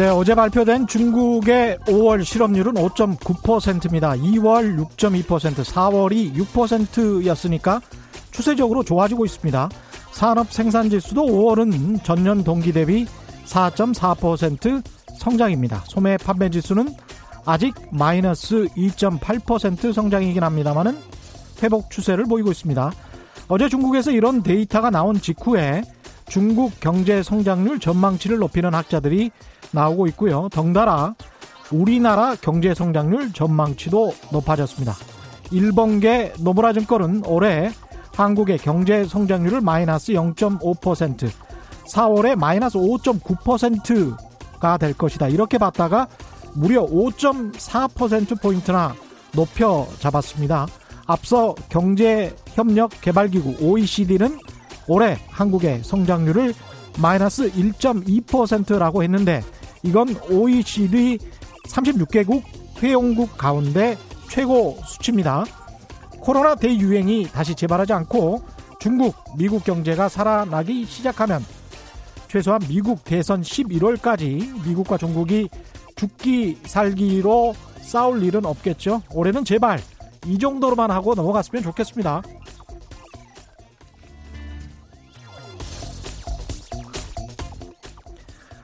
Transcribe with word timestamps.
네, 0.00 0.08
어제 0.08 0.34
발표된 0.34 0.86
중국의 0.86 1.76
5월 1.80 2.24
실업률은 2.24 2.72
5.9%입니다. 2.72 4.12
2월 4.12 4.78
6.2%, 4.96 5.26
4월이 5.62 6.34
6%였으니까 6.36 7.82
추세적으로 8.30 8.82
좋아지고 8.82 9.26
있습니다. 9.26 9.68
산업 10.12 10.50
생산 10.54 10.88
지수도 10.88 11.26
5월은 11.26 12.02
전년 12.02 12.44
동기 12.44 12.72
대비 12.72 13.04
4.4% 13.44 14.82
성장입니다. 15.18 15.82
소매 15.84 16.16
판매 16.16 16.48
지수는 16.48 16.94
아직 17.44 17.74
마이너스 17.92 18.68
2.8% 18.74 19.92
성장이긴 19.92 20.42
합니다만은 20.42 20.96
회복 21.62 21.90
추세를 21.90 22.24
보이고 22.24 22.50
있습니다. 22.50 22.90
어제 23.48 23.68
중국에서 23.68 24.12
이런 24.12 24.42
데이터가 24.42 24.88
나온 24.88 25.20
직후에 25.20 25.82
중국 26.30 26.78
경제 26.78 27.24
성장률 27.24 27.80
전망치를 27.80 28.38
높이는 28.38 28.72
학자들이 28.72 29.32
나오고 29.72 30.06
있고요. 30.08 30.48
덩달아 30.50 31.16
우리나라 31.72 32.36
경제 32.36 32.72
성장률 32.72 33.32
전망치도 33.32 34.14
높아졌습니다. 34.32 34.94
일본계 35.50 36.34
노무라 36.38 36.72
증권은 36.72 37.24
올해 37.26 37.72
한국의 38.14 38.58
경제 38.58 39.04
성장률을 39.04 39.60
마이너스 39.60 40.12
0.5%, 40.12 41.28
4월에 41.92 42.36
마이너스 42.36 42.78
5.9%가 42.78 44.78
될 44.78 44.94
것이다. 44.94 45.26
이렇게 45.26 45.58
봤다가 45.58 46.06
무려 46.54 46.86
5.4%포인트나 46.86 48.94
높여 49.32 49.88
잡았습니다. 49.98 50.68
앞서 51.06 51.56
경제협력개발기구 51.70 53.56
OECD는 53.60 54.38
올해 54.90 55.16
한국의 55.28 55.84
성장률을 55.84 56.52
마이너스 57.00 57.48
1.2%라고 57.52 59.04
했는데 59.04 59.40
이건 59.84 60.16
OECD 60.28 61.16
36개국 61.68 62.42
회원국 62.78 63.38
가운데 63.38 63.96
최고 64.28 64.76
수치입니다. 64.84 65.44
코로나 66.18 66.56
대유행이 66.56 67.28
다시 67.32 67.54
재발하지 67.54 67.92
않고 67.92 68.42
중국, 68.80 69.14
미국 69.38 69.62
경제가 69.62 70.08
살아나기 70.08 70.84
시작하면 70.86 71.44
최소한 72.26 72.60
미국 72.68 73.04
대선 73.04 73.42
11월까지 73.42 74.66
미국과 74.66 74.98
중국이 74.98 75.48
죽기 75.94 76.58
살기로 76.64 77.54
싸울 77.80 78.24
일은 78.24 78.44
없겠죠. 78.44 79.02
올해는 79.14 79.44
제발 79.44 79.80
이 80.26 80.36
정도로만 80.36 80.90
하고 80.90 81.14
넘어갔으면 81.14 81.62
좋겠습니다. 81.62 82.22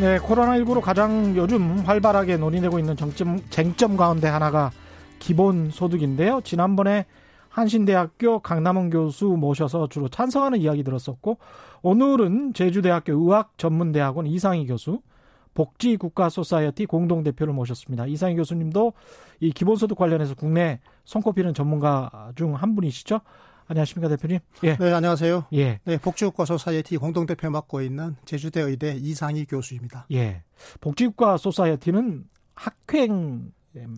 네, 0.00 0.18
코로나19로 0.18 0.80
가장 0.80 1.36
요즘 1.36 1.78
활발하게 1.78 2.36
논의되고 2.36 2.80
있는 2.80 2.96
정점, 2.96 3.38
쟁점 3.50 3.96
가운데 3.96 4.26
하나가 4.26 4.72
기본소득인데요. 5.20 6.40
지난번에 6.42 7.06
한신대학교 7.48 8.40
강남원 8.40 8.90
교수 8.90 9.26
모셔서 9.26 9.88
주로 9.88 10.08
찬성하는 10.08 10.58
이야기 10.58 10.82
들었었고, 10.82 11.38
오늘은 11.82 12.54
제주대학교 12.54 13.12
의학전문대학원 13.12 14.26
이상희 14.26 14.66
교수, 14.66 15.00
복지국가 15.54 16.28
소사이어티 16.28 16.86
공동대표를 16.86 17.54
모셨습니다. 17.54 18.06
이상이 18.06 18.34
교수님도 18.34 18.94
이 19.38 19.52
기본소득 19.52 19.96
관련해서 19.96 20.34
국내 20.34 20.80
손꼽히는 21.04 21.54
전문가 21.54 22.32
중 22.34 22.54
한 22.54 22.74
분이시죠? 22.74 23.20
안녕하십니까 23.66 24.08
대표님? 24.08 24.40
예. 24.64 24.76
네, 24.76 24.92
안녕하세요. 24.92 25.46
예. 25.54 25.80
네, 25.84 25.96
복지국가 25.98 26.44
소사이어티 26.44 26.96
공동대표 26.98 27.48
맡고 27.50 27.80
있는 27.80 28.16
제주대 28.24 28.60
의대 28.60 28.94
이상이 28.94 29.46
교수입니다. 29.46 30.06
예. 30.12 30.42
복지국가 30.80 31.36
소사이어티는 31.36 32.24
학회 32.54 33.52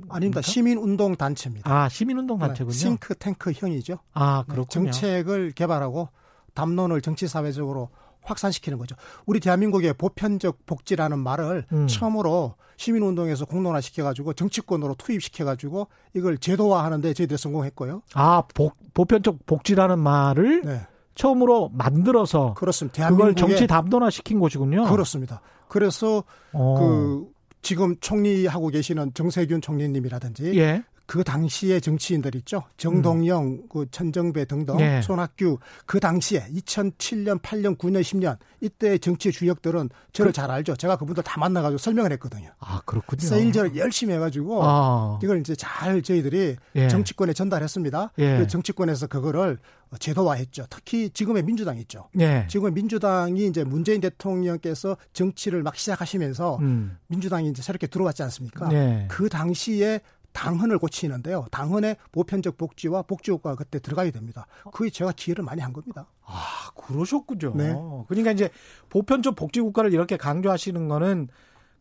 아닙니다. 0.08 0.40
시민운동 0.40 1.16
단체입니다. 1.16 1.70
아, 1.70 1.88
시민운동 1.88 2.38
단체군요. 2.38 2.72
네, 2.72 2.78
싱크탱크형이죠. 2.78 3.98
아, 4.14 4.44
그렇군요. 4.44 4.64
네, 4.86 4.90
정책을 4.90 5.52
개발하고 5.52 6.08
담론을 6.54 7.02
정치 7.02 7.28
사회적으로 7.28 7.90
확산시키는 8.26 8.78
거죠. 8.78 8.96
우리 9.24 9.40
대한민국의 9.40 9.94
보편적 9.94 10.66
복지라는 10.66 11.18
말을 11.18 11.64
음. 11.72 11.86
처음으로 11.86 12.54
시민운동에서 12.76 13.46
공론화 13.46 13.80
시켜가지고 13.80 14.34
정치권으로 14.34 14.94
투입시켜가지고 14.98 15.88
이걸 16.14 16.38
제도화하는데 16.38 17.14
저희들이 17.14 17.38
성공했고요. 17.38 18.02
아, 18.14 18.42
복, 18.54 18.76
보편적 18.92 19.46
복지라는 19.46 19.98
말을 19.98 20.62
네. 20.62 20.80
처음으로 21.14 21.70
만들어서 21.72 22.54
그렇습니다. 22.54 23.08
그걸 23.08 23.34
정치 23.34 23.66
담론화 23.66 24.10
시킨 24.10 24.38
곳이군요. 24.38 24.84
그렇습니다. 24.84 25.40
그래서 25.68 26.22
어. 26.52 26.76
그 26.78 27.36
지금 27.62 27.96
총리하고 28.00 28.68
계시는 28.68 29.14
정세균 29.14 29.60
총리님이라든지 29.60 30.58
예. 30.58 30.84
그 31.06 31.22
당시의 31.22 31.80
정치인들 31.80 32.34
있죠. 32.36 32.64
정동영, 32.76 33.44
음. 33.44 33.62
그 33.70 33.86
천정배 33.90 34.46
등등, 34.46 34.76
네. 34.76 35.00
손학규 35.02 35.58
그 35.86 36.00
당시에 36.00 36.46
2007년, 36.52 37.40
8년, 37.40 37.78
9년, 37.78 38.00
10년 38.02 38.36
이때 38.60 38.98
정치 38.98 39.30
주역들은 39.30 39.88
저를 40.12 40.32
그, 40.32 40.36
잘 40.36 40.50
알죠. 40.50 40.74
제가 40.76 40.96
그분들 40.96 41.22
다 41.22 41.38
만나가지고 41.38 41.78
설명을 41.78 42.12
했거든요. 42.12 42.50
아 42.58 42.80
그렇군요. 42.84 43.20
세일즈를 43.20 43.76
열심히 43.76 44.14
해가지고 44.14 44.60
아. 44.64 45.18
이걸 45.22 45.40
이제 45.40 45.54
잘 45.54 46.02
저희들이 46.02 46.56
예. 46.74 46.88
정치권에 46.88 47.32
전달했습니다. 47.32 48.12
예. 48.18 48.38
그 48.38 48.46
정치권에서 48.46 49.06
그거를 49.06 49.58
제도화했죠. 49.98 50.66
특히 50.68 51.10
지금의 51.10 51.44
민주당 51.44 51.78
있죠. 51.78 52.08
예. 52.18 52.46
지금의 52.50 52.72
민주당이 52.72 53.46
이제 53.46 53.62
문재인 53.64 54.00
대통령께서 54.00 54.96
정치를 55.12 55.62
막 55.62 55.76
시작하시면서 55.76 56.58
음. 56.60 56.98
민주당이 57.06 57.48
이제 57.48 57.62
새롭게 57.62 57.86
들어왔지 57.86 58.22
않습니까? 58.24 58.68
예. 58.72 59.06
그 59.08 59.28
당시에 59.28 60.00
당헌을 60.36 60.78
고치는데요. 60.78 61.46
당헌의 61.50 61.96
보편적 62.12 62.58
복지와 62.58 63.02
복지 63.02 63.30
효과가 63.30 63.56
그때 63.56 63.78
들어가야 63.78 64.10
됩니다. 64.10 64.46
그게 64.70 64.90
제가 64.90 65.12
기회를 65.12 65.42
많이 65.42 65.62
한 65.62 65.72
겁니다. 65.72 66.06
아, 66.26 66.70
그러셨군요. 66.76 67.54
네. 67.56 67.74
그러니까 68.08 68.32
이제 68.32 68.50
보편적 68.90 69.34
복지 69.34 69.62
국가를 69.62 69.94
이렇게 69.94 70.18
강조하시는 70.18 70.88
거는 70.88 71.28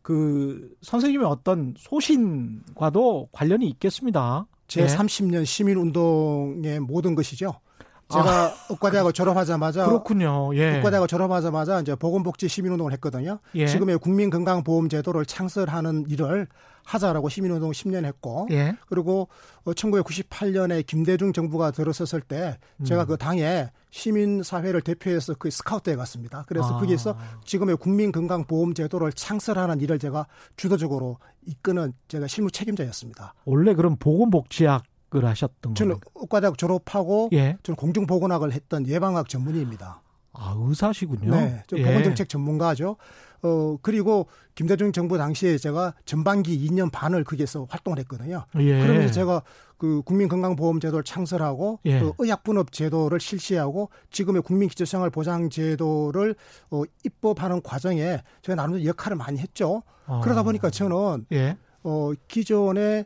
그 0.00 0.74
선생님의 0.80 1.26
어떤 1.26 1.74
소신과도 1.76 3.28
관련이 3.32 3.68
있겠습니다. 3.68 4.46
제 4.68 4.86
네. 4.86 4.96
30년 4.96 5.44
시민운동의 5.44 6.80
모든 6.80 7.14
것이죠. 7.14 7.60
제가 8.08 8.46
아, 8.46 8.52
의과대학을 8.70 9.12
졸업하자마자 9.12 9.84
그렇군요. 9.86 10.54
예. 10.54 10.76
의과대학을 10.76 11.08
졸업하자마자 11.08 11.80
이제 11.80 11.94
보건복지 11.96 12.48
시민운동을 12.48 12.92
했거든요. 12.92 13.40
예. 13.56 13.66
지금의 13.66 13.98
국민건강보험제도를 13.98 15.26
창설하는 15.26 16.06
일을 16.08 16.46
하자라고 16.86 17.28
시민운동 17.28 17.72
10년 17.72 18.04
했고 18.04 18.46
예. 18.52 18.76
그리고 18.88 19.28
1998년에 19.64 20.80
어, 20.80 20.84
김대중 20.86 21.32
정부가 21.32 21.72
들어섰을 21.72 22.20
때 22.20 22.58
제가 22.84 23.02
음. 23.02 23.06
그 23.06 23.16
당에 23.16 23.68
시민사회를 23.90 24.82
대표해서 24.82 25.34
그 25.34 25.50
스카우트에 25.50 25.96
갔습니다. 25.96 26.44
그래서 26.46 26.76
아. 26.76 26.80
거기서 26.80 27.16
지금의 27.44 27.76
국민건강보험제도를 27.78 29.12
창설하는 29.12 29.80
일을 29.80 29.98
제가 29.98 30.26
주도적으로 30.56 31.18
이끄는 31.46 31.92
제가 32.08 32.26
실무 32.28 32.50
책임자였습니다. 32.50 33.34
원래 33.44 33.74
그럼 33.74 33.96
보건복지학 33.96 34.84
을 35.14 35.24
하셨던 35.24 35.76
저는? 35.76 36.00
의과대학 36.16 36.58
졸업하고 36.58 37.30
예. 37.32 37.56
저는 37.62 37.76
공중보건학을 37.76 38.52
했던 38.52 38.88
예방학 38.88 39.28
전문의입니다. 39.28 40.02
아 40.38 40.54
의사시군요. 40.58 41.30
네, 41.30 41.62
저 41.66 41.78
예. 41.78 41.84
보건정책 41.84 42.28
전문가죠. 42.28 42.96
어 43.42 43.76
그리고 43.82 44.26
김대중 44.54 44.92
정부 44.92 45.18
당시에 45.18 45.58
제가 45.58 45.94
전반기 46.04 46.66
2년 46.68 46.90
반을 46.90 47.24
거기에서 47.24 47.66
활동을 47.68 47.98
했거든요. 48.00 48.44
예. 48.58 48.80
그러면서 48.80 49.12
제가 49.12 49.42
그 49.78 50.02
국민건강보험제도를 50.02 51.04
창설하고 51.04 51.80
예. 51.84 52.00
그 52.00 52.12
의약분업 52.18 52.72
제도를 52.72 53.20
실시하고 53.20 53.90
지금의 54.10 54.42
국민기초생활보장제도를 54.42 56.34
어, 56.70 56.82
입법하는 57.04 57.62
과정에 57.62 58.22
제가 58.42 58.56
나름대로 58.56 58.84
역할을 58.86 59.16
많이 59.16 59.38
했죠. 59.38 59.82
아. 60.06 60.20
그러다 60.22 60.42
보니까 60.42 60.70
저는 60.70 61.26
예. 61.32 61.56
어, 61.82 62.12
기존의 62.28 63.04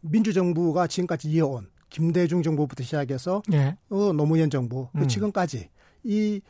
민주정부가 0.00 0.86
지금까지 0.86 1.28
이어온 1.28 1.68
김대중 1.90 2.42
정부부터 2.42 2.84
시작해서 2.84 3.42
예. 3.52 3.76
어, 3.90 4.12
노무현 4.12 4.50
정부 4.50 4.88
그 4.92 5.02
음. 5.02 5.08
지금까지 5.08 5.68
이 6.04 6.40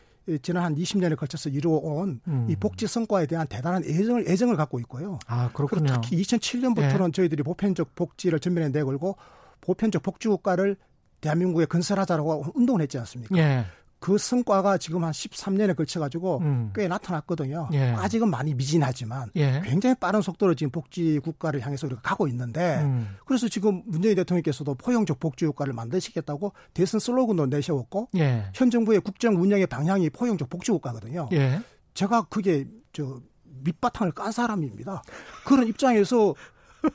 지난 0.42 0.64
한 0.64 0.74
20년에 0.74 1.16
걸쳐서 1.16 1.48
이루어온 1.48 2.20
음. 2.28 2.46
이 2.48 2.56
복지 2.56 2.86
성과에 2.86 3.26
대한 3.26 3.46
대단한 3.46 3.82
애정을 3.84 4.28
애정을 4.28 4.56
갖고 4.56 4.78
있고요. 4.80 5.18
아 5.26 5.50
그렇군요. 5.52 6.00
특히 6.02 6.20
2007년부터는 6.22 7.08
예. 7.08 7.12
저희들이 7.12 7.42
보편적 7.42 7.94
복지를 7.94 8.40
전면에 8.40 8.68
내걸고 8.68 9.16
보편적 9.60 10.02
복지 10.02 10.28
국가를 10.28 10.76
대한민국에 11.20 11.66
건설하자라고 11.66 12.52
운동을 12.54 12.82
했지 12.82 12.98
않습니까? 12.98 13.36
예. 13.38 13.64
그 14.00 14.16
성과가 14.16 14.78
지금 14.78 15.04
한 15.04 15.10
13년에 15.10 15.76
걸쳐가지고 15.76 16.38
음. 16.38 16.70
꽤 16.74 16.86
나타났거든요. 16.86 17.68
예. 17.72 17.90
아직은 17.90 18.30
많이 18.30 18.54
미진하지만 18.54 19.30
예. 19.36 19.60
굉장히 19.64 19.96
빠른 19.96 20.22
속도로 20.22 20.54
지금 20.54 20.70
복지 20.70 21.18
국가를 21.18 21.60
향해서 21.60 21.86
우리가 21.88 22.02
가고 22.02 22.28
있는데 22.28 22.80
음. 22.82 23.16
그래서 23.24 23.48
지금 23.48 23.82
문재인 23.86 24.14
대통령께서도 24.14 24.76
포용적 24.76 25.18
복지 25.18 25.46
국가를 25.46 25.72
만드시겠다고 25.72 26.52
대선 26.74 27.00
슬로건도 27.00 27.46
내세웠고 27.46 28.10
예. 28.16 28.44
현 28.54 28.70
정부의 28.70 29.00
국정 29.00 29.34
운영의 29.34 29.66
방향이 29.66 30.10
포용적 30.10 30.48
복지 30.48 30.70
국가거든요. 30.70 31.28
예. 31.32 31.60
제가 31.94 32.22
그게 32.30 32.66
저 32.92 33.20
밑바탕을 33.64 34.12
깐 34.12 34.30
사람입니다. 34.30 35.02
그런 35.44 35.66
입장에서 35.66 36.34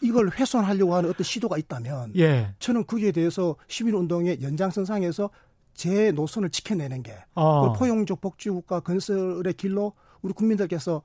이걸 0.01 0.29
훼손하려고 0.29 0.95
하는 0.95 1.09
어떤 1.09 1.23
시도가 1.23 1.57
있다면 1.57 2.13
예. 2.15 2.53
저는 2.59 2.85
거기에 2.85 3.11
대해서 3.11 3.57
시민운동의 3.67 4.41
연장선상에서 4.41 5.29
제 5.73 6.11
노선을 6.11 6.49
지켜내는 6.49 7.03
게 7.03 7.15
어. 7.35 7.73
포용적 7.73 8.21
복지국가 8.21 8.79
건설의 8.79 9.53
길로 9.53 9.93
우리 10.21 10.33
국민들께서 10.33 11.01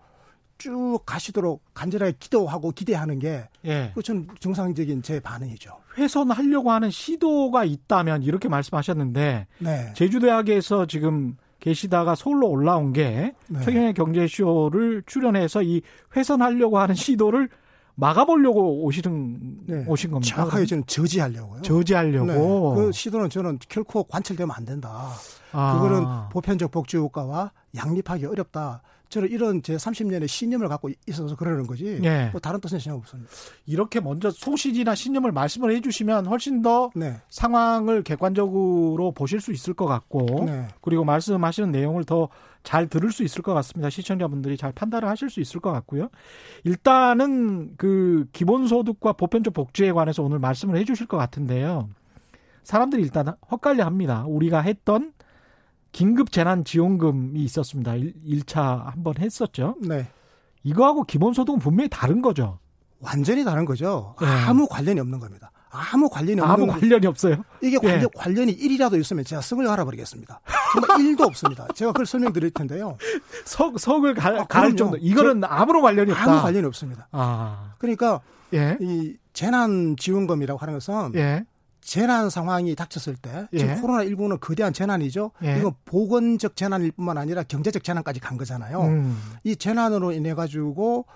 쭉 0.58 1.00
가시도록 1.06 1.62
간절하게 1.72 2.14
기도하고 2.18 2.72
기대하는 2.72 3.18
게 3.20 3.48
예. 3.64 3.92
그전 3.94 4.26
정상적인 4.40 5.02
제 5.02 5.20
반응이죠. 5.20 5.70
훼손하려고 5.96 6.72
하는 6.72 6.90
시도가 6.90 7.64
있다면 7.64 8.24
이렇게 8.24 8.48
말씀하셨는데 8.48 9.46
네. 9.58 9.92
제주대학에서 9.94 10.86
지금 10.86 11.36
계시다가 11.60 12.14
서울로 12.14 12.48
올라온 12.48 12.92
게 12.92 13.34
네. 13.48 13.60
최경의 13.62 13.94
경제쇼를 13.94 15.02
출연해서 15.06 15.62
이 15.62 15.82
훼손하려고 16.14 16.78
하는 16.78 16.94
시도를 16.94 17.48
막아보려고 17.98 18.84
오시는 18.84 19.58
네. 19.66 19.84
오신 19.88 20.12
겁니다. 20.12 20.36
정확하게 20.36 20.66
저는 20.66 20.84
저지하려고요. 20.86 21.62
저지하려고. 21.62 22.26
네. 22.26 22.80
그 22.80 22.92
시도는 22.92 23.28
저는 23.28 23.58
결코 23.68 24.04
관철되면 24.04 24.54
안 24.56 24.64
된다. 24.64 25.10
아. 25.50 25.74
그거는 25.74 26.06
보편적 26.30 26.70
복지국가와 26.70 27.50
양립하기 27.76 28.24
어렵다. 28.26 28.82
저는 29.08 29.30
이런 29.30 29.62
제 29.62 29.76
30년의 29.76 30.28
신념을 30.28 30.68
갖고 30.68 30.90
있어서 31.06 31.36
그러는 31.36 31.66
거지. 31.66 31.98
네. 32.00 32.28
뭐 32.30 32.40
다른 32.40 32.60
뜻은 32.60 32.78
전혀 32.78 32.96
없습니다. 32.96 33.30
이렇게 33.66 34.00
먼저 34.00 34.30
소신이나 34.30 34.94
신념을 34.94 35.32
말씀을 35.32 35.74
해주시면 35.76 36.26
훨씬 36.26 36.62
더 36.62 36.90
네. 36.94 37.16
상황을 37.30 38.02
객관적으로 38.02 39.12
보실 39.12 39.40
수 39.40 39.52
있을 39.52 39.74
것 39.74 39.86
같고, 39.86 40.44
네. 40.46 40.68
그리고 40.80 41.04
말씀하시는 41.04 41.70
내용을 41.70 42.04
더 42.04 42.28
잘 42.62 42.86
들을 42.86 43.10
수 43.12 43.22
있을 43.22 43.42
것 43.42 43.54
같습니다. 43.54 43.88
시청자분들이 43.88 44.56
잘 44.56 44.72
판단을 44.72 45.08
하실 45.08 45.30
수 45.30 45.40
있을 45.40 45.60
것 45.60 45.72
같고요. 45.72 46.10
일단은 46.64 47.76
그 47.76 48.26
기본소득과 48.32 49.14
보편적 49.14 49.54
복지에 49.54 49.92
관해서 49.92 50.22
오늘 50.22 50.38
말씀을 50.38 50.76
해주실 50.76 51.06
것 51.06 51.16
같은데요. 51.16 51.88
사람들이 52.64 53.02
일단 53.02 53.34
헛갈려 53.50 53.86
합니다. 53.86 54.24
우리가 54.26 54.60
했던 54.60 55.12
긴급 55.92 56.30
재난 56.32 56.64
지원금이 56.64 57.40
있었습니다. 57.44 57.94
1, 57.94 58.44
차 58.44 58.90
한번 58.92 59.14
했었죠. 59.18 59.76
네. 59.80 60.06
이거하고 60.62 61.04
기본소득은 61.04 61.58
분명히 61.60 61.88
다른 61.88 62.22
거죠. 62.22 62.58
완전히 63.00 63.44
다른 63.44 63.64
거죠. 63.64 64.14
네. 64.20 64.26
아무 64.26 64.66
관련이 64.68 65.00
없는 65.00 65.18
겁니다. 65.18 65.50
아무 65.70 66.08
관련이 66.08 66.40
없는 66.40 66.52
아무 66.52 66.66
관련이 66.66 67.06
없어요. 67.06 67.44
이게 67.62 67.78
관련, 67.78 68.02
예. 68.02 68.06
관련이 68.14 68.56
1이라도 68.56 68.98
있으면 69.00 69.24
제가 69.24 69.42
성을 69.42 69.64
갈아버리겠습니다. 69.66 70.40
정말 70.72 70.98
1도 71.14 71.26
없습니다. 71.26 71.66
제가 71.74 71.92
그걸 71.92 72.06
설명드릴 72.06 72.50
텐데요. 72.50 72.96
석, 73.44 73.78
석을 73.78 74.14
갈, 74.14 74.38
아, 74.38 74.44
갈 74.44 74.74
정도. 74.76 74.96
이거는 74.96 75.44
아무런 75.44 75.82
관련이 75.82 76.10
없다. 76.12 76.24
아무 76.24 76.42
관련이 76.42 76.66
없습니다. 76.66 77.08
아. 77.12 77.74
그러니까 77.78 78.20
예. 78.54 78.78
이 78.80 79.16
재난 79.32 79.96
지원금이라고 79.96 80.58
하는 80.58 80.74
것은 80.74 81.14
예. 81.16 81.44
재난 81.88 82.28
상황이 82.28 82.74
닥쳤을 82.74 83.16
때 83.16 83.48
지금 83.50 83.70
예. 83.70 83.80
코로나 83.80 84.04
19는 84.04 84.38
거대한 84.40 84.74
재난이죠. 84.74 85.30
예. 85.42 85.58
이거 85.58 85.74
보건적 85.86 86.54
재난일 86.54 86.92
뿐만 86.92 87.16
아니라 87.16 87.42
경제적 87.42 87.82
재난까지 87.82 88.20
간 88.20 88.36
거잖아요. 88.36 88.82
음. 88.82 89.18
이 89.42 89.56
재난으로 89.56 90.12
인해 90.12 90.34
가지고 90.34 91.06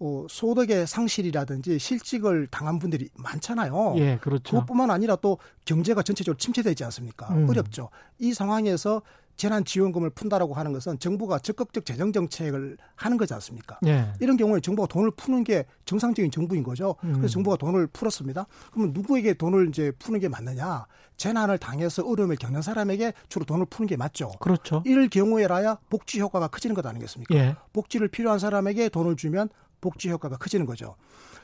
어, 0.00 0.26
소득의 0.28 0.88
상실이라든지 0.88 1.78
실직을 1.78 2.48
당한 2.50 2.80
분들이 2.80 3.08
많잖아요. 3.14 3.94
예, 3.98 4.18
그렇죠. 4.20 4.50
그것뿐만 4.50 4.90
아니라 4.90 5.14
또 5.14 5.38
경제가 5.64 6.02
전체적으로 6.02 6.36
침체되지 6.36 6.82
않습니까? 6.84 7.32
음. 7.32 7.48
어렵죠. 7.48 7.90
이 8.18 8.34
상황에서 8.34 9.02
재난지원금을 9.36 10.10
푼다라고 10.10 10.54
하는 10.54 10.72
것은 10.72 10.98
정부가 10.98 11.38
적극적 11.38 11.84
재정 11.84 12.12
정책을 12.12 12.76
하는 12.94 13.16
거지 13.16 13.34
않습니까? 13.34 13.78
예. 13.86 14.12
이런 14.20 14.36
경우에 14.36 14.60
정부가 14.60 14.88
돈을 14.88 15.10
푸는 15.12 15.44
게 15.44 15.66
정상적인 15.84 16.30
정부인 16.30 16.62
거죠. 16.62 16.96
음. 17.04 17.14
그래서 17.14 17.28
정부가 17.34 17.56
돈을 17.56 17.86
풀었습니다. 17.88 18.46
그러면 18.72 18.92
누구에게 18.92 19.34
돈을 19.34 19.68
이제 19.68 19.92
푸는 19.98 20.20
게 20.20 20.28
맞느냐? 20.28 20.86
재난을 21.16 21.58
당해서 21.58 22.02
어려움을 22.06 22.36
겪는 22.36 22.62
사람에게 22.62 23.12
주로 23.28 23.44
돈을 23.44 23.66
푸는 23.66 23.86
게 23.86 23.96
맞죠. 23.96 24.30
그렇죠. 24.40 24.82
이럴 24.84 25.08
경우에라야 25.08 25.78
복지 25.88 26.20
효과가 26.20 26.48
커지는 26.48 26.74
것 26.74 26.84
아니겠습니까? 26.84 27.34
예. 27.34 27.56
복지를 27.72 28.08
필요한 28.08 28.38
사람에게 28.38 28.88
돈을 28.88 29.16
주면 29.16 29.48
복지 29.80 30.10
효과가 30.10 30.36
커지는 30.36 30.66
거죠. 30.66 30.96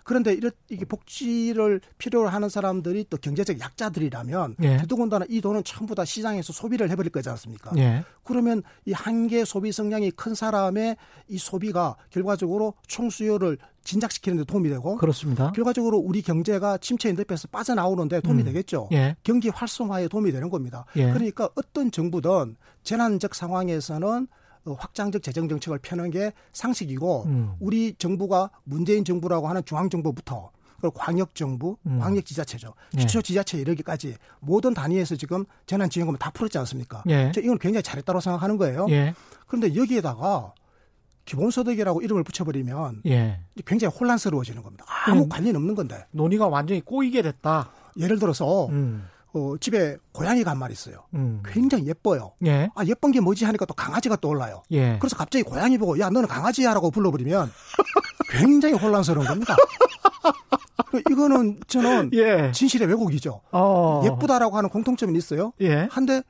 그런데 0.05 0.33
이렇 0.33 0.51
이게 0.69 0.85
복지를 0.85 1.81
필요로 1.99 2.29
하는 2.29 2.49
사람들이 2.49 3.07
또 3.11 3.17
경제적 3.17 3.61
약자들이라면 3.61 4.57
예. 4.63 4.77
더더군다나 4.79 5.27
이 5.29 5.41
돈은 5.41 5.65
전부 5.65 5.95
다 5.95 6.05
시장에서 6.05 6.53
소비를 6.53 6.91
해버릴 6.91 7.11
거지 7.11 7.29
않습니까? 7.31 7.73
예. 7.77 8.05
그러면 8.25 8.63
이 8.85 8.93
한계 8.93 9.45
소비 9.45 9.73
성향이 9.73 10.11
큰 10.13 10.35
사람의 10.35 10.97
이 11.29 11.39
소비가 11.39 11.97
결과적으로 12.11 12.75
총 12.87 13.11
수요를 13.11 13.59
진작시키는 13.85 14.39
데 14.39 14.45
도움이 14.45 14.69
되고 14.69 14.97
그렇습니다. 14.97 15.53
결과적으로 15.53 15.99
우리 15.99 16.23
경제가 16.23 16.79
침체인 16.79 17.17
늪에서 17.17 17.49
빠져나오는데 17.49 18.21
도움이 18.21 18.43
음. 18.43 18.45
되겠죠. 18.47 18.89
예. 18.93 19.17
경기 19.23 19.49
활성화에 19.49 20.09
도움이 20.09 20.33
되는 20.33 20.51
겁니다. 20.51 20.85
예. 20.97 21.13
그러니까 21.13 21.49
어떤 21.57 21.91
정부든 21.91 22.57
재난적 22.85 23.35
상황에서는 23.35 24.27
어, 24.27 24.42
확장적 24.65 25.23
재정 25.23 25.49
정책을 25.49 25.79
펴는 25.79 26.11
게 26.11 26.33
상식이고 26.53 27.25
음. 27.27 27.55
우리 27.61 27.95
정부가 27.95 28.51
문재인 28.65 29.05
정부라고 29.05 29.49
하는 29.49 29.65
중앙 29.65 29.91
정부부터 29.91 30.51
그리고 30.81 30.99
광역 30.99 31.35
정부, 31.35 31.77
음. 31.87 32.01
광역 32.01 32.27
지자체죠. 32.27 32.75
예. 32.97 32.99
기초 32.99 33.23
지자체 33.23 33.57
이르기까지 33.59 34.17
모든 34.41 34.75
단위에서 34.75 35.15
지금 35.15 35.45
재난 35.65 35.89
지원금을 35.89 36.19
다 36.19 36.31
풀었지 36.31 36.59
않습니까? 36.59 37.05
예. 37.09 37.31
저 37.33 37.41
이건 37.41 37.59
굉장히 37.59 37.85
잘했다고 37.85 38.21
생각하는 38.21 38.57
거예요. 38.57 38.87
예. 38.91 39.15
그런데 39.47 39.77
여기에다가 39.77 40.53
기본소득이라고 41.25 42.03
이름을 42.03 42.25
붙여버리면 42.25 43.03
예. 43.07 43.39
굉장히 43.65 43.95
혼란스러워지는 43.97 44.63
겁니다. 44.65 44.85
아무 45.07 45.29
관련 45.29 45.55
없는 45.55 45.77
건데. 45.77 46.05
논의가 46.11 46.49
완전히 46.49 46.81
꼬이게 46.81 47.23
됐다. 47.23 47.71
예를 47.97 48.19
들어서 48.19 48.67
음. 48.67 49.07
어, 49.35 49.57
집에 49.59 49.97
고양이가 50.13 50.51
한 50.51 50.59
마리 50.59 50.73
있어요. 50.73 51.05
음. 51.15 51.43
굉장히 51.45 51.87
예뻐요. 51.87 52.33
예. 52.45 52.69
아, 52.75 52.85
예쁜 52.85 53.13
게 53.13 53.21
뭐지 53.21 53.45
하니까 53.45 53.65
또 53.65 53.75
강아지가 53.75 54.17
떠올라요. 54.17 54.63
예. 54.73 54.99
그래서 54.99 55.17
갑자기 55.17 55.43
고양이 55.43 55.79
보고, 55.79 55.99
야, 55.99 56.11
너는 56.11 56.29
강아지야 56.29 56.75
라고 56.75 56.91
불러버리면 56.91 57.51
굉장히 58.31 58.75
혼란스러운 58.75 59.27
겁니다. 59.27 59.57
이거는 61.11 61.61
저는 61.67 62.11
예. 62.13 62.53
진실의 62.53 62.89
왜곡이죠. 62.89 63.41
어. 63.53 64.03
예쁘다라고 64.05 64.57
하는 64.57 64.69
공통점이 64.69 65.17
있어요. 65.17 65.53
예. 65.61 65.89
한데 65.91 66.23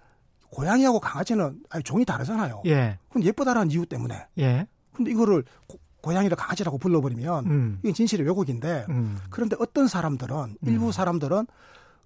고양이하고 0.51 1.01
강아지는 1.01 1.61
아니, 1.71 1.83
종이 1.83 2.05
다르잖아요. 2.05 2.63
예. 2.67 2.99
그럼 3.09 3.25
예쁘다라는 3.25 3.71
이유 3.73 3.87
때문에. 3.87 4.27
예. 4.39 4.67
근데 4.93 5.11
이거를 5.11 5.45
고, 5.67 5.79
고양이를 6.03 6.37
강아지라고 6.37 6.79
불러버리면 6.79 7.47
음. 7.47 7.79
이게 7.83 7.93
진실의 7.93 8.27
왜곡인데 8.27 8.87
음. 8.91 9.19
그런데 9.31 9.57
어떤 9.59 9.89
사람들은 9.89 10.57
일부 10.63 10.87
음. 10.87 10.93
사람들은 10.93 11.47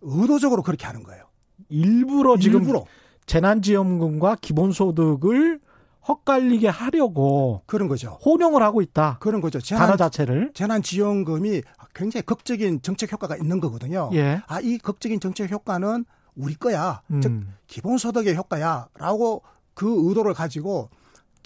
의도적으로 0.01 0.63
그렇게 0.63 0.87
하는 0.87 1.03
거예요. 1.03 1.25
일부러 1.69 2.37
지금 2.37 2.61
일부러. 2.61 2.85
재난지원금과 3.27 4.37
기본소득을 4.41 5.61
헛갈리게 6.07 6.69
하려고 6.69 7.63
그런 7.67 7.89
거죠. 7.89 8.19
혼용을 8.25 8.63
하고 8.63 8.81
있다. 8.81 9.19
그런 9.21 9.41
거죠. 9.41 9.61
재난, 9.61 9.87
단어 9.87 9.97
자체를 9.97 10.53
재난지원금이 10.55 11.63
굉장히 11.95 12.23
극적인 12.23 12.83
정책 12.83 13.13
효과가 13.13 13.37
있는 13.37 13.59
거거든요. 13.59 14.11
예. 14.13 14.41
아, 14.47 14.61
이 14.61 14.79
극적인 14.79 15.19
정책 15.19 15.51
효과는 15.51 16.05
우리 16.37 16.55
거야. 16.55 17.03
음. 17.11 17.21
즉 17.21 17.43
기본소득의 17.67 18.37
효과야라고 18.37 19.43
그 19.75 20.09
의도를 20.09 20.35
가지고 20.35 20.91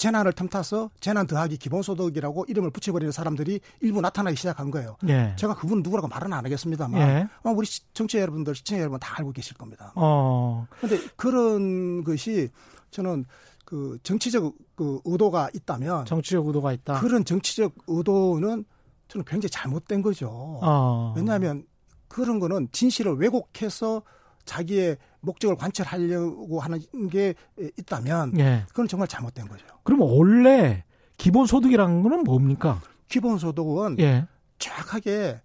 재난을 0.01 0.33
틈타서 0.33 0.91
재난 0.99 1.27
더하기 1.27 1.59
기본소득이라고 1.59 2.47
이름을 2.49 2.71
붙여버리는 2.71 3.13
사람들이 3.13 3.61
일부 3.81 4.01
나타나기 4.01 4.35
시작한 4.35 4.71
거예요. 4.71 4.97
예. 5.09 5.35
제가 5.37 5.55
그분 5.55 5.83
누구라고 5.83 6.09
말은 6.09 6.33
안 6.33 6.43
하겠습니다만 6.43 7.01
예. 7.03 7.29
아마 7.43 7.55
우리 7.55 7.67
청취자 7.93 8.23
여러분들, 8.23 8.55
시청자 8.55 8.81
여러분 8.81 8.99
다 8.99 9.17
알고 9.19 9.33
계실 9.33 9.59
겁니다. 9.59 9.93
어. 9.97 10.67
그런데 10.81 11.07
그런 11.17 12.03
것이 12.03 12.49
저는 12.91 13.27
그 13.67 13.99
정치적 14.03 14.55
그 14.75 15.03
의도가 15.05 15.51
있다면 15.53 16.07
정치적 16.07 16.47
의도가 16.47 16.73
있다. 16.73 16.99
그런 17.01 17.27
정치적 17.27 17.75
의도는 17.87 18.65
저는 19.09 19.25
굉장히 19.27 19.51
잘못된 19.51 20.01
거죠. 20.01 20.31
어. 20.63 21.13
왜냐하면 21.15 21.67
그런 22.09 22.41
거는 22.41 22.69
진실을 22.73 23.17
왜곡해서 23.17 24.01
자기의 24.45 24.97
목적을 25.21 25.57
관철하려고 25.57 26.61
하는 26.61 26.81
게 27.11 27.35
있다면 27.79 28.39
예. 28.39 28.65
그건 28.69 28.89
정말 28.89 29.09
잘못된 29.09 29.49
거죠. 29.49 29.65
그럼 29.83 30.01
원래 30.03 30.85
기본소득이라는 31.19 32.03
거는 32.03 32.25
뭡니까? 32.25 32.81
기본소득은 33.09 33.99
예. 34.01 34.27
정확하게 34.59 35.41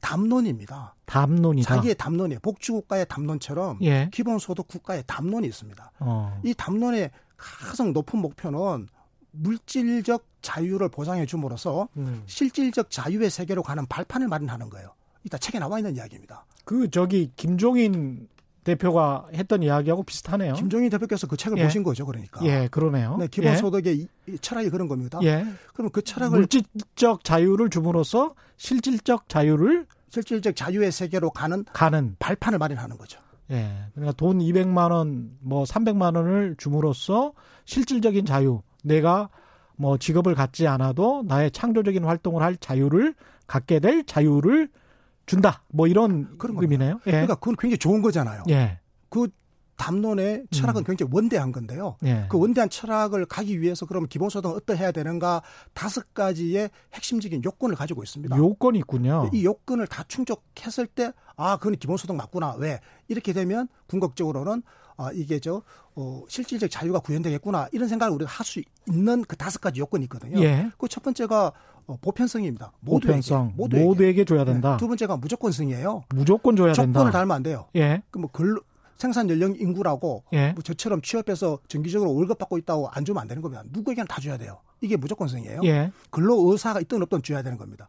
담론입니다. 0.00 0.94
담론이다. 1.06 1.74
자기의 1.74 1.94
담론이 1.94 2.38
복지국가의 2.38 3.06
담론처럼 3.08 3.78
예. 3.82 4.08
기본소득 4.12 4.68
국가의 4.68 5.04
담론이 5.06 5.46
있습니다. 5.46 5.92
어. 6.00 6.40
이 6.44 6.54
담론의 6.54 7.10
가장 7.36 7.92
높은 7.92 8.18
목표는 8.18 8.88
물질적 9.30 10.24
자유를 10.42 10.88
보장해 10.88 11.26
줌으로써 11.26 11.88
음. 11.96 12.22
실질적 12.26 12.90
자유의 12.90 13.30
세계로 13.30 13.62
가는 13.62 13.86
발판을 13.86 14.28
마련하는 14.28 14.70
거예요. 14.70 14.94
이따 15.24 15.36
책에 15.36 15.58
나와 15.58 15.78
있는 15.78 15.96
이야기입니다. 15.96 16.46
그 16.68 16.90
저기 16.90 17.32
김종인 17.34 18.28
대표가 18.62 19.26
했던 19.32 19.62
이야기하고 19.62 20.02
비슷하네요. 20.02 20.52
김종인 20.52 20.90
대표께서 20.90 21.26
그 21.26 21.38
책을 21.38 21.56
예. 21.56 21.64
보신 21.64 21.82
거죠, 21.82 22.04
그러니까. 22.04 22.44
예, 22.44 22.68
그러네요. 22.70 23.16
네, 23.16 23.26
기본소득의 23.26 24.06
예. 24.28 24.36
철학이 24.36 24.68
그런 24.68 24.86
겁니다. 24.86 25.18
예. 25.22 25.46
그럼 25.72 25.90
그 25.90 26.02
철학을 26.02 26.40
물질적 26.40 27.24
자유를 27.24 27.70
줌으로써 27.70 28.34
실질적 28.58 29.30
자유를 29.30 29.86
실질적 30.10 30.54
자유의 30.54 30.92
세계로 30.92 31.30
가는 31.30 31.64
가는 31.72 32.16
발판을 32.18 32.58
마련하는 32.58 32.98
거죠. 32.98 33.18
예. 33.50 33.70
그러니까 33.94 34.12
돈 34.18 34.38
200만 34.40 34.92
원, 34.92 35.38
뭐 35.40 35.64
300만 35.64 36.16
원을 36.16 36.56
줌으로써 36.58 37.32
실질적인 37.64 38.26
자유, 38.26 38.60
내가 38.84 39.30
뭐 39.74 39.96
직업을 39.96 40.34
갖지 40.34 40.66
않아도 40.66 41.24
나의 41.26 41.50
창조적인 41.50 42.04
활동을 42.04 42.42
할 42.42 42.56
자유를 42.56 43.14
갖게 43.46 43.80
될 43.80 44.04
자유를 44.04 44.68
준다. 45.28 45.62
뭐 45.68 45.86
이런 45.86 46.36
그런 46.38 46.56
의미네요. 46.60 47.00
예. 47.06 47.10
그러니까 47.10 47.36
그건 47.36 47.54
굉장히 47.56 47.78
좋은 47.78 48.02
거잖아요. 48.02 48.42
예. 48.48 48.80
그 49.08 49.28
담론의 49.76 50.46
철학은 50.50 50.82
음. 50.82 50.84
굉장히 50.84 51.12
원대한 51.14 51.52
건데요. 51.52 51.96
예. 52.04 52.26
그 52.28 52.36
원대한 52.36 52.68
철학을 52.68 53.26
가기 53.26 53.60
위해서 53.60 53.86
그러면 53.86 54.08
기본소득은 54.08 54.56
어떠해야 54.56 54.90
되는가 54.90 55.42
다섯 55.72 56.12
가지의 56.14 56.70
핵심적인 56.94 57.44
요건을 57.44 57.76
가지고 57.76 58.02
있습니다. 58.02 58.36
요건이 58.36 58.78
있군요. 58.80 59.30
이 59.32 59.44
요건을 59.44 59.86
다 59.86 60.02
충족했을 60.08 60.88
때 60.88 61.12
아, 61.36 61.58
그건 61.58 61.76
기본소득 61.76 62.16
맞구나. 62.16 62.54
왜? 62.58 62.80
이렇게 63.06 63.32
되면 63.32 63.68
궁극적으로는 63.86 64.62
아, 64.96 65.12
이게 65.14 65.38
저, 65.38 65.62
어, 65.94 66.24
실질적 66.28 66.68
자유가 66.72 66.98
구현되겠구나. 66.98 67.68
이런 67.70 67.86
생각을 67.88 68.12
우리가 68.16 68.28
할 68.28 68.44
수 68.44 68.60
있는 68.88 69.22
그 69.22 69.36
다섯 69.36 69.60
가지 69.60 69.78
요건이 69.78 70.02
있거든요. 70.06 70.40
예. 70.42 70.72
그첫 70.76 71.04
번째가 71.04 71.52
어, 71.88 71.96
보편성입니다. 72.00 72.72
모두에게, 72.80 73.06
보편성. 73.08 73.54
모두에게. 73.56 73.84
모두에게 73.84 74.24
줘야 74.24 74.44
된다. 74.44 74.72
네. 74.72 74.76
두 74.76 74.86
번째가 74.86 75.16
무조건성이에요. 75.16 76.04
무조건 76.14 76.54
줘야 76.54 76.72
조건을 76.74 76.86
된다. 76.86 76.98
조건을 77.00 77.12
달면 77.12 77.34
안 77.36 77.42
돼요. 77.42 77.66
예. 77.76 78.02
그뭐 78.10 78.28
근로, 78.30 78.60
생산 78.98 79.28
연령 79.30 79.54
인구라고 79.56 80.24
예. 80.34 80.52
뭐 80.52 80.62
저처럼 80.62 81.00
취업해서 81.02 81.58
정기적으로 81.68 82.14
월급 82.14 82.38
받고 82.38 82.58
있다고 82.58 82.88
안 82.90 83.04
주면 83.04 83.22
안 83.22 83.26
되는 83.28 83.40
겁니다. 83.42 83.62
누구에게나 83.72 84.06
다 84.06 84.20
줘야 84.20 84.36
돼요. 84.36 84.58
이게 84.82 84.96
무조건성이에요. 84.96 85.62
예. 85.64 85.90
근로 86.10 86.50
의사가 86.52 86.80
있든 86.82 87.02
없든 87.02 87.22
줘야 87.22 87.42
되는 87.42 87.56
겁니다. 87.58 87.88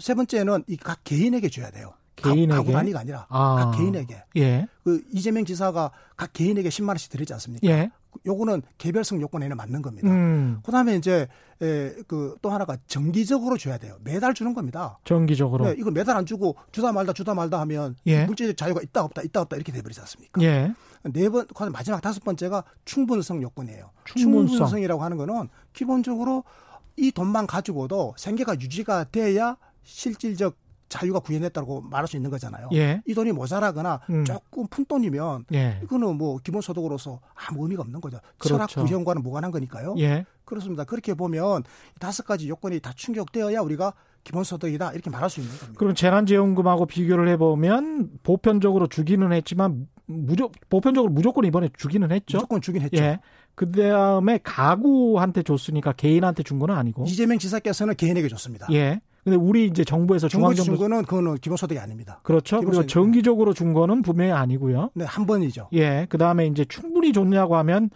세 0.00 0.14
번째는 0.14 0.64
이 0.68 0.76
각 0.76 1.02
개인에게 1.04 1.48
줘야 1.48 1.70
돼요. 1.70 1.94
개인에게 2.16 2.46
가구 2.54 2.72
단위가 2.72 3.00
아니라 3.00 3.26
아. 3.30 3.56
각 3.72 3.78
개인에게. 3.78 4.22
예. 4.36 4.66
그 4.84 5.02
이재명 5.12 5.44
지사가 5.46 5.90
각 6.16 6.32
개인에게 6.34 6.68
10만 6.68 6.88
원씩 6.88 7.10
드리지 7.10 7.32
않습니까? 7.32 7.66
예. 7.66 7.90
요거는 8.26 8.62
개별성 8.78 9.20
요건에는 9.20 9.56
맞는 9.56 9.82
겁니다. 9.82 10.08
음. 10.08 10.60
그다음에 10.64 10.96
이제 10.96 11.26
그 12.06 12.36
또 12.42 12.50
하나가 12.50 12.76
정기적으로 12.86 13.56
줘야 13.56 13.78
돼요. 13.78 13.96
매달 14.02 14.34
주는 14.34 14.52
겁니다. 14.54 14.98
정기적으로. 15.04 15.64
네, 15.66 15.74
이거 15.78 15.90
매달 15.90 16.16
안 16.16 16.26
주고 16.26 16.56
주다 16.72 16.92
말다 16.92 17.12
주다 17.12 17.34
말다 17.34 17.58
하면 17.60 17.96
예. 18.06 18.24
물질적 18.26 18.56
자유가 18.56 18.80
있다 18.82 19.02
없다 19.04 19.22
있다 19.22 19.40
없다 19.42 19.56
이렇게 19.56 19.72
돼버리지 19.72 20.00
않습니까? 20.00 20.42
예. 20.42 20.74
네 21.04 21.28
번, 21.28 21.46
마지막 21.72 22.00
다섯 22.00 22.22
번째가 22.24 22.64
충분성 22.84 23.42
요건이에요. 23.42 23.90
충분성. 24.04 24.48
충분성이라고 24.48 25.02
하는 25.02 25.16
거는 25.16 25.48
기본적으로 25.72 26.44
이 26.96 27.10
돈만 27.12 27.46
가지고도 27.46 28.14
생계가 28.16 28.54
유지가 28.60 29.04
돼야 29.04 29.56
실질적 29.82 30.56
자유가 30.88 31.18
구현했다고 31.18 31.82
말할 31.82 32.06
수 32.06 32.16
있는 32.16 32.30
거잖아요. 32.30 32.68
예. 32.74 33.02
이 33.06 33.14
돈이 33.14 33.32
모자라거나 33.32 34.00
음. 34.10 34.24
조금 34.24 34.66
푼 34.68 34.84
돈이면 34.84 35.46
예. 35.54 35.80
이거는 35.82 36.16
뭐 36.16 36.38
기본소득으로서 36.38 37.20
아무 37.34 37.64
의미가 37.64 37.82
없는 37.82 38.00
거죠. 38.00 38.18
그렇죠. 38.38 38.66
철학 38.66 38.86
구현과는 38.86 39.22
무관한 39.22 39.50
거니까요. 39.50 39.94
예. 39.98 40.24
그렇습니다. 40.44 40.84
그렇게 40.84 41.14
보면 41.14 41.64
다섯 41.98 42.24
가지 42.26 42.48
요건이 42.48 42.80
다 42.80 42.92
충족되어야 42.94 43.60
우리가 43.60 43.94
기본소득이다 44.24 44.92
이렇게 44.92 45.10
말할 45.10 45.28
수 45.30 45.40
있는 45.40 45.54
겁니다. 45.56 45.78
그럼 45.78 45.94
재난지원금하고 45.94 46.86
비교를 46.86 47.28
해보면 47.28 48.10
보편적으로 48.22 48.86
주기는 48.86 49.32
했지만 49.32 49.88
무조 50.06 50.50
보편적으로 50.68 51.12
무조건 51.12 51.44
이번에 51.46 51.70
주기는 51.76 52.10
했죠. 52.12 52.38
무조건 52.38 52.60
주긴 52.60 52.82
했죠. 52.82 53.02
예. 53.02 53.20
그 53.54 53.70
다음에 53.70 54.38
가구한테 54.42 55.42
줬으니까 55.42 55.92
개인한테 55.92 56.42
준 56.42 56.58
건 56.58 56.70
아니고. 56.70 57.04
이재명 57.06 57.38
지사께서는 57.38 57.94
개인에게 57.96 58.28
줬습니다. 58.28 58.66
예. 58.72 59.00
근데 59.24 59.38
우리 59.38 59.66
이제 59.66 59.84
정부에서 59.84 60.28
중앙정부 60.28 60.76
준 60.76 60.76
거는 60.76 61.04
그거는 61.04 61.36
기본소득이 61.36 61.80
아닙니다. 61.80 62.20
그렇죠. 62.22 62.60
그리고 62.60 62.86
정기적으로 62.86 63.54
준 63.54 63.72
거는 63.72 64.02
분명히 64.02 64.32
아니고요. 64.32 64.90
네, 64.92 65.04
한 65.04 65.24
번이죠. 65.24 65.68
예. 65.72 66.06
그다음에 66.10 66.46
이제 66.46 66.66
충분히 66.66 67.14
줬냐고 67.14 67.56
하면 67.56 67.88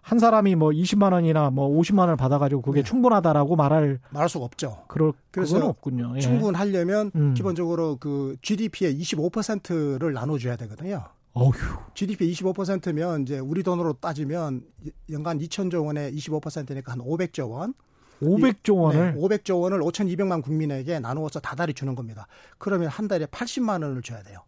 한 0.00 0.20
사람이 0.20 0.54
뭐 0.54 0.70
20만 0.70 1.12
원이나 1.12 1.50
뭐 1.50 1.68
50만 1.68 2.00
원을 2.00 2.16
받아 2.16 2.38
가지고 2.38 2.62
그게 2.62 2.82
네. 2.82 2.88
충분하다라고 2.88 3.56
말할 3.56 3.98
말할 4.10 4.28
수가 4.28 4.44
없죠. 4.44 4.84
그럴 4.86 5.12
그래서 5.32 5.58
없군요. 5.66 6.12
예. 6.14 6.20
충분하려면 6.20 7.10
음. 7.16 7.34
기본적으로 7.34 7.96
그 7.96 8.36
GDP의 8.42 8.96
25%를 9.00 10.12
나눠 10.12 10.38
줘야 10.38 10.54
되거든요. 10.54 11.02
어휴. 11.32 11.52
GDP 11.94 12.30
25%면 12.32 13.22
이제 13.22 13.40
우리 13.40 13.64
돈으로 13.64 13.94
따지면 13.94 14.62
연간 15.10 15.38
2천조 15.38 15.84
원에 15.84 16.12
25%니까 16.12 16.92
한 16.92 17.00
500조 17.00 17.50
원. 17.50 17.74
500조 18.22 18.76
원을 18.76 19.14
네, 19.14 19.20
500조 19.20 19.60
원을 19.60 19.80
5,200만 19.80 20.42
국민에게 20.42 20.98
나누어서 21.00 21.40
다달이 21.40 21.74
주는 21.74 21.94
겁니다. 21.94 22.26
그러면 22.58 22.88
한 22.88 23.08
달에 23.08 23.26
80만 23.26 23.82
원을 23.82 24.02
줘야 24.02 24.22
돼요. 24.22 24.40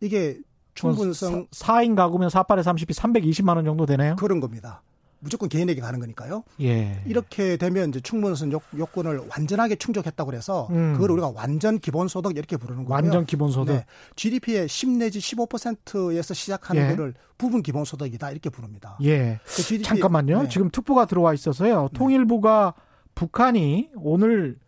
이게 0.00 0.38
충분성 0.74 1.46
4, 1.50 1.82
인 1.82 1.94
가구면 1.94 2.28
4팔에 2.28 2.62
30이 2.62 2.90
320만 2.94 3.56
원 3.56 3.64
정도 3.64 3.86
되네요. 3.86 4.16
그런 4.16 4.40
겁니다. 4.40 4.82
무조건 5.18 5.48
개인에게 5.48 5.80
가는 5.80 5.98
거니까요. 5.98 6.44
예. 6.60 7.02
이렇게 7.06 7.56
되면 7.56 7.88
이제 7.88 8.00
충분성 8.00 8.52
요 8.52 8.60
건을 8.86 9.22
완전하게 9.30 9.76
충족했다고 9.76 10.30
그래서 10.30 10.68
음. 10.70 10.92
그걸 10.92 11.10
우리가 11.12 11.32
완전 11.34 11.78
기본소득 11.78 12.36
이렇게 12.36 12.56
부르는 12.56 12.84
거고요. 12.84 12.94
완전 12.94 13.24
기본소득. 13.24 13.74
네. 13.74 13.84
GDP의 14.14 14.68
10 14.68 14.90
내지 14.90 15.18
15%에서 15.18 16.34
시작하는 16.34 16.82
예. 16.82 16.88
거를 16.94 17.14
부분 17.38 17.62
기본소득이다 17.62 18.30
이렇게 18.30 18.50
부릅니다. 18.50 18.98
예. 19.02 19.40
그 19.44 19.62
GDP, 19.62 19.84
잠깐만요. 19.84 20.42
네. 20.42 20.48
지금 20.48 20.70
특보가 20.70 21.06
들어와 21.06 21.32
있어서요. 21.32 21.88
네. 21.92 21.98
통일부가 21.98 22.74
북한이 23.16 23.90
오늘 23.96 24.58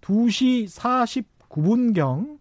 2시 0.00 0.70
49분경 1.50 2.38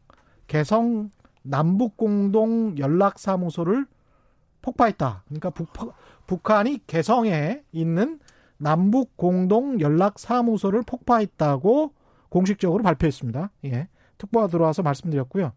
개성 0.47 1.09
남북공동 1.41 2.77
연락사무소를 2.77 3.85
폭파했다. 4.61 5.23
그러니까 5.25 5.49
북, 5.49 5.69
북한이 6.27 6.81
개성에 6.85 7.63
있는 7.71 8.19
남북공동 8.57 9.81
연락사무소를 9.81 10.83
폭파했다고 10.83 11.93
공식적으로 12.29 12.83
발표했습니다. 12.83 13.49
예. 13.65 13.87
특보가 14.19 14.47
들어와서 14.47 14.83
말씀드렸고요. 14.83 15.53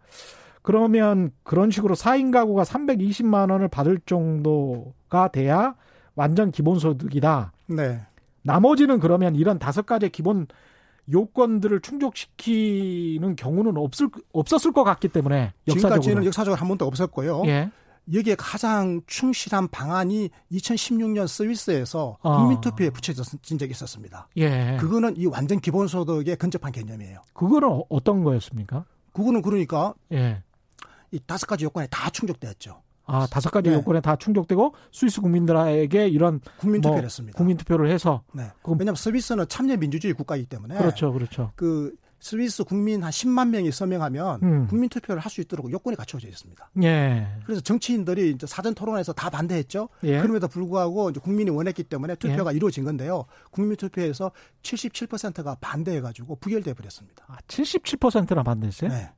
그러면 0.62 1.32
그런 1.42 1.70
식으로 1.70 1.94
4인 1.94 2.32
가구가 2.32 2.62
320만 2.62 3.50
원을 3.50 3.68
받을 3.68 3.98
정도가 4.06 5.28
돼야 5.28 5.74
완전 6.14 6.50
기본소득이다. 6.50 7.52
네. 7.66 8.00
나머지는 8.42 8.98
그러면 9.00 9.34
이런 9.34 9.58
다섯 9.58 9.86
가지 9.86 10.08
기본 10.08 10.46
요건들을 11.10 11.80
충족시키는 11.80 13.36
경우는 13.36 13.76
없을 13.76 14.08
없었을 14.32 14.72
것 14.72 14.84
같기 14.84 15.08
때문에 15.08 15.52
역사적으로. 15.66 16.00
지금까지는 16.00 16.24
역사적으로 16.26 16.60
한 16.60 16.68
번도 16.68 16.86
없었고요. 16.86 17.42
예. 17.46 17.70
여기에 18.12 18.34
가장 18.36 19.00
충실한 19.06 19.68
방안이 19.68 20.30
2016년 20.50 21.28
스위스에서 21.28 22.18
어. 22.20 22.38
국민투표에 22.38 22.90
붙여진 22.90 23.58
적이 23.58 23.70
있었습니다. 23.70 24.28
예. 24.36 24.76
그거는 24.80 25.16
이 25.16 25.26
완전 25.26 25.60
기본소득에 25.60 26.34
근접한 26.34 26.72
개념이에요. 26.72 27.22
그거는 27.32 27.82
어떤 27.88 28.24
거였습니까? 28.24 28.84
그거는 29.12 29.42
그러니까 29.42 29.94
예. 30.12 30.42
이 31.12 31.20
다섯 31.26 31.46
가지 31.46 31.64
요건에 31.64 31.86
다 31.90 32.10
충족되었죠. 32.10 32.82
아, 33.12 33.26
다섯 33.26 33.50
가지 33.50 33.68
네. 33.68 33.76
요건에 33.76 34.00
다 34.00 34.16
충족되고 34.16 34.74
스위스 34.90 35.20
국민들에게 35.20 36.08
이런 36.08 36.40
국민 36.56 36.80
투표를 36.80 37.02
뭐 37.02 37.04
했습니다. 37.04 37.36
국민 37.36 37.56
투표를 37.58 37.90
해서 37.90 38.22
네. 38.32 38.44
왜냐하면 38.64 38.94
스위스는 38.96 39.46
참여 39.48 39.76
민주주의 39.76 40.14
국가이기 40.14 40.46
때문에 40.46 40.78
그렇죠, 40.78 41.12
그렇죠. 41.12 41.52
그 41.54 41.94
스위스 42.20 42.62
국민 42.62 43.02
한 43.02 43.10
10만 43.10 43.48
명이 43.48 43.72
서명하면 43.72 44.40
음. 44.44 44.66
국민 44.68 44.88
투표를 44.88 45.20
할 45.20 45.28
수 45.28 45.40
있도록 45.40 45.72
요건이 45.72 45.96
갖춰져 45.96 46.28
있습니다. 46.28 46.70
예. 46.84 47.26
그래서 47.44 47.60
정치인들이 47.62 48.30
이제 48.30 48.46
사전 48.46 48.74
토론에서 48.74 49.12
다 49.12 49.28
반대했죠. 49.28 49.88
예. 50.04 50.20
그럼에도 50.20 50.46
불구하고 50.46 51.10
이제 51.10 51.20
국민이 51.20 51.50
원했기 51.50 51.82
때문에 51.84 52.14
투표가 52.14 52.52
예. 52.52 52.56
이루어진 52.56 52.84
건데요. 52.84 53.24
국민 53.50 53.76
투표에서 53.76 54.30
77%가 54.62 55.56
반대해 55.60 56.00
가지고 56.00 56.36
부결돼 56.36 56.74
버렸습니다. 56.74 57.24
아, 57.28 57.38
77%나 57.48 58.42
반대했어요? 58.42 58.90
네. 58.90 59.10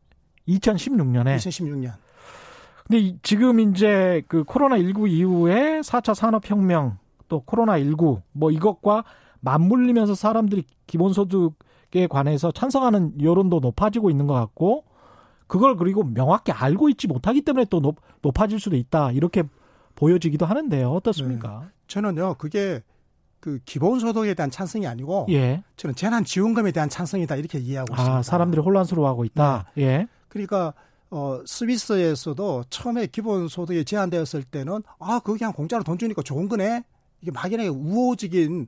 2016년에. 0.49 1.37
2016년. 1.37 1.93
근데 2.87 3.17
지금 3.23 3.61
이제 3.61 4.23
그 4.29 4.45
코로나19 4.45 5.09
이후에 5.11 5.81
4차 5.81 6.14
산업혁명 6.14 6.99
또 7.29 7.43
코로나19 7.45 8.23
뭐 8.33 8.50
이것과 8.50 9.05
맞물리면서 9.41 10.14
사람들이 10.14 10.64
기본소득에 10.87 12.07
관해서 12.09 12.50
찬성하는 12.50 13.23
여론도 13.23 13.61
높아지고 13.61 14.11
있는 14.11 14.26
것 14.26 14.35
같고 14.35 14.85
그걸 15.47 15.76
그리고 15.76 16.05
명확히 16.05 16.53
알고 16.53 16.88
있지 16.91 17.07
못하기 17.07 17.43
때문에 17.43 17.67
또 17.71 17.81
높, 17.81 17.97
높아질 18.23 18.61
수도 18.61 18.76
있다. 18.76 19.12
이렇게 19.12 19.45
보여지기도 19.95 20.47
하는데요. 20.47 20.91
어떻습니까? 20.91 21.61
네. 21.62 21.69
저는요, 21.87 22.35
그게 22.38 22.83
그 23.41 23.59
기본소득에 23.67 24.35
대한 24.35 24.50
찬성이 24.50 24.87
아니고 24.87 25.26
예. 25.29 25.62
저는 25.76 25.95
재난지원금에 25.95 26.73
대한 26.73 26.88
찬성이다 26.88 27.37
이렇게 27.37 27.59
이해하고 27.59 27.95
아, 27.95 27.97
있습니다. 27.97 28.23
사람들이 28.23 28.62
혼란스러워하고 28.62 29.26
있다. 29.26 29.71
네. 29.75 29.83
예. 29.83 30.07
그러니까 30.29 30.73
어 31.14 31.40
스위스에서도 31.47 32.64
처음에 32.71 33.06
기본소득이 33.06 33.85
제한되었을 33.85 34.42
때는 34.42 34.83
아 34.99 35.21
그거 35.21 35.38
그냥 35.38 35.52
공짜로 35.52 35.85
돈 35.85 35.97
주니까 35.97 36.23
좋은 36.23 36.49
거네 36.49 36.83
이게 37.21 37.30
막연하게 37.30 37.68
우호적인 37.68 38.66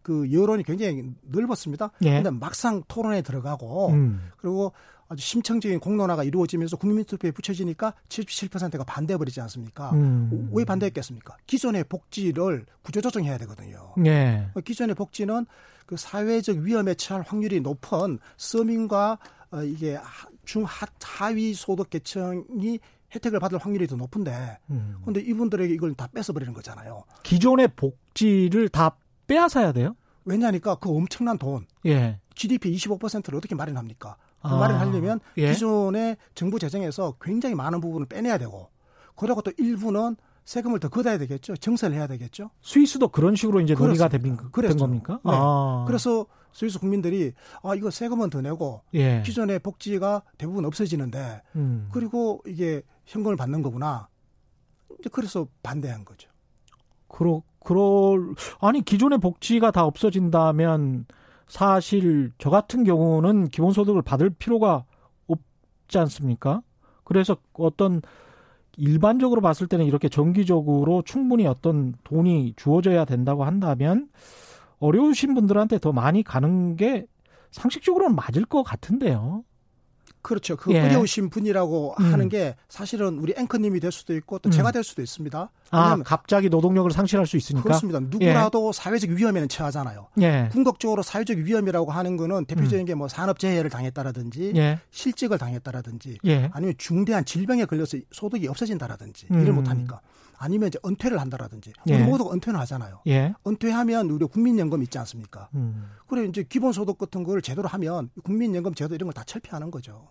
그 0.00 0.32
여론이 0.32 0.62
굉장히 0.62 1.04
넓었습니다. 1.22 1.90
예. 2.02 2.14
근데 2.14 2.30
막상 2.30 2.82
토론에 2.88 3.20
들어가고 3.20 3.90
음. 3.90 4.30
그리고 4.38 4.72
아주 5.08 5.22
심층적인 5.22 5.80
공론화가 5.80 6.24
이루어지면서 6.24 6.78
국민투표에 6.78 7.30
붙여지니까 7.30 7.92
77%가 8.08 8.84
반대해버리지 8.84 9.42
않습니까? 9.42 9.90
음. 9.90 10.48
왜 10.52 10.64
반대했겠습니까? 10.64 11.36
기존의 11.46 11.84
복지를 11.84 12.64
구조조정해야 12.80 13.36
되거든요. 13.38 13.92
예. 14.06 14.48
기존의 14.64 14.94
복지는 14.94 15.44
그 15.84 15.98
사회적 15.98 16.56
위험에 16.56 16.94
처할 16.94 17.22
확률이 17.26 17.60
높은 17.60 18.18
서민과 18.38 19.18
어, 19.50 19.62
이게 19.62 19.98
중하 20.44 20.86
하위 21.02 21.54
소득 21.54 21.90
계층이 21.90 22.78
혜택을 23.14 23.40
받을 23.40 23.58
확률이 23.58 23.86
더 23.86 23.96
높은데, 23.96 24.58
음. 24.70 24.96
근데 25.04 25.20
이분들에게 25.20 25.72
이걸 25.74 25.94
다 25.94 26.08
뺏어버리는 26.12 26.52
거잖아요. 26.54 27.04
기존의 27.22 27.68
복지를 27.76 28.68
다 28.68 28.96
빼앗아야 29.26 29.72
돼요? 29.72 29.94
왜냐니까 30.24 30.76
그 30.76 30.88
엄청난 30.88 31.36
돈, 31.36 31.66
예. 31.86 32.18
GDP 32.34 32.74
25%를 32.74 33.36
어떻게 33.36 33.54
마련합니까? 33.54 34.16
그 34.42 34.48
아, 34.48 34.56
말을 34.56 34.78
하려면 34.80 35.20
예? 35.36 35.52
기존의 35.52 36.16
정부 36.34 36.58
재정에서 36.58 37.16
굉장히 37.20 37.54
많은 37.54 37.80
부분을 37.80 38.06
빼내야 38.06 38.38
되고 38.38 38.70
그러고 39.14 39.42
또 39.42 39.52
일부는 39.56 40.16
세금을 40.44 40.80
더 40.80 40.88
걷어야 40.88 41.18
되겠죠. 41.18 41.56
정세를 41.56 41.96
해야 41.96 42.06
되겠죠. 42.08 42.50
스위스도 42.62 43.08
그런 43.08 43.36
식으로 43.36 43.60
이제 43.60 43.74
논의가 43.74 44.08
된, 44.08 44.22
된 44.22 44.76
겁니까? 44.76 45.20
네. 45.24 45.32
아. 45.32 45.84
그래서 45.86 46.26
스위스 46.52 46.78
국민들이 46.78 47.32
아 47.62 47.74
이거 47.74 47.90
세금은 47.90 48.30
더 48.30 48.40
내고 48.40 48.82
예. 48.94 49.22
기존의 49.24 49.60
복지가 49.60 50.22
대부분 50.38 50.64
없어지는데 50.64 51.42
음. 51.56 51.88
그리고 51.92 52.42
이게 52.46 52.82
현금을 53.06 53.36
받는 53.36 53.62
거구나. 53.62 54.08
이제 54.98 55.10
그래서 55.12 55.46
반대한 55.62 56.04
거죠. 56.04 56.30
그러 57.08 57.42
그럴 57.60 58.34
아니 58.60 58.82
기존의 58.82 59.18
복지가 59.18 59.70
다 59.70 59.84
없어진다면 59.84 61.06
사실 61.46 62.32
저 62.38 62.50
같은 62.50 62.84
경우는 62.84 63.48
기본소득을 63.48 64.02
받을 64.02 64.30
필요가 64.30 64.84
없지 65.26 65.98
않습니까? 65.98 66.62
그래서 67.04 67.36
어떤 67.52 68.00
일반적으로 68.76 69.40
봤을 69.40 69.66
때는 69.66 69.84
이렇게 69.84 70.08
정기적으로 70.08 71.02
충분히 71.02 71.46
어떤 71.46 71.94
돈이 72.04 72.54
주어져야 72.56 73.04
된다고 73.04 73.44
한다면 73.44 74.08
어려우신 74.82 75.34
분들한테 75.34 75.78
더 75.78 75.92
많이 75.92 76.22
가는 76.22 76.76
게 76.76 77.06
상식적으로는 77.52 78.16
맞을 78.16 78.44
것 78.44 78.62
같은데요. 78.62 79.44
그렇죠. 80.22 80.56
그 80.56 80.72
예. 80.72 80.80
어려우신 80.80 81.30
분이라고 81.30 81.96
음. 81.98 82.12
하는 82.12 82.28
게 82.28 82.54
사실은 82.68 83.18
우리 83.18 83.34
앵커님이 83.36 83.80
될 83.80 83.90
수도 83.90 84.14
있고 84.14 84.38
또 84.38 84.48
음. 84.48 84.52
제가 84.52 84.70
될 84.70 84.84
수도 84.84 85.02
있습니다. 85.02 85.50
아, 85.72 85.96
갑자기 86.04 86.48
노동력을 86.48 86.90
상실할 86.92 87.26
수 87.26 87.36
있으니까. 87.36 87.64
그렇습니다. 87.64 87.98
누구라도 87.98 88.68
예. 88.68 88.72
사회적 88.72 89.10
위험에는 89.10 89.48
처하잖아요. 89.48 90.08
예. 90.20 90.48
궁극적으로 90.52 91.02
사회적 91.02 91.38
위험이라고 91.38 91.90
하는 91.90 92.16
거는 92.16 92.44
대표적인 92.44 92.80
음. 92.80 92.86
게뭐 92.86 93.08
산업재해를 93.08 93.68
당했다라든지 93.68 94.52
예. 94.56 94.78
실직을 94.90 95.38
당했다라든지 95.38 96.18
예. 96.26 96.50
아니면 96.52 96.74
중대한 96.78 97.24
질병에 97.24 97.64
걸려서 97.64 97.98
소득이 98.12 98.46
없어진다라든지 98.46 99.26
일을 99.28 99.48
음. 99.48 99.56
못하니까. 99.56 100.00
아니면 100.38 100.68
이제 100.68 100.78
은퇴를 100.84 101.20
한다라든지 101.20 101.72
우리 101.86 101.94
예. 101.94 101.98
모두가 102.04 102.32
은퇴는 102.34 102.58
하잖아요. 102.60 103.00
예. 103.06 103.34
은퇴하면 103.46 104.10
우리 104.10 104.24
국민연금 104.26 104.82
있지 104.82 104.98
않습니까? 104.98 105.48
음. 105.54 105.86
그래 106.06 106.24
이제 106.24 106.42
기본소득 106.42 106.98
같은 106.98 107.22
걸 107.24 107.40
제대로 107.42 107.68
하면 107.68 108.10
국민연금 108.24 108.74
제도 108.74 108.94
이런 108.94 109.06
걸 109.06 109.12
다 109.14 109.24
철폐하는 109.24 109.70
거죠. 109.70 110.08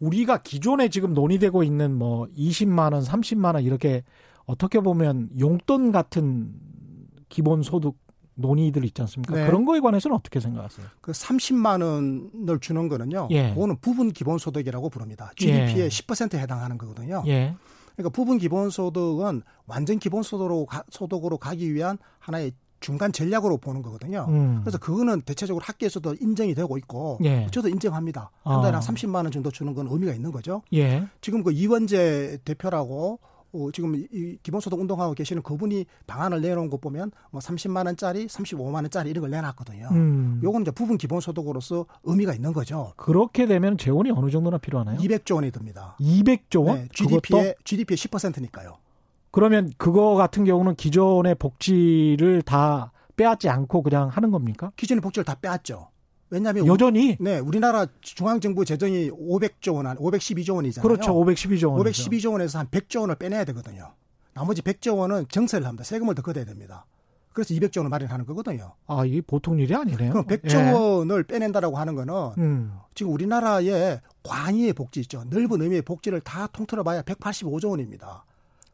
우리가 0.00 0.38
기존에 0.42 0.88
지금 0.88 1.12
논의되고 1.12 1.62
있는 1.62 1.94
뭐 1.94 2.26
20만 2.36 2.94
원, 2.94 3.02
30만 3.02 3.54
원 3.54 3.62
이렇게 3.62 4.02
어떻게 4.46 4.80
보면 4.80 5.28
용돈 5.38 5.92
같은 5.92 6.52
기본소득 7.28 7.96
논의들 8.34 8.84
있지 8.86 9.02
않습니까? 9.02 9.34
네. 9.34 9.46
그런 9.46 9.66
거에 9.66 9.80
관해서는 9.80 10.16
어떻게 10.16 10.40
생각하세요? 10.40 10.86
그 11.02 11.12
30만 11.12 11.82
원을 11.82 12.58
주는 12.60 12.88
거는요. 12.88 13.28
예. 13.32 13.50
그거는 13.52 13.76
부분 13.80 14.10
기본소득이라고 14.10 14.88
부릅니다. 14.88 15.30
GDP의 15.36 15.80
예. 15.84 15.88
10%에 15.88 16.38
해당하는 16.38 16.78
거거든요. 16.78 17.22
예. 17.26 17.54
그러니까 18.02 18.10
부분 18.10 18.38
기본소득은 18.38 19.42
완전 19.66 19.98
기본소득으로 19.98 20.66
가, 20.66 20.82
소득으로 20.90 21.38
가기 21.38 21.72
위한 21.74 21.98
하나의 22.18 22.52
중간 22.80 23.12
전략으로 23.12 23.58
보는 23.58 23.82
거거든요. 23.82 24.26
음. 24.28 24.60
그래서 24.62 24.78
그거는 24.78 25.20
대체적으로 25.20 25.62
학계에서도 25.64 26.16
인정이 26.20 26.54
되고 26.54 26.78
있고 26.78 27.18
예. 27.22 27.46
저도 27.50 27.68
인정합니다. 27.68 28.30
한 28.42 28.62
달에 28.62 28.72
한 28.72 28.80
30만 28.80 29.16
원 29.16 29.30
정도 29.30 29.50
주는 29.50 29.74
건 29.74 29.86
의미가 29.90 30.14
있는 30.14 30.32
거죠. 30.32 30.62
예. 30.72 31.06
지금 31.20 31.42
그 31.42 31.52
이원재 31.52 32.38
대표라고 32.44 33.20
어, 33.52 33.68
지금 33.72 33.94
이 33.96 34.38
기본소득 34.42 34.78
운동하고 34.78 35.14
계시는 35.14 35.42
그분이 35.42 35.86
방안을 36.06 36.40
내놓은 36.40 36.70
거 36.70 36.76
보면 36.76 37.10
뭐 37.30 37.40
30만 37.40 37.86
원짜리, 37.86 38.26
35만 38.26 38.74
원짜리 38.74 39.10
이런 39.10 39.22
걸 39.22 39.30
내놨거든요. 39.30 39.88
음. 39.92 40.40
요건 40.42 40.62
이제 40.62 40.70
부분 40.70 40.98
기본소득으로서 40.98 41.86
의미가 42.04 42.34
있는 42.34 42.52
거죠. 42.52 42.92
그렇게 42.96 43.46
되면 43.46 43.76
재원이 43.76 44.10
어느 44.12 44.30
정도나 44.30 44.58
필요하나요? 44.58 44.98
200조 44.98 45.36
원이 45.36 45.50
듭니다. 45.50 45.96
200조 46.00 46.66
원? 46.66 46.76
네, 46.76 46.88
GDP의 46.94 47.54
GDP의 47.64 47.96
10%니까요. 47.96 48.78
그러면 49.30 49.72
그거 49.76 50.14
같은 50.14 50.44
경우는 50.44 50.74
기존의 50.74 51.36
복지를 51.36 52.42
다 52.42 52.92
빼앗지 53.16 53.48
않고 53.48 53.82
그냥 53.82 54.08
하는 54.08 54.30
겁니까? 54.30 54.72
기존의 54.76 55.00
복지를 55.02 55.24
다 55.24 55.34
빼앗죠. 55.34 55.88
왜냐하면 56.30 56.66
여전히 56.66 57.16
네 57.20 57.38
우리나라 57.38 57.86
중앙정부 58.00 58.64
재정이 58.64 59.10
500조 59.10 59.74
원, 59.74 59.86
한 59.86 59.96
512조 59.96 60.54
원이잖아요. 60.56 60.88
그렇죠, 60.88 61.12
512조 61.14 61.72
원. 61.72 61.82
512조 61.82 62.32
원에서 62.32 62.60
한 62.60 62.68
100조 62.68 63.00
원을 63.00 63.16
빼내야 63.16 63.44
되거든요. 63.46 63.92
나머지 64.32 64.62
100조 64.62 64.96
원은 64.96 65.26
증세를 65.28 65.66
합니다. 65.66 65.84
세금을 65.84 66.14
더 66.14 66.22
걷어야 66.22 66.44
됩니다. 66.44 66.86
그래서 67.32 67.54
200조 67.54 67.78
원을 67.78 67.90
마련하는 67.90 68.26
거거든요. 68.26 68.74
아, 68.86 69.04
이게 69.04 69.20
보통 69.20 69.58
일이 69.58 69.74
아니네요. 69.74 70.12
그럼 70.12 70.26
100조 70.26 70.54
예. 70.54 70.70
원을 70.72 71.24
빼낸다라고 71.24 71.76
하는 71.78 71.94
거는 71.94 72.14
음. 72.38 72.72
지금 72.94 73.12
우리나라의 73.12 74.00
광의의 74.22 74.72
복지 74.72 75.00
있죠. 75.00 75.24
넓은 75.30 75.62
의미의 75.62 75.82
복지를 75.82 76.20
다 76.20 76.46
통틀어 76.48 76.82
봐야 76.82 77.02
185조 77.02 77.70
원입니다. 77.70 78.24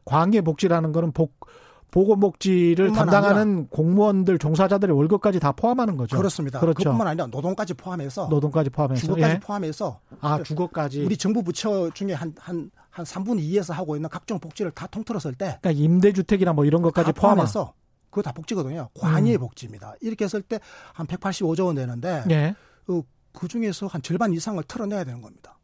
광의 0.05 0.41
복지라는 0.41 0.91
거는 0.91 1.11
복 1.11 1.47
보건복지를 1.91 2.91
담당하는 2.91 3.41
아니라, 3.41 3.67
공무원들 3.69 4.37
종사자들의 4.39 4.95
월급까지 4.95 5.39
다 5.39 5.51
포함하는 5.51 5.97
거죠. 5.97 6.17
그렇습니다. 6.17 6.59
그렇죠. 6.59 6.83
그뿐만 6.83 7.07
아니라 7.07 7.27
노동까지 7.27 7.73
포함해서 7.75 8.27
노동까지 8.27 8.69
포함해서 8.69 9.01
주거까지 9.01 9.33
예. 9.33 9.39
포함해서 9.39 9.99
아 10.19 10.43
주거까지 10.43 11.03
우리 11.03 11.17
정부 11.17 11.43
부처 11.43 11.89
중에 11.93 12.13
한 12.13 12.33
한 12.39 12.69
한 12.97 13.05
3분 13.05 13.39
2에서 13.39 13.73
하고 13.73 13.95
있는 13.95 14.09
각종 14.09 14.39
복지를 14.39 14.71
다 14.71 14.87
통틀었을 14.87 15.35
때 15.35 15.59
그러니까 15.61 15.71
임대주택이나 15.71 16.53
뭐 16.53 16.65
이런 16.65 16.81
것까지 16.81 17.11
포함해서 17.13 17.73
그거 18.09 18.23
다 18.23 18.31
복지거든요. 18.31 18.89
관이의 18.95 19.37
음. 19.37 19.41
복지입니다. 19.41 19.93
이렇게 20.01 20.25
했을 20.25 20.41
때 20.41 20.59
한 20.93 21.05
185조 21.05 21.67
원 21.67 21.75
되는데 21.75 22.23
예. 22.31 22.55
그, 22.87 23.03
그 23.33 23.47
중에서 23.47 23.85
한 23.85 24.01
절반 24.01 24.33
이상을 24.33 24.61
털어내야 24.63 25.03
되는 25.03 25.21
겁니다. 25.21 25.59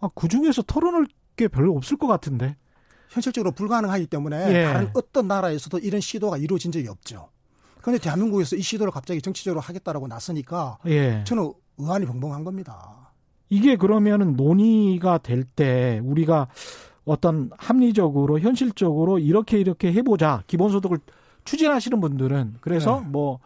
아, 0.00 0.08
그 0.14 0.28
중에서 0.28 0.62
털어낼 0.62 1.06
게 1.36 1.48
별로 1.48 1.76
없을 1.76 1.98
것 1.98 2.06
같은데. 2.06 2.56
현실적으로 3.14 3.52
불가능하기 3.52 4.06
때문에 4.08 4.52
예. 4.52 4.64
다른 4.64 4.90
어떤 4.94 5.28
나라에서도 5.28 5.78
이런 5.78 6.00
시도가 6.00 6.36
이루어진 6.36 6.72
적이 6.72 6.88
없죠. 6.88 7.28
그런데 7.80 8.02
대한민국에서 8.02 8.56
이 8.56 8.62
시도를 8.62 8.90
갑자기 8.92 9.22
정치적으로 9.22 9.60
하겠다라고 9.60 10.08
나서니까 10.08 10.78
예. 10.86 11.22
저는 11.24 11.52
의안이 11.78 12.06
벙벙한 12.06 12.42
겁니다. 12.44 13.12
이게 13.50 13.76
그러면은 13.76 14.34
논의가 14.34 15.18
될 15.18 15.44
때 15.44 16.00
우리가 16.02 16.48
어떤 17.04 17.50
합리적으로 17.56 18.40
현실적으로 18.40 19.18
이렇게 19.18 19.60
이렇게 19.60 19.92
해보자 19.92 20.42
기본소득을 20.46 20.98
추진하시는 21.44 22.00
분들은 22.00 22.56
그래서 22.62 23.00
네. 23.00 23.08
뭐 23.08 23.38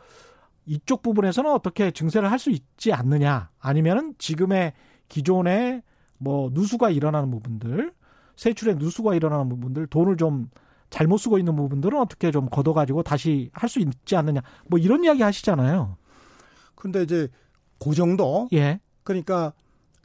이쪽 0.64 1.02
부분에서는 1.02 1.50
어떻게 1.50 1.90
증세를 1.90 2.30
할 2.30 2.38
수 2.38 2.50
있지 2.50 2.92
않느냐 2.92 3.50
아니면은 3.58 4.14
지금의 4.18 4.72
기존의 5.08 5.82
뭐 6.18 6.50
누수가 6.52 6.90
일어나는 6.90 7.30
부분들 7.30 7.92
세출에 8.38 8.74
누수가 8.74 9.14
일어나는 9.14 9.48
부분들 9.50 9.88
돈을 9.88 10.16
좀 10.16 10.48
잘못 10.90 11.18
쓰고 11.18 11.38
있는 11.38 11.54
부분들은 11.56 11.98
어떻게 12.00 12.30
좀 12.30 12.48
걷어가지고 12.48 13.02
다시 13.02 13.50
할 13.52 13.68
수 13.68 13.80
있지 13.80 14.16
않느냐 14.16 14.40
뭐 14.68 14.78
이런 14.78 15.04
이야기 15.04 15.22
하시잖아요. 15.22 15.96
근데 16.74 17.02
이제 17.02 17.28
그 17.78 17.94
정도 17.94 18.48
예. 18.52 18.80
그러니까 19.02 19.52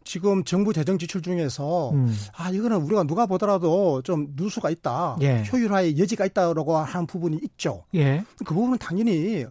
지금 0.04 0.44
정부 0.44 0.74
재정 0.74 0.98
지출 0.98 1.22
중에서 1.22 1.92
음. 1.92 2.14
아 2.36 2.50
이거는 2.50 2.82
우리가 2.82 3.04
누가 3.04 3.26
보더라도 3.26 4.02
좀 4.02 4.28
누수가 4.36 4.70
있다, 4.72 5.18
예. 5.22 5.44
효율화의 5.50 5.98
여지가 5.98 6.26
있다라고 6.26 6.76
하는 6.76 7.08
부분이 7.08 7.40
있죠. 7.44 7.86
예. 7.96 8.24
그 8.44 8.54
부분은 8.54 8.80
당연히 8.80 9.46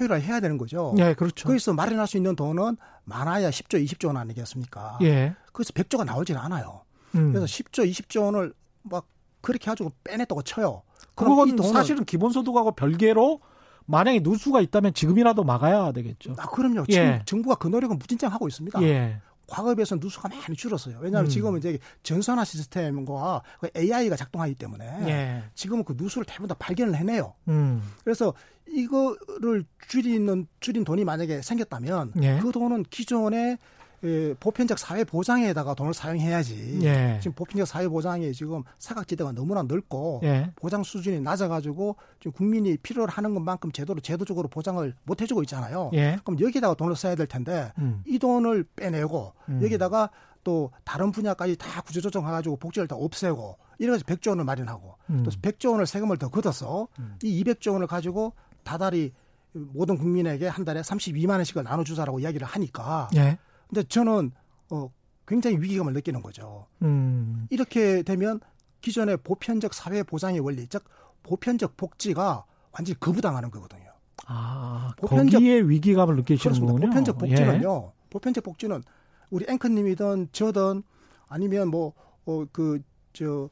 효율화해야 0.00 0.40
되는 0.40 0.56
거죠. 0.56 0.94
예, 0.98 1.12
그렇죠. 1.12 1.48
거기서 1.48 1.74
마련할 1.74 2.06
수 2.06 2.16
있는 2.16 2.36
돈은 2.36 2.76
많아야 3.04 3.50
10조, 3.50 3.84
20조 3.84 4.06
원 4.06 4.16
아니겠습니까? 4.16 4.98
예. 5.02 5.34
그래서 5.52 5.72
100조가 5.72 6.04
나오지는 6.04 6.40
않아요. 6.40 6.82
음. 7.14 7.32
그래서 7.32 7.46
10조, 7.46 7.90
20조 7.90 8.24
원을 8.24 8.52
막 8.82 9.06
그렇게 9.40 9.66
가지고 9.66 9.92
빼냈다고 10.04 10.42
쳐요. 10.42 10.82
그건 11.14 11.56
돈은 11.56 11.72
사실은 11.72 12.04
기본소득하고 12.04 12.72
별개로 12.72 13.40
만약에 13.86 14.20
누수가 14.20 14.60
있다면 14.60 14.94
지금이라도 14.94 15.44
막아야 15.44 15.92
되겠죠. 15.92 16.34
아, 16.38 16.46
그럼요. 16.46 16.84
지금 16.86 17.02
예. 17.02 17.22
정부가 17.24 17.54
그 17.56 17.68
노력은 17.68 17.98
무진장 17.98 18.32
하고 18.32 18.46
있습니다. 18.46 18.82
예. 18.82 19.20
과거에 19.46 19.74
비해서 19.74 19.96
누수가 19.96 20.28
많이 20.28 20.54
줄었어요. 20.54 20.98
왜냐하면 21.00 21.26
음. 21.26 21.30
지금은 21.30 21.58
이제 21.58 21.78
전산화 22.02 22.44
시스템과 22.44 23.42
AI가 23.74 24.14
작동하기 24.14 24.54
때문에 24.56 24.84
예. 25.08 25.44
지금은 25.54 25.84
그 25.84 25.94
누수를 25.96 26.26
대부분 26.26 26.48
다 26.48 26.54
발견을 26.58 26.94
해내요. 26.96 27.32
음. 27.48 27.82
그래서 28.04 28.34
이거를 28.68 29.64
줄이는 29.88 30.46
줄인 30.60 30.84
돈이 30.84 31.04
만약에 31.04 31.40
생겼다면 31.40 32.12
예. 32.22 32.38
그 32.42 32.52
돈은 32.52 32.84
기존에 32.90 33.56
예, 34.04 34.34
보편적 34.38 34.78
사회 34.78 35.04
보장에다가 35.04 35.74
돈을 35.74 35.92
사용해야지. 35.94 36.80
예. 36.82 37.18
지금 37.20 37.34
보편적 37.34 37.66
사회 37.66 37.88
보장에 37.88 38.32
지금 38.32 38.62
사각지대가 38.78 39.32
너무나 39.32 39.62
넓고 39.62 40.20
예. 40.22 40.52
보장 40.56 40.82
수준이 40.82 41.20
낮아가지고 41.20 41.96
지금 42.20 42.32
국민이 42.32 42.76
필요로 42.76 43.10
하는 43.10 43.34
것만큼 43.34 43.72
제대로 43.72 44.00
제도적으로 44.00 44.48
보장을 44.48 44.94
못 45.02 45.20
해주고 45.20 45.42
있잖아요. 45.42 45.90
예. 45.94 46.18
그럼 46.24 46.40
여기다가 46.40 46.74
돈을 46.74 46.94
써야 46.96 47.14
될 47.14 47.26
텐데 47.26 47.72
음. 47.78 48.02
이 48.06 48.18
돈을 48.18 48.64
빼내고 48.76 49.32
음. 49.48 49.60
여기다가 49.62 50.10
또 50.44 50.70
다른 50.84 51.10
분야까지 51.10 51.56
다 51.56 51.80
구조조정해가지고 51.82 52.56
복지를 52.56 52.86
다 52.86 52.96
없애고 52.96 53.58
이래서 53.78 54.04
100조 54.04 54.30
원을 54.30 54.44
마련하고 54.44 54.96
음. 55.10 55.22
또 55.24 55.30
100조 55.30 55.72
원을 55.72 55.86
세금을 55.86 56.18
더 56.18 56.28
걷어서 56.28 56.88
음. 56.98 57.16
이 57.22 57.42
200조 57.42 57.72
원을 57.72 57.86
가지고 57.86 58.32
다달이 58.62 59.12
모든 59.52 59.96
국민에게 59.96 60.46
한 60.46 60.64
달에 60.64 60.80
32만 60.80 61.30
원씩을 61.30 61.64
나눠주자라고 61.64 62.20
이야기를 62.20 62.46
하니까 62.46 63.08
예. 63.16 63.38
근데 63.68 63.82
저는 63.84 64.32
어 64.70 64.90
굉장히 65.26 65.56
위기감을 65.60 65.92
느끼는 65.92 66.22
거죠. 66.22 66.66
음. 66.82 67.46
이렇게 67.50 68.02
되면 68.02 68.40
기존의 68.80 69.18
보편적 69.18 69.74
사회 69.74 70.02
보장의 70.02 70.40
원리, 70.40 70.66
즉 70.68 70.84
보편적 71.22 71.76
복지가 71.76 72.44
완전히 72.72 72.98
거부당하는 72.98 73.50
거거든요. 73.50 73.92
아, 74.26 74.92
보편적 74.96 75.40
거기에 75.40 75.60
위기감을 75.60 76.16
느끼시는 76.16 76.60
거군요. 76.60 76.86
보편적 76.86 77.18
복지는요. 77.18 77.92
예. 77.94 78.08
보편적 78.10 78.44
복지는 78.44 78.82
우리 79.30 79.44
앵커님이든 79.48 80.28
저든 80.32 80.82
아니면 81.28 81.68
뭐 81.68 81.94
어 82.26 82.46
그 82.52 82.80
저 83.14 83.48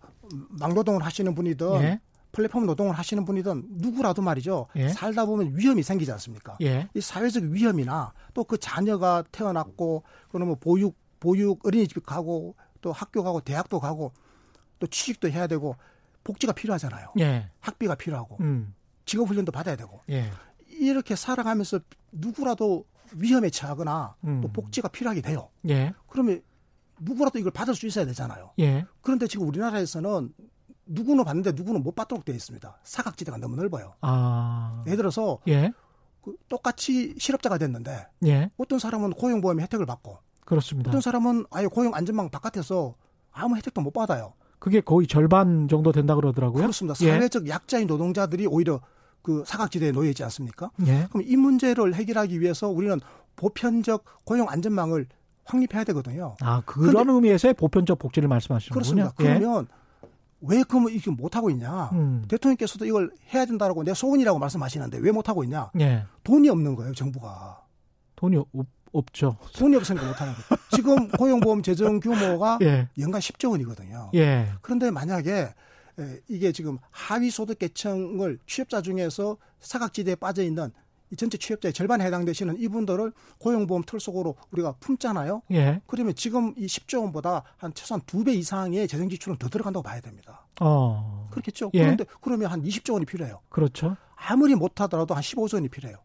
막노동을 0.51 1.03
하시는 1.05 1.35
분이든 1.35 1.83
예. 1.83 2.01
플랫폼 2.37 2.67
노동을 2.67 2.95
하시는 2.95 3.25
분이든 3.25 3.65
누구라도 3.79 4.21
말이죠. 4.21 4.67
예. 4.77 4.91
살다 4.91 5.25
보면 5.25 5.57
위험이 5.57 5.83
생기지 5.83 6.13
않습니까? 6.13 6.59
예. 6.61 6.87
이 6.93 7.01
사회적 7.01 7.45
위험이나 7.45 8.13
또 8.35 8.45
그 8.45 8.59
자녀가 8.59 9.25
태어났고 9.33 10.03
그러면 10.29 10.49
뭐 10.49 10.57
보육 10.61 10.97
보육 11.19 11.65
어린이집 11.67 12.05
가고 12.05 12.55
또 12.83 12.93
학교 12.93 13.25
가고 13.25 13.41
대학도 13.41 13.81
가고 13.81 14.13
또 14.79 14.87
취직도 14.87 15.31
해야 15.31 15.47
되고 15.47 15.77
복지가 16.25 16.53
필요하잖아요. 16.53 17.09
예. 17.21 17.49
학비가 17.61 17.95
필요하고 17.95 18.37
음. 18.41 18.75
직업 19.07 19.31
훈련도 19.31 19.51
받아야 19.51 19.75
되고 19.75 20.03
예. 20.11 20.31
이렇게 20.69 21.17
살아가면서 21.17 21.81
누구라도 22.13 22.85
위험에 23.15 23.49
처하거나 23.49 24.15
음. 24.25 24.41
또 24.43 24.49
복지가 24.49 24.89
필요하게 24.89 25.23
돼요. 25.23 25.49
예. 25.71 25.95
그러면 26.07 26.43
누구라도 27.01 27.39
이걸 27.39 27.51
받을 27.51 27.75
수 27.75 27.87
있어야 27.87 28.05
되잖아요. 28.05 28.53
예. 28.59 28.85
그런데 29.01 29.27
지금 29.27 29.49
우리나라에서는 29.49 30.35
누구는 30.87 31.25
받는데 31.25 31.53
누구는 31.53 31.83
못 31.83 31.95
받도록 31.95 32.25
되어 32.25 32.35
있습니다. 32.35 32.79
사각지대가 32.83 33.39
너무 33.39 33.57
넓어요. 33.57 33.95
아. 34.01 34.83
예를 34.87 34.97
들어서 34.99 35.39
예. 35.49 35.73
그 36.23 36.35
똑같이 36.49 37.15
실업자가 37.19 37.59
됐는데 37.59 38.07
예. 38.25 38.51
어떤 38.57 38.79
사람은 38.79 39.13
고용보험 39.13 39.61
혜택을 39.61 39.87
받고 39.87 40.19
그렇습니다. 40.45 40.91
어떤 40.91 41.01
사람은 41.01 41.47
아예 41.51 41.67
고용 41.67 41.95
안전망 41.95 42.31
바깥에서 42.31 42.95
아무 43.33 43.57
혜택도 43.57 43.81
못 43.81 43.93
받아요. 43.93 44.33
그게 44.59 44.81
거의 44.81 45.07
절반 45.07 45.69
정도 45.69 45.93
된다 45.93 46.15
그러더라고요. 46.15 46.63
그렇습니다. 46.63 46.97
예. 47.05 47.11
사회적 47.11 47.49
약자인 47.49 47.87
노동자들이 47.87 48.47
오히려 48.47 48.81
그 49.23 49.43
사각지대에 49.45 49.93
놓여 49.93 50.09
있지 50.09 50.23
않습니까? 50.25 50.71
예. 50.87 51.07
그럼 51.11 51.25
이 51.27 51.37
문제를 51.37 51.95
해결하기 51.95 52.41
위해서 52.41 52.69
우리는 52.69 52.99
보편적 53.35 54.05
고용 54.25 54.49
안전망을 54.49 55.07
확립해야 55.45 55.85
되거든요. 55.85 56.37
아 56.41 56.63
그런 56.65 57.11
의미에서의 57.11 57.55
보편적 57.55 57.99
복지를 57.99 58.29
말씀하시는 58.29 58.75
거군요. 58.75 59.11
그렇습니다. 59.11 59.15
예. 59.21 59.39
그러면 59.39 59.69
왜 60.41 60.63
그러면 60.63 60.93
이게 60.93 61.11
못하고 61.11 61.51
있냐. 61.51 61.91
음. 61.93 62.25
대통령께서도 62.29 62.85
이걸 62.85 63.11
해야 63.33 63.45
된다라고 63.47 63.85
내 63.85 63.95
소원이라고 63.95 64.39
말씀하시는데 64.39 64.99
왜 64.99 65.11
못하고 65.11 65.45
있냐. 65.45 65.71
예. 65.81 66.05
돈이 66.25 66.49
없는 66.49 66.75
거예요, 66.77 66.95
정부가. 66.95 67.65
돈이 68.17 68.37
없, 68.37 68.67
없죠. 68.93 69.37
돈이 69.57 69.77
없으니까 69.77 70.07
못하는 70.07 70.33
거예요. 70.35 70.63
지금 70.71 71.09
고용보험 71.17 71.63
재정 71.63 72.01
규모가 72.01 72.59
예. 72.63 72.89
연간 72.99 73.21
10조 73.21 73.51
원이거든요. 73.51 74.11
예. 74.15 74.49
그런데 74.63 74.91
만약에 74.91 75.55
이게 76.29 76.53
지금 76.53 76.79
하위 76.91 77.31
소득 77.31 77.59
계층을 77.59 78.39
취업자 78.47 78.83
중에서 78.83 79.39
사각지대에 79.61 80.17
빠져 80.17 80.43
있는 80.43 80.71
이 81.11 81.17
전체 81.17 81.39
취업자의 81.39 81.73
절반에 81.73 82.05
해당되시는 82.05 82.59
이분들을 82.59 83.13
고용보험 83.39 83.85
틀 83.87 84.01
속으로 84.01 84.35
우리가 84.51 84.73
품잖아요. 84.81 85.43
예. 85.53 85.81
그러면 85.87 86.15
지금 86.15 86.53
이 86.57 86.67
10조 86.67 87.01
원보다 87.03 87.45
한 87.57 87.73
최소한 87.75 88.01
두 88.07 88.25
배 88.25 88.33
이상의 88.33 88.89
재정 88.89 89.09
지출은 89.09 89.39
더 89.39 89.49
들어간다고 89.49 89.83
봐야 89.85 90.01
됩니다. 90.01 90.47
어. 90.61 91.29
그렇겠죠. 91.31 91.71
예. 91.75 91.81
그런데 91.83 92.05
그러면 92.21 92.51
한 92.51 92.63
20조 92.63 92.95
원이 92.95 93.05
필요해요. 93.07 93.41
그렇죠. 93.49 93.97
아무리 94.17 94.55
못하더라도 94.55 95.15
한 95.15 95.23
15조 95.23 95.55
원이 95.55 95.69
필요해요. 95.69 95.99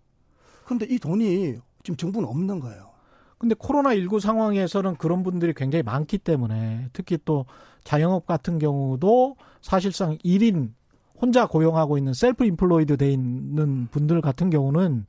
그런데 0.65 0.85
이 0.89 0.99
돈이 0.99 1.55
지금 1.83 1.97
정부는 1.97 2.29
없는 2.29 2.59
거예요. 2.59 2.91
근데 3.39 3.55
코로나19 3.55 4.19
상황에서는 4.19 4.95
그런 4.97 5.23
분들이 5.23 5.53
굉장히 5.55 5.81
많기 5.81 6.19
때문에 6.19 6.89
특히 6.93 7.17
또 7.25 7.47
자영업 7.83 8.27
같은 8.27 8.59
경우도 8.59 9.35
사실상 9.61 10.17
1인 10.19 10.73
혼자 11.21 11.45
고용하고 11.45 11.97
있는 11.97 12.13
셀프 12.13 12.45
인플로이드 12.45 12.97
돼 12.97 13.11
있는 13.11 13.87
분들 13.91 14.21
같은 14.21 14.49
경우는 14.49 15.05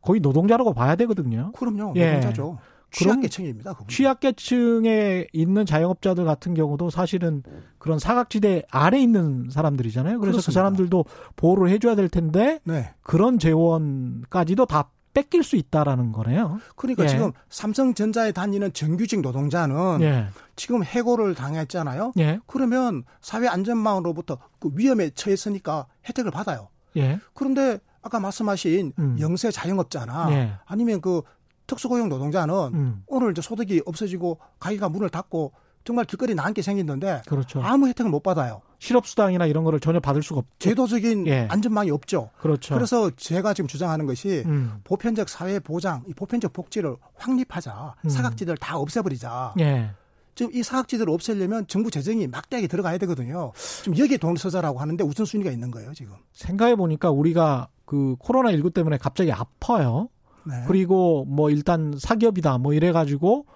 거의 0.00 0.20
노동자라고 0.20 0.72
봐야 0.72 0.94
되거든요. 0.96 1.52
그럼요. 1.52 1.94
예. 1.96 2.14
노동자죠. 2.14 2.58
취약계층입니다. 2.90 3.72
그분. 3.74 3.88
취약계층에 3.88 5.26
있는 5.32 5.66
자영업자들 5.66 6.24
같은 6.24 6.54
경우도 6.54 6.88
사실은 6.88 7.42
그런 7.78 7.98
사각지대 7.98 8.62
아래 8.70 8.98
있는 8.98 9.50
사람들이잖아요. 9.50 10.18
그래서 10.20 10.38
그 10.38 10.42
그렇습니다. 10.42 10.48
그 10.48 10.52
사람들도 10.52 11.04
보호를 11.36 11.68
해줘야 11.70 11.94
될 11.94 12.08
텐데 12.08 12.60
네. 12.64 12.94
그런 13.02 13.38
재원까지도 13.38 14.64
다 14.66 14.90
뺏길 15.18 15.42
수 15.42 15.56
있다라는 15.56 16.12
거네요. 16.12 16.60
그러니까 16.76 17.02
예. 17.02 17.08
지금 17.08 17.32
삼성전자에 17.48 18.30
다니는 18.30 18.72
정규직 18.72 19.20
노동자는 19.20 20.00
예. 20.02 20.28
지금 20.54 20.84
해고를 20.84 21.34
당했잖아요. 21.34 22.12
예. 22.20 22.38
그러면 22.46 23.02
사회 23.20 23.48
안전망으로부터 23.48 24.38
그 24.60 24.70
위험에 24.74 25.10
처했으니까 25.10 25.86
혜택을 26.08 26.30
받아요. 26.30 26.68
예. 26.96 27.18
그런데 27.34 27.80
아까 28.00 28.20
말씀하신 28.20 28.92
음. 28.96 29.16
영세 29.18 29.50
자영업자나 29.50 30.30
예. 30.30 30.52
아니면 30.64 31.00
그 31.00 31.22
특수고용 31.66 32.08
노동자는 32.08 32.54
음. 32.74 33.02
오늘 33.08 33.32
이제 33.32 33.42
소득이 33.42 33.82
없어지고 33.86 34.38
가게가 34.60 34.88
문을 34.88 35.08
닫고 35.10 35.52
정말 35.82 36.04
길거리 36.04 36.36
나앉게 36.36 36.62
생겼는데 36.62 37.22
그렇죠. 37.26 37.60
아무 37.62 37.88
혜택을 37.88 38.08
못 38.08 38.22
받아요. 38.22 38.60
실업수당이나 38.78 39.46
이런 39.46 39.64
거를 39.64 39.80
전혀 39.80 40.00
받을 40.00 40.22
수가 40.22 40.40
없죠. 40.40 40.52
제도적인 40.58 41.26
예. 41.26 41.48
안전망이 41.50 41.90
없죠. 41.90 42.30
그렇죠. 42.40 42.74
그래서 42.74 43.10
제가 43.16 43.54
지금 43.54 43.66
주장하는 43.66 44.06
것이 44.06 44.44
음. 44.46 44.80
보편적 44.84 45.28
사회 45.28 45.58
보장, 45.58 46.04
이 46.08 46.14
보편적 46.14 46.52
복지를 46.52 46.96
확립하자. 47.14 47.94
음. 48.04 48.08
사각지대를 48.08 48.56
다 48.58 48.78
없애버리자. 48.78 49.54
예. 49.60 49.90
지금 50.36 50.52
이 50.54 50.62
사각지대를 50.62 51.12
없애려면 51.12 51.66
정부 51.66 51.90
재정이 51.90 52.28
막대하게 52.28 52.68
들어가야 52.68 52.98
되거든요. 52.98 53.52
지금 53.82 53.98
여기에 53.98 54.18
돈을 54.18 54.36
써자라고 54.38 54.78
하는데 54.78 55.02
우선순위가 55.02 55.50
있는 55.50 55.72
거예요, 55.72 55.92
지금. 55.94 56.14
생각해 56.32 56.76
보니까 56.76 57.10
우리가 57.10 57.68
그 57.84 58.14
코로나19 58.20 58.72
때문에 58.72 58.98
갑자기 58.98 59.32
아파요. 59.32 60.08
네. 60.44 60.54
그리고 60.68 61.24
뭐 61.24 61.50
일단 61.50 61.94
사기업이다 61.98 62.58
뭐 62.58 62.72
이래가지고 62.72 63.46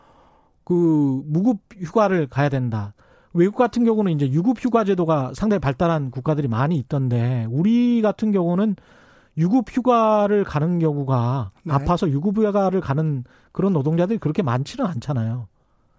그 0.65 1.23
무급 1.25 1.59
휴가를 1.79 2.27
가야 2.27 2.49
된다. 2.49 2.95
외국 3.35 3.57
같은 3.57 3.85
경우는 3.85 4.13
이제 4.13 4.31
유급 4.31 4.63
휴가 4.63 4.85
제도가 4.85 5.33
상당히 5.35 5.61
발달한 5.61 6.11
국가들이 6.11 6.49
많이 6.49 6.77
있던데 6.77 7.47
우리 7.51 8.03
같은 8.03 8.31
경우는 8.33 8.77
유급 9.39 9.71
휴가를 9.71 10.45
가는 10.45 10.79
경우가 10.79 11.53
네. 11.65 11.73
아파서 11.73 12.09
유급 12.11 12.37
휴가를 12.37 12.81
가는 12.81 13.25
그런 13.53 13.73
노동자들이 13.73 14.19
그렇게 14.19 14.43
많지는 14.43 14.87
않잖아요. 14.87 15.49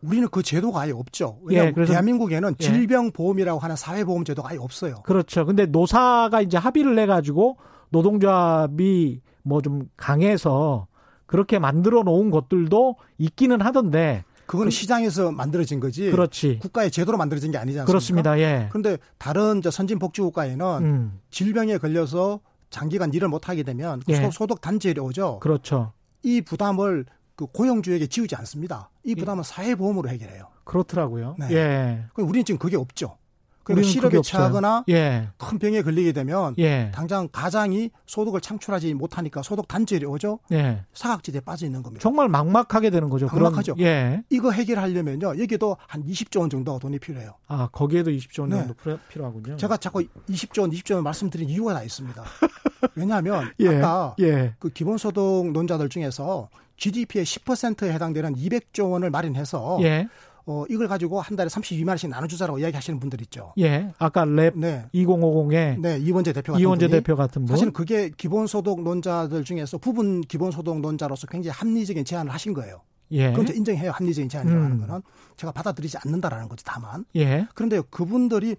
우리는 0.04 0.28
그 0.30 0.44
제도가 0.44 0.82
아예 0.82 0.92
없죠. 0.92 1.40
왜냐하면 1.44 1.74
예, 1.78 1.86
대한민국에는 1.86 2.56
예. 2.60 2.64
질병보험이라고 2.64 3.60
하는 3.60 3.76
사회보험 3.76 4.26
제도가 4.26 4.50
아예 4.50 4.58
없어요. 4.58 4.96
그렇죠. 5.04 5.46
근데 5.46 5.66
노사가 5.66 6.42
이제 6.42 6.58
합의를 6.58 6.96
내 6.96 7.06
가지고 7.06 7.58
노동조합이 7.90 9.22
뭐 9.44 9.62
좀 9.62 9.90
강해서 9.98 10.88
그렇게 11.26 11.58
만들어 11.58 12.04
놓은 12.04 12.30
것들도 12.32 12.98
있기는 13.18 13.62
하던데 13.62 14.24
그거는 14.46 14.70
그, 14.70 14.72
시장에서 14.72 15.32
만들어진 15.32 15.80
거지. 15.80 16.12
그렇지. 16.12 16.60
국가의 16.60 16.92
제도로 16.92 17.18
만들어진 17.18 17.52
게 17.52 17.58
아니지 17.58 17.80
않습니까? 17.80 17.86
그렇습니다. 17.92 18.40
예. 18.40 18.68
그런데 18.70 18.98
다른 19.18 19.62
저 19.62 19.72
선진 19.72 20.00
복지 20.00 20.22
국가에는 20.22 20.66
음. 20.84 21.20
질병에 21.32 21.78
걸려서 21.78 22.40
장기간 22.70 23.14
일을 23.14 23.28
못 23.28 23.50
하게 23.50 23.64
되면 23.64 24.02
예. 24.10 24.30
소 24.32 24.48
득 24.48 24.62
단절이 24.62 25.00
오죠. 25.00 25.40
그렇죠. 25.42 25.94
이 26.24 26.42
부담을 26.42 27.06
그 27.36 27.46
고용주에게 27.48 28.08
지우지 28.08 28.36
않습니다. 28.36 28.90
이 29.04 29.16
부담은 29.16 29.40
예. 29.40 29.44
사회보험으로 29.44 30.10
해결해요. 30.10 30.48
그렇더라고요. 30.64 31.36
네. 31.40 31.48
예. 31.52 32.04
우리는 32.18 32.46
지금 32.46 32.58
그게 32.60 32.78
없죠. 32.78 33.18
그리고 33.64 33.82
실업에 33.84 34.22
처하거나 34.22 34.86
예. 34.90 35.30
큰 35.38 35.58
병에 35.58 35.82
걸리게 35.82 36.12
되면 36.12 36.54
예. 36.58 36.92
당장 36.94 37.30
가장이 37.32 37.92
소득을 38.06 38.42
창출하지 38.42 38.94
못하니까 38.94 39.42
소득 39.42 39.68
단절이 39.68 40.06
오죠. 40.06 40.40
예. 40.52 40.84
사각지대에 40.94 41.42
빠져 41.42 41.66
있는 41.66 41.82
겁니다. 41.82 42.02
정말 42.02 42.28
막막하게 42.30 42.90
되는 42.90 43.10
거죠. 43.10 43.28
막막하죠. 43.28 43.76
예. 43.80 44.24
이거 44.30 44.52
해결하려면요. 44.52 45.40
여기도 45.40 45.78
한 45.88 46.04
20조 46.04 46.42
원 46.42 46.50
정도가 46.50 46.80
돈이 46.80 47.00
필요해요. 47.00 47.36
아 47.48 47.70
거기에도 47.72 48.12
20조 48.12 48.42
원 48.42 48.50
정도 48.50 48.74
네. 48.84 48.98
필요하군요. 49.10 49.58
제가 49.58 49.78
자꾸 49.78 50.04
20조 50.30 50.62
원, 50.62 50.72
20조 50.72 50.96
원 50.96 51.04
말씀드린 51.04 51.50
이유가 51.50 51.74
다 51.74 51.84
있습니다. 51.84 52.24
왜냐하면 52.96 53.52
예. 53.60 53.78
아까 53.78 54.16
예. 54.20 54.56
그 54.60 54.70
기본소득 54.70 55.52
논자들 55.52 55.90
중에서 55.90 56.50
GDP의 56.78 57.26
10%에 57.26 57.94
해당되는 57.94 58.36
200조 58.36 58.92
원을 58.92 59.10
마련해서 59.10 59.80
예. 59.84 60.08
어, 60.46 60.66
이걸 60.70 60.88
가지고 60.88 61.22
한 61.22 61.36
달에 61.38 61.48
32만 61.48 61.90
원씩 61.90 62.10
나눠주자라고 62.10 62.60
이야기하시는 62.60 63.00
분들 63.00 63.22
있죠. 63.22 63.54
예. 63.60 63.92
아까 63.98 64.26
랩 64.26 64.58
네. 64.58 64.86
2050의 64.94 65.80
네, 65.80 65.98
이원재 66.00 66.34
대표 66.34 66.54
같은 66.54 66.62
이원재 66.62 66.88
분이 66.88 67.02
대표 67.02 67.16
같은 67.16 67.46
분. 67.46 67.56
사실 67.56 67.72
그게 67.72 68.10
기본소득 68.10 68.82
논자들 68.82 69.44
중에서 69.44 69.78
부분 69.78 70.22
기본소득 70.22 70.82
논자로서 70.82 71.28
굉장히 71.28 71.56
합리적인 71.58 72.04
제안을 72.04 72.34
하신 72.34 72.54
거예요. 72.54 72.82
예. 73.12 73.32
그럼 73.32 73.46
인정해요. 73.56 73.92
합리적인 73.92 74.28
제안이라는 74.28 74.72
음. 74.72 74.80
거는 74.80 75.02
제가 75.38 75.54
받아들이지 75.54 75.98
않는다라는 76.04 76.50
거지 76.50 76.64
다만. 76.66 77.06
예. 77.16 77.48
그런데 77.54 77.82
그분들이 77.90 78.56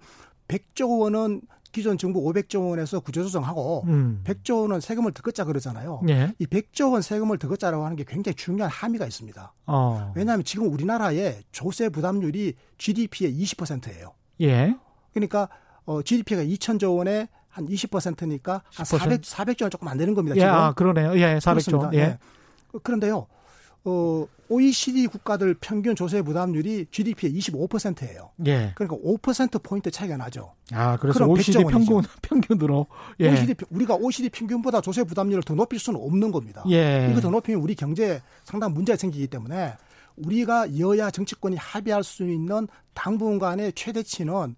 100조 0.47 1.01
원은 1.01 1.41
기존 1.75 1.97
정부 1.97 2.21
500조 2.21 2.69
원에서 2.69 3.01
구조조정하고 3.01 3.83
음. 3.87 4.21
100조 4.23 4.61
원은 4.61 4.79
세금을 4.79 5.11
더 5.11 5.21
걷자 5.21 5.43
그러잖아요. 5.43 6.03
예. 6.07 6.33
이 6.39 6.45
100조 6.45 6.93
원 6.93 7.01
세금을 7.01 7.37
더 7.37 7.49
걷자라고 7.49 7.83
하는 7.83 7.97
게 7.97 8.05
굉장히 8.07 8.33
중요한 8.35 8.71
함의가 8.71 9.05
있습니다. 9.05 9.53
어. 9.65 10.13
왜냐하면 10.15 10.45
지금 10.45 10.71
우리나라의 10.71 11.43
조세 11.51 11.89
부담률이 11.89 12.53
GDP의 12.77 13.37
20%예요. 13.43 14.13
예. 14.39 14.73
그러니까 15.13 15.49
어, 15.83 16.01
GDP가 16.01 16.43
2천조 16.43 16.95
원에 16.95 17.27
한 17.49 17.67
20%니까 17.67 18.61
한 18.73 18.85
400, 18.85 19.23
400조 19.23 19.63
원 19.63 19.71
조금 19.71 19.89
안 19.89 19.97
되는 19.97 20.13
겁니다. 20.13 20.35
지금. 20.35 20.47
예, 20.47 20.49
아, 20.49 20.71
그러네요. 20.71 21.17
예, 21.19 21.39
400조. 21.39 21.93
예. 21.93 21.97
네. 21.97 22.17
그런데요. 22.83 23.27
어, 23.85 24.25
OECD 24.49 25.07
국가들 25.07 25.55
평균 25.59 25.95
조세 25.95 26.21
부담률이 26.21 26.87
GDP의 26.91 27.33
25%예요. 27.35 28.31
예. 28.45 28.71
그러니까 28.75 28.97
5% 28.97 29.61
포인트 29.63 29.89
차이가 29.89 30.17
나죠. 30.17 30.53
아, 30.71 30.97
그래서 30.97 31.25
OECD 31.25 31.63
평균 31.63 32.01
평균으로 32.21 32.87
예. 33.19 33.29
OECD 33.29 33.55
우리가 33.69 33.95
OECD 33.95 34.29
평균보다 34.29 34.81
조세 34.81 35.03
부담률을 35.03 35.43
더 35.43 35.55
높일 35.55 35.79
수는 35.79 35.99
없는 35.99 36.31
겁니다. 36.31 36.63
예. 36.69 37.07
이거 37.11 37.21
더 37.21 37.29
높이면 37.29 37.61
우리 37.61 37.75
경제에 37.75 38.21
상당 38.43 38.73
문제가 38.73 38.97
생기기 38.97 39.27
때문에 39.27 39.73
우리가 40.17 40.77
여야 40.79 41.11
정치권이 41.11 41.55
합의할 41.57 42.03
수 42.03 42.23
있는 42.23 42.67
당분간의 42.93 43.73
최대치는 43.73 44.55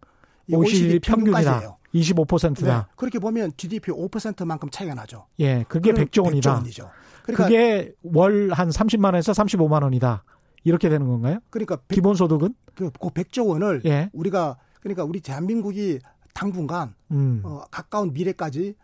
OECD, 0.52 1.00
평균이다. 1.00 1.78
25%다. 1.94 2.78
네. 2.78 2.94
그렇게 2.96 3.20
보면 3.20 3.52
GDP 3.58 3.92
5%만큼 3.92 4.70
차이가 4.70 4.94
나죠. 4.94 5.26
예, 5.40 5.66
그게 5.68 5.92
100조 5.92 6.26
원이다. 6.26 6.52
100조 6.52 6.56
원이죠. 6.56 6.92
그러니까 7.28 7.44
그게 7.46 7.92
월 8.04 8.52
한 8.52 8.70
30만 8.70 9.06
원에서 9.06 9.32
35만 9.34 9.84
원이다. 9.84 10.24
이렇게 10.64 10.90
되는 10.90 11.08
건가요? 11.08 11.40
그러니까 11.50 11.76
100, 11.88 11.96
기본 11.96 12.16
소득은 12.16 12.54
그, 12.76 12.90
그 12.92 13.10
100조 13.10 13.48
원을 13.48 13.82
예. 13.86 14.10
우리가 14.14 14.58
그러니까 14.82 15.04
우리 15.04 15.22
대한민국이 15.22 16.00
당분간 16.34 16.94
음. 17.12 17.42
어, 17.44 17.62
가까운 17.72 18.12
미래까지 18.14 18.76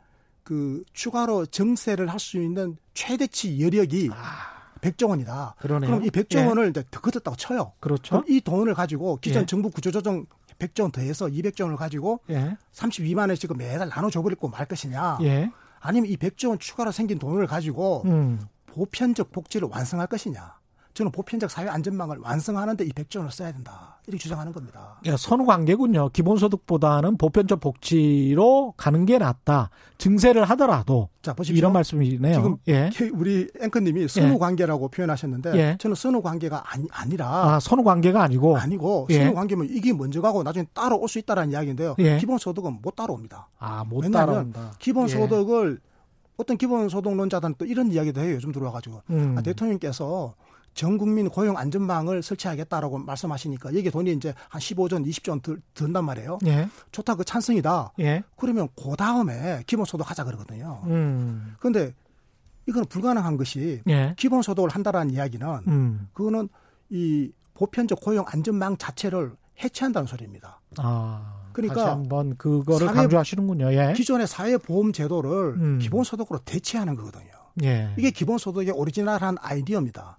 그 0.44 0.84
추가로 0.94 1.46
정세를 1.48 2.08
할 2.10 2.20
수 2.20 2.38
있는 2.42 2.78
최대치 2.94 3.60
여력이 3.62 4.10
아. 4.14 4.54
100조 4.82 5.10
원이다. 5.10 5.56
그러네요. 5.60 5.90
그럼 5.92 6.06
이 6.06 6.10
100조 6.10 6.40
예. 6.40 6.46
원을 6.46 6.70
이제 6.70 6.84
더 6.92 7.00
걷었다고 7.00 7.38
쳐요. 7.38 7.72
그렇죠. 7.80 8.24
이 8.28 8.42
돈을 8.42 8.74
가지고 8.74 9.18
기존 9.22 9.44
예. 9.44 9.46
정부 9.46 9.70
구조조정 9.70 10.26
100조 10.60 10.82
원 10.84 10.92
더해서 10.92 11.28
200조 11.28 11.64
원을 11.64 11.78
가지고 11.78 12.20
예. 12.30 12.58
32만 12.74 13.30
원씩 13.30 13.56
매달 13.58 13.90
나눠 13.90 14.10
줘 14.10 14.22
버리고 14.22 14.50
말 14.50 14.66
것이냐. 14.66 15.20
예. 15.84 15.88
아니면 15.88 16.10
이 16.10 16.18
100조 16.18 16.50
원 16.50 16.60
추가로 16.60 16.92
생긴 16.92 17.20
돈을 17.20 17.48
가지고 17.48 18.04
음. 18.06 18.40
보편적 18.68 19.32
복지를 19.32 19.68
완성할 19.72 20.08
것이냐. 20.08 20.58
저는 20.94 21.12
보편적 21.12 21.50
사회 21.50 21.68
안전망을 21.68 22.20
완성하는데 22.20 22.86
이 22.86 22.90
100조 22.90 23.18
원을 23.18 23.32
써야 23.32 23.52
된다. 23.52 23.93
이렇게 24.08 24.22
주장하는 24.22 24.52
겁니다. 24.52 25.00
야, 25.06 25.16
선후 25.16 25.46
관계군요. 25.46 26.10
기본소득보다는 26.10 27.18
보편적 27.18 27.62
복지로 27.62 28.74
가는 28.76 29.06
게 29.06 29.18
낫다. 29.18 29.70
증세를 29.98 30.44
하더라도. 30.46 31.10
자, 31.22 31.34
보십시오. 31.34 31.58
이런 31.58 31.72
말씀이네요. 31.72 32.34
지금 32.34 32.58
예. 32.68 32.90
우리 33.14 33.48
앵커님이 33.62 34.10
선후 34.10 34.34
예. 34.34 34.38
관계라고 34.38 34.90
표현하셨는데 34.90 35.56
예. 35.56 35.78
저는 35.80 35.96
선후 35.96 36.22
관계가 36.22 36.64
아니, 36.66 36.86
아니라 36.92 37.28
아, 37.56 37.60
선후 37.62 37.84
관계가 37.84 38.22
아니고 38.22 38.58
아니고 38.58 39.08
예. 39.12 39.20
선후 39.20 39.34
관계면 39.34 39.68
이게 39.70 39.94
먼저 39.94 40.22
가고 40.22 40.44
나중에 40.44 40.66
따라올 40.74 41.08
수 41.08 41.20
있다라는 41.20 41.54
이야기인데요. 41.54 41.96
예. 42.00 42.18
기본소득은 42.18 42.80
못 42.82 42.96
따라옵니다. 42.98 43.48
아, 43.60 43.86
못 43.86 44.02
따라온다. 44.12 44.74
기본소득을 44.80 45.80
예. 45.82 45.94
어떤 46.36 46.58
기본소득론자들은 46.58 47.56
또 47.58 47.66
이런 47.66 47.92
이야기도 47.92 48.20
해요. 48.20 48.36
요즘 48.36 48.52
들어와가지고. 48.52 49.02
음. 49.12 49.36
아, 49.38 49.42
대통령께서 49.42 50.34
전 50.74 50.98
국민 50.98 51.30
고용 51.30 51.58
안전망을 51.58 52.24
설치하겠다라고 52.24 52.98
말씀하시니까 53.00 53.76
여기 53.76 53.92
돈이 53.92 54.12
이제 54.14 54.34
한 54.50 54.60
15조, 54.60 55.06
20조 55.06 55.30
원 55.30 55.42
들, 55.42 55.62
든단 55.74 56.04
말이에요. 56.06 56.40
예. 56.46 56.68
좋다, 56.92 57.16
그 57.16 57.24
찬성이다. 57.24 57.94
예. 58.00 58.24
그러면 58.38 58.68
그 58.76 58.96
다음에 58.96 59.64
기본소득 59.68 60.10
하자 60.10 60.24
그러거든요. 60.24 60.82
음. 60.86 61.56
그런데 61.60 61.94
이거는 62.68 62.88
불가능한 62.88 63.38
것이 63.38 63.82
예. 63.88 64.16
기본소득을 64.18 64.70
한다라는 64.70 65.14
이야기는 65.14 65.48
음. 65.68 66.08
그거는 66.14 66.50
이 66.90 67.32
보편적 67.54 68.02
고용 68.02 68.26
안전망 68.28 68.78
자체를 68.78 69.34
해체한다는 69.64 70.08
소리입니다. 70.08 70.62
아. 70.78 71.44
그러니까 71.54 71.76
다시 71.76 71.88
한번 71.90 72.36
그거를 72.36 72.88
사회, 72.88 72.96
강조하시는군요. 72.96 73.74
예. 73.74 73.94
기존의 73.96 74.28
사회보험 74.28 74.92
제도를 74.92 75.54
음. 75.56 75.80
기본소득으로 75.80 76.40
대체하는 76.46 76.96
거거든요. 76.96 77.32
예. 77.64 77.94
이게 77.98 78.10
기본소득의 78.10 78.72
오리지널한 78.72 79.38
아이디어입니다. 79.40 80.18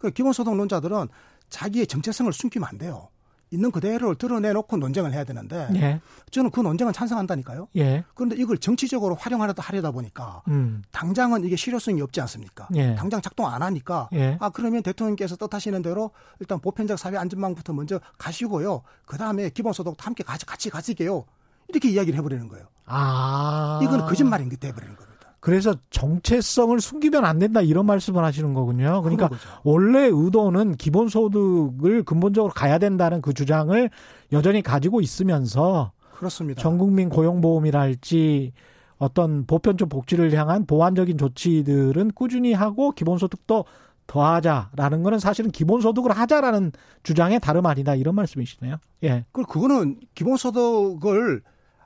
그 0.00 0.10
기본소득론자들은 0.10 1.08
자기의 1.48 1.86
정체성을 1.86 2.32
숨기면 2.32 2.68
안 2.68 2.78
돼요. 2.78 3.08
있는 3.52 3.72
그대로를 3.72 4.14
드러내놓고 4.14 4.76
논쟁을 4.76 5.12
해야 5.12 5.24
되는데 5.24 5.68
예. 5.74 6.00
저는 6.30 6.50
그 6.50 6.60
논쟁은 6.60 6.92
찬성한다니까요. 6.92 7.66
예. 7.76 8.04
그런데 8.14 8.36
이걸 8.36 8.58
정치적으로 8.58 9.16
활용하려다 9.16 9.60
하려다 9.60 9.90
보니까 9.90 10.42
음. 10.46 10.82
당장은 10.92 11.44
이게 11.44 11.56
실효성이 11.56 12.00
없지 12.00 12.20
않습니까? 12.20 12.68
예. 12.76 12.94
당장 12.94 13.20
작동 13.20 13.46
안 13.46 13.62
하니까 13.62 14.08
예. 14.12 14.38
아 14.40 14.50
그러면 14.50 14.84
대통령께서 14.84 15.34
뜻하시는 15.36 15.82
대로 15.82 16.12
일단 16.38 16.60
보편적 16.60 16.96
사회 16.96 17.16
안전망부터 17.16 17.72
먼저 17.72 18.00
가시고요. 18.18 18.82
그 19.04 19.18
다음에 19.18 19.50
기본소득도 19.50 19.96
함께 19.98 20.22
같이 20.22 20.46
같이 20.46 20.70
가지게요. 20.70 21.24
이렇게 21.68 21.90
이야기를 21.90 22.16
해버리는 22.18 22.46
거예요. 22.46 22.66
아 22.86 23.80
이건 23.82 24.06
거짓말인 24.06 24.48
게 24.48 24.56
돼버리는 24.56 24.94
거예요. 24.94 25.09
그래서 25.40 25.74
정체성을 25.88 26.78
숨기면 26.80 27.24
안 27.24 27.38
된다 27.38 27.62
이런 27.62 27.86
말씀을 27.86 28.22
하시는 28.22 28.52
거군요. 28.52 29.00
그러니까 29.02 29.30
원래 29.64 30.06
의도는 30.12 30.76
기본소득을 30.76 32.04
근본적으로 32.04 32.52
가야 32.52 32.78
된다는 32.78 33.22
그 33.22 33.32
주장을 33.32 33.90
여전히 34.32 34.62
가지고 34.62 35.00
있으면서 35.00 35.92
그렇습니다. 36.12 36.60
전국민 36.60 37.08
고용보험이랄지 37.08 38.52
어떤 38.98 39.46
보편적 39.46 39.88
복지를 39.88 40.32
향한 40.34 40.66
보완적인 40.66 41.16
조치들은 41.16 42.12
꾸준히 42.14 42.52
하고 42.52 42.92
기본소득도 42.92 43.64
더하자라는 44.06 45.02
거는 45.02 45.18
사실은 45.18 45.50
기본소득을 45.50 46.10
하자라는 46.10 46.72
주장의 47.02 47.40
다름 47.40 47.64
아니다 47.64 47.94
이런 47.94 48.14
말씀이시네요. 48.14 48.76
예. 49.04 49.24
그 49.32 49.44
그거는 49.44 50.00
기본소득을 50.14 51.42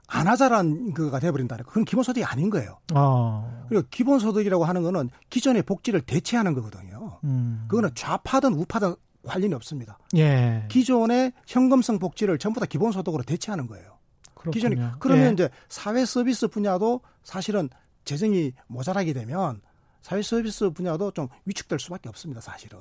안 0.07 0.29
하자라는 0.29 0.93
그가 0.95 1.19
돼버린다는 1.19 1.64
거. 1.64 1.71
그건 1.71 1.85
기본소득이 1.85 2.25
아닌 2.25 2.51
거예요. 2.51 2.79
어. 2.95 3.64
그리고 3.69 3.87
기본소득이라고 3.90 4.64
하는 4.64 4.83
거는 4.83 5.11
기존의 5.31 5.62
복지를 5.62 6.03
대체하는 6.03 6.55
거거든요. 6.55 7.19
음. 7.25 7.64
그거는 7.69 7.90
좌파든 7.95 8.55
우파든 8.55 8.95
관련이 9.25 9.55
없습니다. 9.55 9.99
예. 10.17 10.67
기존의 10.69 11.33
현금성 11.47 11.99
복지를 11.99 12.38
전부 12.38 12.61
다 12.61 12.67
기본소득으로 12.67 13.23
대체하는 13.23 13.67
거예요. 13.67 13.99
그렇군요. 14.35 14.53
기존에 14.53 14.90
그러면 14.99 15.29
예. 15.29 15.33
이제 15.33 15.49
사회 15.69 16.05
서비스 16.05 16.49
분야도 16.49 17.01
사실은 17.23 17.71
재정이 18.05 18.53
모자라게 18.67 19.14
되면 19.14 19.62
사회 20.03 20.21
서비스 20.21 20.69
분야도 20.69 21.12
좀 21.12 21.29
위축될 21.47 21.79
수밖에 21.79 22.11
없습니다. 22.11 22.43
사실은. 22.43 22.79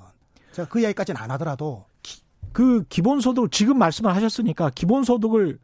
제가 0.51 0.67
그 0.67 0.81
이야기까지는 0.81 1.19
안 1.19 1.31
하더라도 1.31 1.85
기, 2.01 2.21
그 2.51 2.83
기본소득 2.89 3.51
지금 3.51 3.77
말씀을 3.79 4.13
하셨으니까 4.13 4.71
기본소득을 4.71 5.59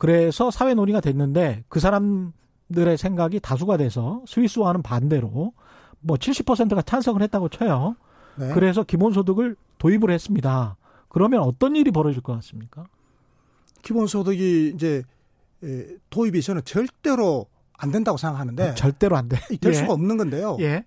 그래서 0.00 0.52
사회 0.52 0.74
논의가 0.74 1.00
됐는데 1.00 1.64
그 1.68 1.80
사람들의 1.80 2.96
생각이 2.96 3.40
다수가 3.40 3.78
돼서 3.78 4.22
스위스와는 4.28 4.82
반대로 4.82 5.52
뭐 5.98 6.16
70%가 6.16 6.82
찬성을 6.82 7.20
했다고 7.20 7.48
쳐요. 7.48 7.96
네. 8.36 8.52
그래서 8.54 8.84
기본소득을 8.84 9.56
도입을 9.78 10.12
했습니다. 10.12 10.76
그러면 11.08 11.40
어떤 11.40 11.74
일이 11.74 11.90
벌어질 11.90 12.22
것 12.22 12.32
같습니까? 12.34 12.86
기본소득이 13.82 14.70
이제 14.72 15.02
도입이 16.10 16.42
저는 16.42 16.62
절대로 16.64 17.46
안 17.76 17.90
된다고 17.90 18.18
생각하는데 18.18 18.76
절대로 18.76 19.16
안 19.16 19.28
돼. 19.28 19.36
될 19.60 19.72
예. 19.72 19.76
수가 19.78 19.94
없는 19.94 20.16
건데요. 20.16 20.58
예. 20.60 20.84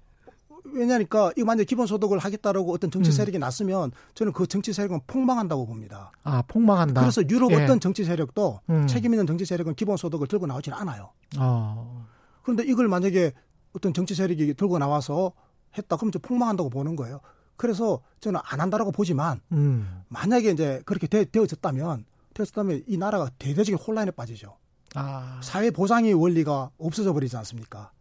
왜냐니까 0.66 1.32
이거 1.36 1.46
만약 1.46 1.66
기본소득을 1.66 2.20
하겠다라고 2.20 2.74
어떤 2.74 2.92
정치 2.92 3.10
음. 3.10 3.12
세력이 3.12 3.38
음. 3.38 3.42
났으면 3.42 3.92
저는 4.14 4.34
그 4.34 4.48
정치 4.48 4.74
세력은 4.74 5.02
폭망한다고 5.08 5.66
봅니다. 5.66 6.12
아 6.24 6.42
폭망한다. 6.48 7.02
그래서 7.02 7.22
유럽 7.30 7.52
예. 7.52 7.64
어떤 7.64 7.80
정치 7.80 8.04
세력도 8.04 8.62
음. 8.70 8.88
책임 8.88 9.14
있는 9.14 9.28
정치 9.28 9.46
세력은 9.46 9.76
기본소득을 9.76 10.28
들고 10.28 10.48
나오지는 10.48 10.78
않아요. 10.78 11.12
어. 11.38 12.06
그런데 12.44 12.64
이걸 12.64 12.88
만약에 12.88 13.32
어떤 13.74 13.94
정치 13.94 14.16
세력이 14.16 14.54
들고 14.56 14.80
나와서 14.80 15.34
했다 15.78 15.96
그러면 15.96 16.12
좀 16.12 16.22
폭망한다고 16.22 16.70
보는 16.70 16.96
거예요. 16.96 17.22
그래서 17.58 18.02
저는 18.20 18.40
안 18.44 18.60
한다라고 18.60 18.92
보지만 18.92 19.40
음. 19.52 20.04
만약에 20.10 20.50
이제 20.52 20.82
그렇게 20.86 21.08
되, 21.08 21.26
어졌다면 21.40 22.06
되어졌다면 22.34 22.84
이 22.88 22.98
나라가 22.98 23.30
대대적인 23.38 23.78
혼란에 23.78 24.12
빠지죠. 24.12 24.58
아. 24.96 25.40
사회 25.44 25.72
보장의 25.72 26.14
원리가 26.14 26.72
없어져 26.78 27.14
버리지 27.14 27.38
않습니까? 27.38 27.92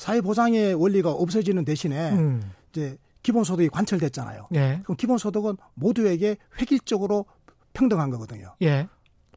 사회 0.00 0.22
보장의 0.22 0.74
원리가 0.74 1.10
없어지는 1.10 1.66
대신에 1.66 2.12
음. 2.12 2.52
이제 2.70 2.96
기본소득이 3.22 3.68
관철됐잖아요. 3.68 4.46
예. 4.54 4.80
그럼 4.82 4.96
기본소득은 4.96 5.58
모두에게 5.74 6.38
획일적으로 6.58 7.26
평등한 7.74 8.08
거거든요. 8.08 8.54
예. 8.62 8.88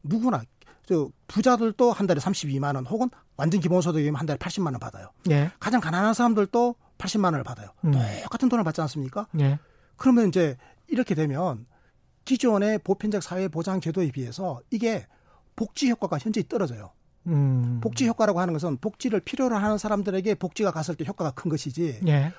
누구나 0.04 0.42
저 0.86 1.10
부자들도 1.28 1.92
한 1.92 2.08
달에 2.08 2.22
32만 2.22 2.76
원 2.76 2.86
혹은 2.86 3.10
완전 3.36 3.60
기본소득이면 3.60 4.16
한 4.16 4.26
달에 4.26 4.38
80만 4.38 4.68
원 4.68 4.80
받아요. 4.80 5.12
예. 5.32 5.52
가장 5.60 5.82
가난한 5.82 6.14
사람들도 6.14 6.76
80만 6.98 7.26
원을 7.26 7.44
받아요. 7.44 7.68
음. 7.84 7.92
똑같은 8.24 8.48
돈을 8.48 8.64
받지 8.64 8.80
않습니까? 8.80 9.28
예. 9.42 9.60
그러면 9.98 10.30
이제 10.30 10.56
이렇게 10.88 11.14
되면 11.14 11.66
기존의 12.24 12.80
보편적 12.80 13.22
사회 13.22 13.50
보장 13.50 13.82
제도에 13.82 14.12
비해서 14.12 14.62
이게 14.72 15.08
복지 15.58 15.90
효과가 15.90 16.20
현저히 16.20 16.48
떨어져요. 16.48 16.92
음. 17.28 17.80
복지 17.82 18.08
효과라고 18.08 18.40
하는 18.40 18.54
것은 18.54 18.78
복지를 18.78 19.20
필요로 19.20 19.56
하는 19.56 19.78
사람들에게 19.78 20.36
복지가 20.36 20.72
갔을 20.72 20.96
때 20.96 21.06
효과가 21.08 21.32
큰 21.32 21.50
것이지. 21.50 22.02
예. 22.08 22.34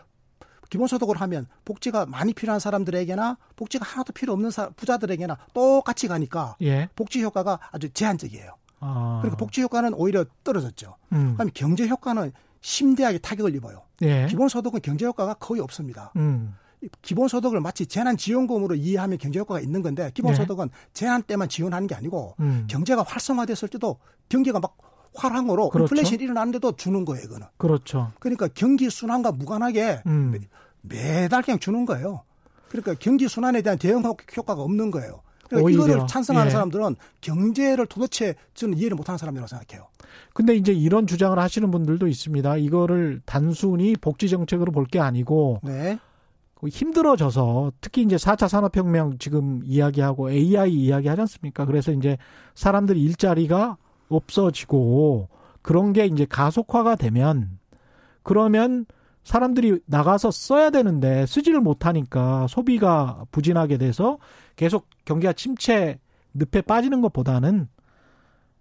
기본소득을 0.71 1.21
하면 1.21 1.47
복지가 1.65 2.07
많이 2.07 2.33
필요한 2.33 2.59
사람들에게나 2.59 3.39
복지가 3.57 3.85
하나도 3.85 4.13
필요 4.13 4.33
없는 4.33 4.51
사, 4.51 4.71
부자들에게나 4.71 5.39
똑같이 5.53 6.09
가니까 6.09 6.57
예. 6.63 6.89
복지 6.97 7.23
효과가 7.23 7.61
아주 7.71 7.91
제한적이에요. 7.91 8.57
아. 8.81 9.19
그러니까 9.23 9.37
복지 9.37 9.63
효과는 9.63 9.95
오히려 9.95 10.25
떨어졌죠. 10.43 10.97
음. 11.13 11.35
그럼 11.37 11.51
경제 11.55 11.87
효과는 11.87 12.33
심대하게 12.61 13.19
타격을 13.19 13.55
입어요. 13.55 13.83
예. 14.03 14.27
기본소득은 14.27 14.81
경제 14.83 15.07
효과가 15.07 15.35
거의 15.35 15.61
없습니다. 15.61 16.13
음. 16.17 16.55
기본소득을 17.03 17.61
마치 17.61 17.87
재난지원금으로 17.87 18.75
이해하면 18.75 19.19
경제 19.19 19.39
효과가 19.39 19.61
있는 19.61 19.83
건데 19.83 20.11
기본소득은 20.15 20.69
네. 20.69 20.75
재난 20.93 21.23
때만 21.23 21.49
지원하는 21.49 21.87
게 21.87 21.95
아니고 21.95 22.35
음. 22.41 22.67
경제가 22.69 23.03
활성화됐을 23.03 23.69
때도 23.69 23.99
경기가 24.29 24.61
막 24.61 24.77
화랑으로 25.15 25.71
그렇죠. 25.71 25.85
인플레이션이 25.95 26.25
일어나는데도 26.25 26.73
주는 26.77 27.05
거예요, 27.05 27.25
이거는. 27.25 27.47
그렇죠. 27.57 28.11
그러니까 28.19 28.49
경기 28.53 28.91
순환과 28.91 29.33
무관하게 29.33 30.03
음. 30.07 30.35
매, 30.81 31.29
달 31.29 31.43
그냥 31.43 31.59
주는 31.61 31.87
거예요. 31.87 32.23
그러니까 32.69 32.95
경기 32.99 33.29
순환에 33.29 33.63
대한 33.63 33.79
대응 33.79 34.03
효과가 34.05 34.61
없는 34.61 34.91
거예요. 34.91 35.21
그러니까 35.47 35.67
오히려. 35.67 35.85
이거를 35.85 36.07
찬성하는 36.09 36.49
예. 36.49 36.51
사람들은 36.53 36.97
경제를 37.21 37.87
도대체 37.87 38.35
저는 38.55 38.77
이해를 38.77 38.97
못하는 38.97 39.17
사람이라고 39.19 39.47
생각해요. 39.47 39.87
근데 40.33 40.57
이제 40.57 40.73
이런 40.73 41.07
주장을 41.07 41.39
하시는 41.39 41.71
분들도 41.71 42.09
있습니다. 42.09 42.57
이거를 42.57 43.21
단순히 43.25 43.95
복지 43.97 44.29
정책으로 44.29 44.73
볼 44.73 44.87
게 44.87 44.99
아니고 44.99 45.61
네. 45.63 45.99
힘들어져서 46.69 47.73
특히 47.81 48.03
이제 48.03 48.17
4차 48.17 48.49
산업혁명 48.49 49.19
지금 49.19 49.61
이야기하고 49.65 50.31
AI 50.31 50.73
이야기 50.73 51.09
하지 51.09 51.21
않습니까? 51.23 51.65
그래서 51.67 51.93
이제 51.93 52.17
사람들이 52.55 53.03
일자리가 53.03 53.77
없어지고 54.09 55.29
그런 55.63 55.93
게 55.93 56.07
이제 56.07 56.27
가속화가 56.27 56.97
되면 56.97 57.59
그러면 58.23 58.87
사람들이 59.25 59.81
나가서 59.87 60.31
써야 60.31 60.71
되는데 60.71 61.25
쓰지를 61.27 61.61
못하니까 61.61 62.47
소비가 62.49 63.25
부진하게 63.31 63.79
돼서 63.79 64.19
계속 64.57 64.87
경기가 65.05 65.33
침체 65.33 65.99
늪에 66.35 66.61
빠지는 66.63 67.01
것보다는 67.01 67.69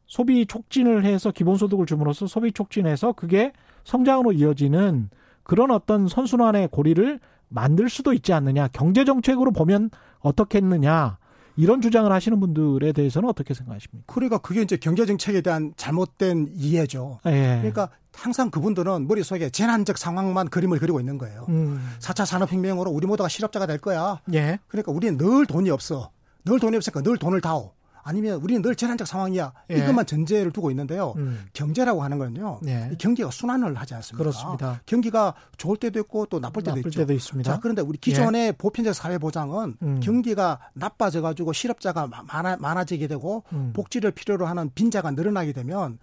소비 0.05 0.45
촉진을 0.45 1.05
해서 1.05 1.31
기본소득을 1.31 1.85
줌으로써 1.85 2.27
소비 2.27 2.51
촉진해서 2.51 3.13
그게 3.13 3.51
성장으로 3.83 4.31
이어지는 4.31 5.09
그런 5.43 5.71
어떤 5.71 6.07
선순환의 6.07 6.69
고리를 6.69 7.19
만들 7.53 7.89
수도 7.89 8.13
있지 8.13 8.33
않느냐. 8.33 8.67
경제 8.69 9.05
정책으로 9.05 9.51
보면 9.51 9.91
어떻겠느냐. 10.19 11.17
이런 11.55 11.81
주장을 11.81 12.11
하시는 12.11 12.39
분들에 12.39 12.93
대해서는 12.93 13.29
어떻게 13.29 13.53
생각하십니까? 13.53 14.11
그러니까 14.11 14.39
그게 14.39 14.63
이제 14.63 14.75
경제 14.75 15.05
정책에 15.05 15.41
대한 15.41 15.73
잘못된 15.77 16.49
이해죠. 16.55 17.19
예. 17.27 17.57
그러니까 17.59 17.89
항상 18.11 18.49
그분들은 18.49 19.07
머릿속에 19.07 19.51
재난적 19.51 19.99
상황만 19.99 20.49
그림을 20.49 20.79
그리고 20.79 20.99
있는 20.99 21.19
거예요. 21.19 21.45
음. 21.49 21.91
4차 21.99 22.25
산업혁명으로 22.25 22.89
우리 22.89 23.05
모두가 23.05 23.29
실업자가 23.29 23.67
될 23.67 23.77
거야. 23.77 24.19
예. 24.33 24.57
그러니까 24.67 24.91
우리는 24.91 25.15
늘 25.17 25.45
돈이 25.45 25.69
없어. 25.69 26.09
늘 26.43 26.59
돈이 26.59 26.75
없으니까 26.75 27.01
늘 27.01 27.17
돈을 27.17 27.41
다오. 27.41 27.71
아니면 28.03 28.41
우리는 28.41 28.61
늘 28.61 28.75
재난적 28.75 29.07
상황이야. 29.07 29.53
예. 29.71 29.77
이것만 29.77 30.05
전제를 30.05 30.51
두고 30.51 30.69
있는데요. 30.71 31.13
음. 31.17 31.45
경제라고 31.53 32.03
하는 32.03 32.19
건요. 32.19 32.59
예. 32.67 32.91
경기가 32.99 33.31
순환을 33.31 33.75
하지 33.75 33.93
않습니까? 33.95 34.23
그렇습니다. 34.23 34.81
경기가 34.85 35.33
좋을 35.57 35.77
때도 35.77 35.99
있고 36.01 36.25
또 36.25 36.39
나쁠 36.39 36.63
때도 36.63 36.75
나쁠 36.75 36.89
있죠. 36.89 36.99
때도 36.99 37.13
있습니다. 37.13 37.51
자, 37.51 37.59
그런데 37.59 37.81
우리 37.81 37.97
기존의 37.97 38.47
예. 38.47 38.51
보편적 38.51 38.93
사회 38.93 39.17
보장은 39.17 39.77
음. 39.81 39.99
경기가 40.01 40.59
나빠져 40.73 41.21
가지고 41.21 41.53
실업자가 41.53 42.07
많아, 42.07 42.57
많아지게 42.57 43.07
되고 43.07 43.43
음. 43.53 43.71
복지를 43.73 44.11
필요로 44.11 44.45
하는 44.45 44.69
빈자가 44.75 45.11
늘어나게 45.11 45.53
되면 45.53 45.97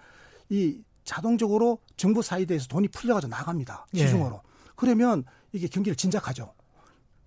이 0.49 0.79
자동적으로 1.05 1.79
정부 1.97 2.23
사이드에서 2.23 2.67
돈이 2.69 2.89
풀려가지고 2.89 3.31
나갑니다. 3.31 3.87
예. 3.95 4.07
시중으로. 4.07 4.41
그러면 4.75 5.25
이게 5.53 5.69
경기를 5.69 5.97
진작하죠. 5.97 6.55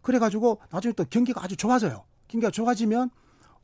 그래가지고 0.02 0.60
나중에 0.72 0.94
또 0.94 1.06
경기가 1.10 1.44
아주 1.44 1.56
좋아져요. 1.56 2.04
경기가 2.28 2.50
좋아지면 2.50 3.12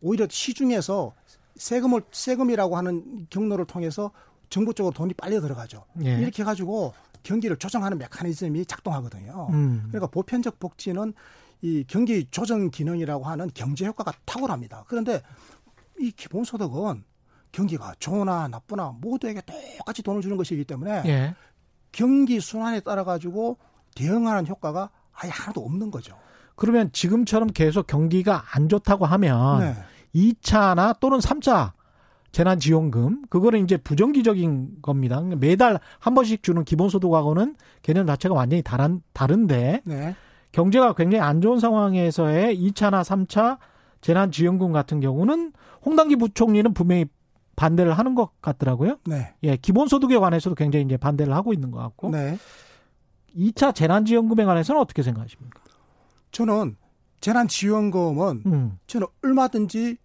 오히려 0.01 0.27
시중에서 0.29 1.13
세금을 1.55 2.01
세금이라고 2.11 2.77
하는 2.77 3.27
경로를 3.29 3.65
통해서 3.65 4.11
정부 4.49 4.73
쪽으로 4.73 4.93
돈이 4.93 5.13
빨려 5.13 5.41
들어가죠. 5.41 5.85
예. 6.03 6.19
이렇게 6.19 6.41
해가지고 6.43 6.93
경기를 7.23 7.57
조정하는 7.57 7.97
메커니즘이 7.97 8.65
작동하거든요. 8.65 9.47
음. 9.51 9.83
그러니까 9.89 10.07
보편적 10.07 10.59
복지는 10.59 11.13
이 11.61 11.83
경기 11.87 12.25
조정 12.31 12.69
기능이라고 12.69 13.25
하는 13.25 13.49
경제 13.53 13.85
효과가 13.85 14.13
탁월합니다. 14.25 14.85
그런데 14.87 15.21
이 15.99 16.11
기본소득은 16.11 17.03
경기가 17.51 17.93
좋으나 17.99 18.47
나쁘나 18.47 18.95
모두에게 19.01 19.41
똑같이 19.77 20.01
돈을 20.01 20.21
주는 20.21 20.37
것이기 20.37 20.63
때문에 20.63 21.03
예. 21.05 21.35
경기 21.91 22.39
순환에 22.39 22.79
따라 22.79 23.03
가지고 23.03 23.57
대응하는 23.95 24.47
효과가 24.47 24.89
아예 25.11 25.29
하나도 25.29 25.61
없는 25.61 25.91
거죠. 25.91 26.17
그러면 26.59 26.91
지금처럼 26.91 27.47
계속 27.47 27.87
경기가 27.87 28.43
안 28.51 28.67
좋다고 28.67 29.05
하면 29.05 29.59
네. 29.61 29.75
2차나 30.13 30.99
또는 30.99 31.19
3차 31.19 31.71
재난지원금 32.33 33.23
그거는 33.29 33.63
이제 33.63 33.77
부정기적인 33.77 34.81
겁니다. 34.81 35.21
매달 35.21 35.79
한 35.99 36.13
번씩 36.13 36.43
주는 36.43 36.63
기본소득하고는 36.65 37.55
개념 37.81 38.05
자체가 38.05 38.35
완전히 38.35 38.61
다른 38.61 39.01
다른데 39.13 39.83
네. 39.85 40.15
경제가 40.51 40.93
굉장히 40.93 41.23
안 41.23 41.39
좋은 41.39 41.59
상황에서의 41.59 42.59
2차나 42.59 43.03
3차 43.03 43.57
재난지원금 44.01 44.73
같은 44.73 44.99
경우는 44.99 45.53
홍당기 45.85 46.17
부총리는 46.17 46.73
분명히 46.73 47.05
반대를 47.55 47.93
하는 47.93 48.15
것 48.15 48.31
같더라고요. 48.41 48.97
네. 49.05 49.33
예, 49.43 49.55
기본소득에 49.55 50.17
관해서도 50.17 50.55
굉장히 50.55 50.85
이제 50.85 50.97
반대를 50.97 51.33
하고 51.33 51.53
있는 51.53 51.71
것 51.71 51.79
같고. 51.79 52.09
네. 52.09 52.37
2차 53.35 53.73
재난지원금에 53.73 54.43
관해서는 54.43 54.81
어떻게 54.81 55.03
생각하십니까? 55.03 55.61
저는 56.31 56.75
재난지원금은 57.21 58.43
음. 58.45 58.79
저는 58.87 59.07
얼마든지 59.23 59.97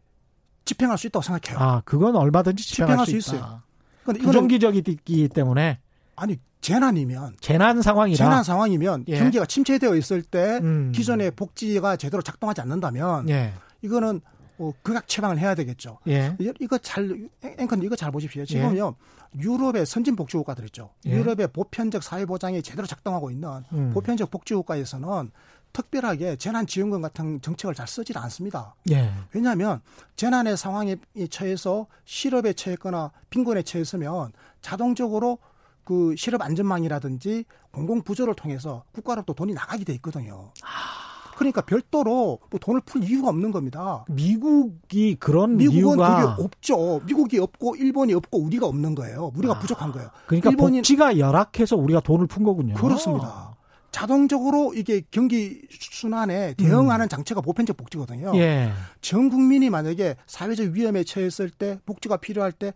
집행할 0.65 0.99
수 0.99 1.07
있다고 1.07 1.23
생각해요. 1.23 1.59
아, 1.59 1.83
그건 1.85 2.17
얼마든지 2.17 2.67
집행할, 2.67 3.05
집행할 3.05 3.07
수, 3.07 3.29
수, 3.29 3.37
있어요. 3.37 3.63
그런데 4.03 4.23
부정기적이기 4.23 5.29
때문에 5.29 5.79
아니 6.17 6.39
재난이면 6.61 7.37
재난 7.41 7.83
상황이라 7.83 8.17
재난 8.17 8.43
상황이면 8.43 9.05
예. 9.09 9.19
경기가 9.19 9.45
침체되어 9.45 9.95
있을 9.97 10.23
때 10.23 10.61
음. 10.63 10.93
기존의 10.93 11.33
복지가 11.33 11.97
제대로 11.97 12.23
작동하지 12.23 12.63
않는다면 12.63 13.29
예. 13.29 13.53
이거는 13.83 14.21
어, 14.57 14.73
극악 14.83 15.09
처방을 15.09 15.39
해야 15.39 15.55
되겠죠. 15.55 15.99
예. 16.09 16.37
이거 16.61 16.79
잘 16.79 17.29
앵커님 17.43 17.85
이거 17.85 17.97
잘 17.97 18.11
보십시오. 18.11 18.45
지금요 18.45 18.95
예. 19.37 19.43
유럽의 19.43 19.85
선진 19.85 20.17
복지 20.17 20.37
국가들 20.37 20.65
있죠. 20.67 20.91
예. 21.07 21.11
유럽의 21.11 21.49
보편적 21.49 22.03
사회 22.03 22.25
보장이 22.25 22.63
제대로 22.63 22.87
작동하고 22.87 23.31
있는 23.31 23.63
음. 23.73 23.91
보편적 23.93 24.31
복지 24.31 24.55
국가에서는 24.55 25.31
특별하게 25.75 26.37
재난지원금 26.37 27.03
같은 27.03 27.43
정책을 27.43 27.75
잘 27.75 27.87
쓰질 27.87 28.17
않습니다. 28.17 28.75
예. 28.91 29.13
왜냐하면 29.35 29.83
재난의 30.17 30.57
상황에 30.57 30.97
처해서 31.29 31.87
실업에 32.07 32.55
처했거나 32.55 33.11
빈곤에 33.29 33.63
처했으면 33.63 34.33
자동적으로 34.63 35.39
그 35.83 36.15
실업 36.17 36.41
안전망이라든지 36.41 37.45
공공 37.73 38.03
부조를 38.03 38.35
통해서 38.35 38.85
국가로부터 38.93 39.35
돈이 39.35 39.53
나가게 39.53 39.85
돼 39.85 39.93
있거든요. 39.95 40.53
아. 40.63 41.05
그러니까 41.37 41.63
별도로 41.63 42.39
뭐 42.49 42.61
돈을 42.61 42.81
풀 42.87 43.03
이유가 43.03 43.29
없는 43.29 43.51
겁니다. 43.51 44.05
미국이 44.09 45.17
그런 45.17 45.57
미국은 45.57 45.79
이유가 45.79 46.37
그게 46.37 46.43
없죠. 46.45 47.01
미국이 47.05 47.41
없고 47.41 47.75
일본이 47.75 48.15
없고 48.15 48.39
우리가 48.39 48.67
없는 48.67 48.95
거예요. 48.95 49.33
우리가 49.35 49.57
아, 49.57 49.59
부족한 49.59 49.91
거예요. 49.91 50.11
그러니까 50.27 50.51
일본인... 50.51 50.83
복지가 50.83 51.19
열악해서 51.19 51.75
우리가 51.75 51.99
돈을 52.01 52.29
푼 52.29 52.45
거군요. 52.45 52.75
그렇습니다. 52.75 53.54
자동적으로 53.95 54.75
이게 54.75 55.03
경기 55.13 55.63
순환에 55.71 56.55
대응하는 56.55 57.07
음. 57.07 57.09
장치가 57.09 57.41
보편적 57.41 57.77
복지거든요. 57.77 58.33
예. 58.35 58.73
전 59.01 59.29
국민이 59.29 59.71
만약에 59.71 60.17
사회적 60.27 60.73
위험에 60.73 61.05
처했을 61.05 61.49
때 61.49 61.79
복지가 61.87 62.17
필요할 62.17 62.51
때 62.51 62.75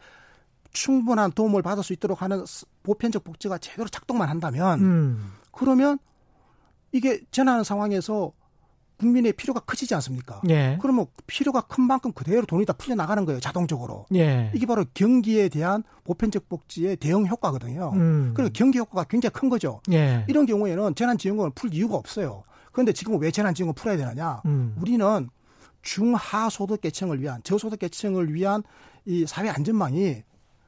충분한 0.71 1.33
도움을 1.33 1.61
받을 1.61 1.83
수 1.83 1.93
있도록 1.93 2.23
하는 2.23 2.45
보편적 2.85 3.25
복지가 3.25 3.59
제대로 3.59 3.89
작동만 3.89 4.29
한다면 4.29 4.81
음. 4.81 5.33
그러면 5.51 5.99
이게 6.93 7.21
재난 7.33 7.64
상황에서 7.64 8.31
국민의 8.99 9.33
필요가 9.33 9.61
커지지 9.61 9.95
않습니까? 9.95 10.41
예. 10.49 10.77
그러면 10.81 11.07
필요가 11.27 11.61
큰 11.61 11.85
만큼 11.85 12.13
그대로 12.13 12.45
돈이 12.45 12.67
다 12.67 12.73
풀려 12.73 12.95
나가는 12.97 13.25
거예요, 13.25 13.41
자동적으로. 13.41 14.07
예. 14.15 14.51
이게 14.55 14.67
바로 14.67 14.85
경기에 14.93 15.49
대한 15.49 15.85
보편적 16.05 16.49
복지의 16.49 16.97
대응 16.97 17.27
효과거든요. 17.27 17.93
음. 17.95 18.33
그리고 18.35 18.51
경기 18.53 18.79
효과가 18.79 19.05
굉장히 19.05 19.33
큰 19.33 19.49
거죠. 19.49 19.81
예. 19.93 20.25
이런 20.29 20.47
경우에는 20.47 20.95
재난지원금을 20.95 21.51
풀 21.55 21.73
이유가 21.73 21.97
없어요. 21.97 22.43
그런데 22.73 22.93
지금 22.93 23.19
왜 23.21 23.31
재난지원금 23.31 23.71
을 23.71 23.75
풀어야 23.75 23.97
되느냐? 23.97 24.43
음. 24.47 24.77
우리는 24.81 25.31
중하소득 25.83 26.81
계층을 26.81 27.21
위한 27.23 27.41
저소득 27.45 27.79
계층을 27.79 28.35
위한 28.35 28.63
이 29.05 29.25
사회 29.27 29.49
안전망이 29.49 30.23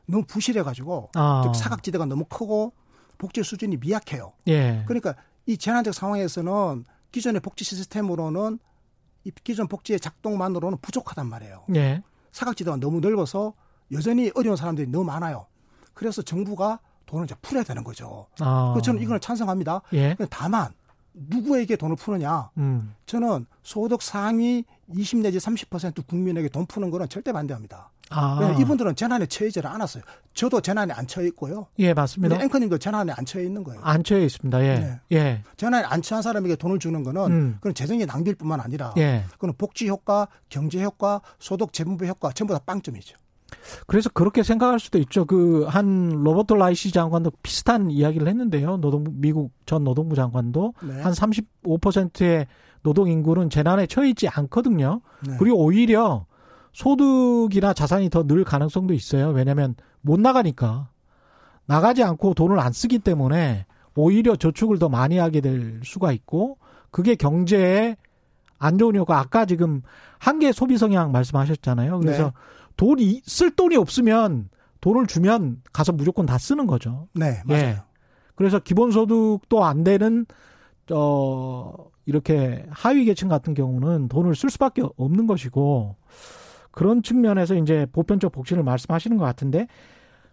너무 0.07 0.25
부실해 0.25 0.63
가지고 0.63 1.11
아. 1.15 1.53
사각지대가 1.55 2.07
너무 2.07 2.25
크고 2.25 2.73
복지 3.19 3.43
수준이 3.43 3.77
미약해요. 3.79 4.33
예. 4.49 4.85
그러니까 4.87 5.15
이 5.47 5.57
재난적 5.57 5.95
상황에서는 5.95 6.85
기존의 7.13 7.41
복지 7.41 7.65
시스템으로는 7.65 8.59
이 9.25 9.31
기존 9.45 9.69
복지의 9.69 10.01
작동만으로는 10.01 10.79
부족하단 10.81 11.29
말이에요. 11.29 11.65
예. 11.75 12.03
사각지대가 12.33 12.77
너무 12.77 13.01
넓어서 13.01 13.55
여전히 13.93 14.31
어려운 14.35 14.57
사람들이 14.57 14.87
너무 14.89 15.05
많아요. 15.05 15.47
그래서 15.95 16.23
정부가 16.23 16.81
돈을 17.07 17.25
이제 17.25 17.35
풀어야 17.43 17.65
되는 17.65 17.85
거죠. 17.85 18.27
아. 18.41 18.73
그래서 18.73 18.85
저는 18.87 19.03
이걸 19.03 19.21
찬성합니다. 19.21 19.83
예. 19.95 20.17
다만 20.31 20.73
누구에게 21.13 21.77
돈을 21.77 21.97
푸느냐? 21.97 22.51
음. 22.57 22.95
저는 23.07 23.47
소득 23.63 24.01
상위 24.01 24.65
20 24.95 25.19
내지 25.19 25.39
30% 25.39 26.07
국민에게 26.07 26.49
돈 26.49 26.67
푸는 26.67 26.91
거는 26.91 27.09
절대 27.09 27.33
반대합니다. 27.33 27.91
아. 28.11 28.57
이분들은 28.59 28.97
재난에 28.97 29.27
처해지를 29.27 29.71
않았어요. 29.71 30.03
저도 30.35 30.61
재난에 30.61 30.93
안 30.93 31.07
처해 31.07 31.27
있고요. 31.29 31.67
예, 31.79 31.95
맞습니다. 31.95 32.43
앵커님도 32.43 32.79
재난에 32.79 33.13
안 33.17 33.25
처해 33.25 33.45
있는 33.45 33.63
거예요. 33.65 33.81
안 33.83 34.03
처해 34.05 34.25
있습니다. 34.25 34.63
예. 34.65 34.79
네. 34.79 35.01
예. 35.13 35.43
재난에 35.57 35.85
안 35.85 36.03
처한 36.03 36.23
사람에게 36.23 36.57
돈을 36.57 36.79
주는 36.79 37.03
거는 37.03 37.27
음. 37.31 37.55
그건 37.61 37.75
재정의 37.75 38.07
낭비일 38.07 38.37
뿐만 38.37 38.61
아니라 38.61 38.93
예. 38.99 39.25
그건 39.33 39.53
복지 39.57 39.89
효과, 39.89 40.29
경제 40.49 40.83
효과, 40.83 41.21
소득 41.39 41.73
재분배 41.73 42.07
효과 42.09 42.33
전부 42.33 42.53
다 42.53 42.61
빵점이죠. 42.65 43.17
그래서 43.89 44.09
그렇게 44.11 44.43
생각할 44.45 44.79
수도 44.79 44.99
있죠. 44.99 45.25
그 45.25 45.67
한 45.69 46.09
로버트 46.23 46.55
라이시 46.55 46.93
장관도 46.93 47.33
비슷한 47.43 47.91
이야기를 47.91 48.29
했는데요. 48.29 48.77
노동부 48.79 49.11
미국 49.15 49.53
전 49.67 49.85
노동부 49.85 50.15
장관도 50.15 50.75
네. 50.83 51.01
한 51.03 51.13
35%의 51.13 52.47
노동 52.83 53.09
인구는 53.09 53.51
재난에 53.51 53.87
처해 53.87 54.09
있지 54.11 54.29
않거든요. 54.29 55.01
네. 55.27 55.37
그리고 55.39 55.59
오히려 55.65 56.27
소득이나 56.73 57.73
자산이 57.73 58.11
더 58.11 58.23
늘 58.25 58.45
가능성도 58.45 58.95
있어요. 58.95 59.29
왜냐하면 59.31 59.75
못 60.01 60.21
나가니까 60.21 60.89
나가지 61.67 62.03
않고 62.03 62.35
돈을 62.35 62.59
안 62.59 62.73
쓰기 62.73 62.99
때문에 62.99 63.67
오히려 63.95 64.37
저축을 64.37 64.79
더 64.79 64.89
많이 64.89 65.19
하게 65.19 65.41
될 65.41 65.81
수가 65.85 66.13
있고 66.13 66.59
그게 66.91 67.15
경제에 67.15 67.97
안 68.59 68.79
좋은 68.79 68.95
효과. 68.97 69.19
아까 69.19 69.47
지금 69.47 69.83
한계 70.19 70.53
소비 70.53 70.79
성향 70.79 71.13
말씀하셨잖아요. 71.13 72.01
그래서 72.01 72.25
네. 72.25 72.31
돈이 72.77 73.23
쓸 73.25 73.51
돈이 73.51 73.77
없으면 73.77 74.49
돈을 74.81 75.07
주면 75.07 75.63
가서 75.73 75.93
무조건 75.93 76.27
다 76.27 76.39
쓰는 76.39 76.67
거죠. 76.67 77.09
네, 77.15 77.43
맞아요. 77.45 77.63
예. 77.63 77.83
그래서 78.35 78.59
기본소득도 78.59 79.65
안 79.65 79.85
되는 79.85 80.25
어 80.93 81.73
이렇게 82.07 82.65
하위 82.71 83.05
계층 83.05 83.29
같은 83.29 83.55
경우는 83.55 84.09
돈을 84.09 84.35
쓸 84.35 84.51
수밖에 84.51 84.83
없는 84.97 85.27
것이고 85.27 85.97
그런 86.71 87.03
측면에서 87.03 87.55
이제 87.55 87.87
보편적 87.93 88.33
복지를 88.33 88.63
말씀하시는 88.63 89.17
것 89.17 89.25
같은데 89.25 89.67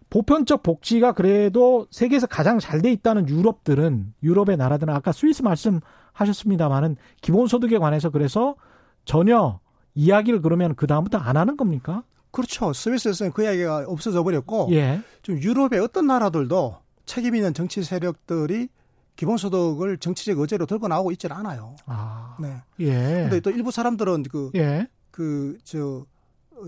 보편적 0.10 0.64
복지가 0.64 1.12
그래도 1.14 1.88
세계에서 1.92 2.28
가장 2.28 2.60
잘 2.60 2.82
돼 2.82 2.92
있다는 2.92 3.28
유럽들은 3.28 4.14
유럽의 4.24 4.56
나라들은 4.58 4.94
아까 4.94 5.12
스위스 5.12 5.42
말씀하셨습니다만은 5.42 6.96
기본소득에 7.22 7.78
관해서 7.78 8.10
그래서 8.10 8.56
전혀 9.04 9.60
이야기를 9.96 10.42
그러면 10.42 10.76
그 10.76 10.88
다음부터 10.88 11.18
안 11.18 11.38
하는 11.38 11.58
겁니까? 11.58 12.04
그렇죠. 12.32 12.72
스위스에서는 12.72 13.32
그 13.34 13.44
이야기가 13.44 13.86
없어져 13.88 14.24
버렸고 14.24 14.70
예. 14.72 15.02
좀 15.24 15.42
유럽의 15.42 15.80
어떤 15.80 16.08
나라들도 16.08 16.78
책임 17.06 17.36
있는 17.36 17.54
정치 17.54 17.84
세력들이 17.84 18.70
기본소득을 19.16 19.98
정치적 19.98 20.38
의제로 20.38 20.68
들고 20.68 20.88
나오고 20.88 21.12
있질 21.12 21.34
않아요. 21.34 21.76
아. 21.88 22.38
네. 22.40 22.58
예. 22.80 22.94
근데 23.24 23.40
또 23.40 23.50
일부 23.50 23.72
사람들은 23.72 24.24
그, 24.24 24.52
예. 24.56 24.88
그, 25.10 25.58
저, 25.64 26.06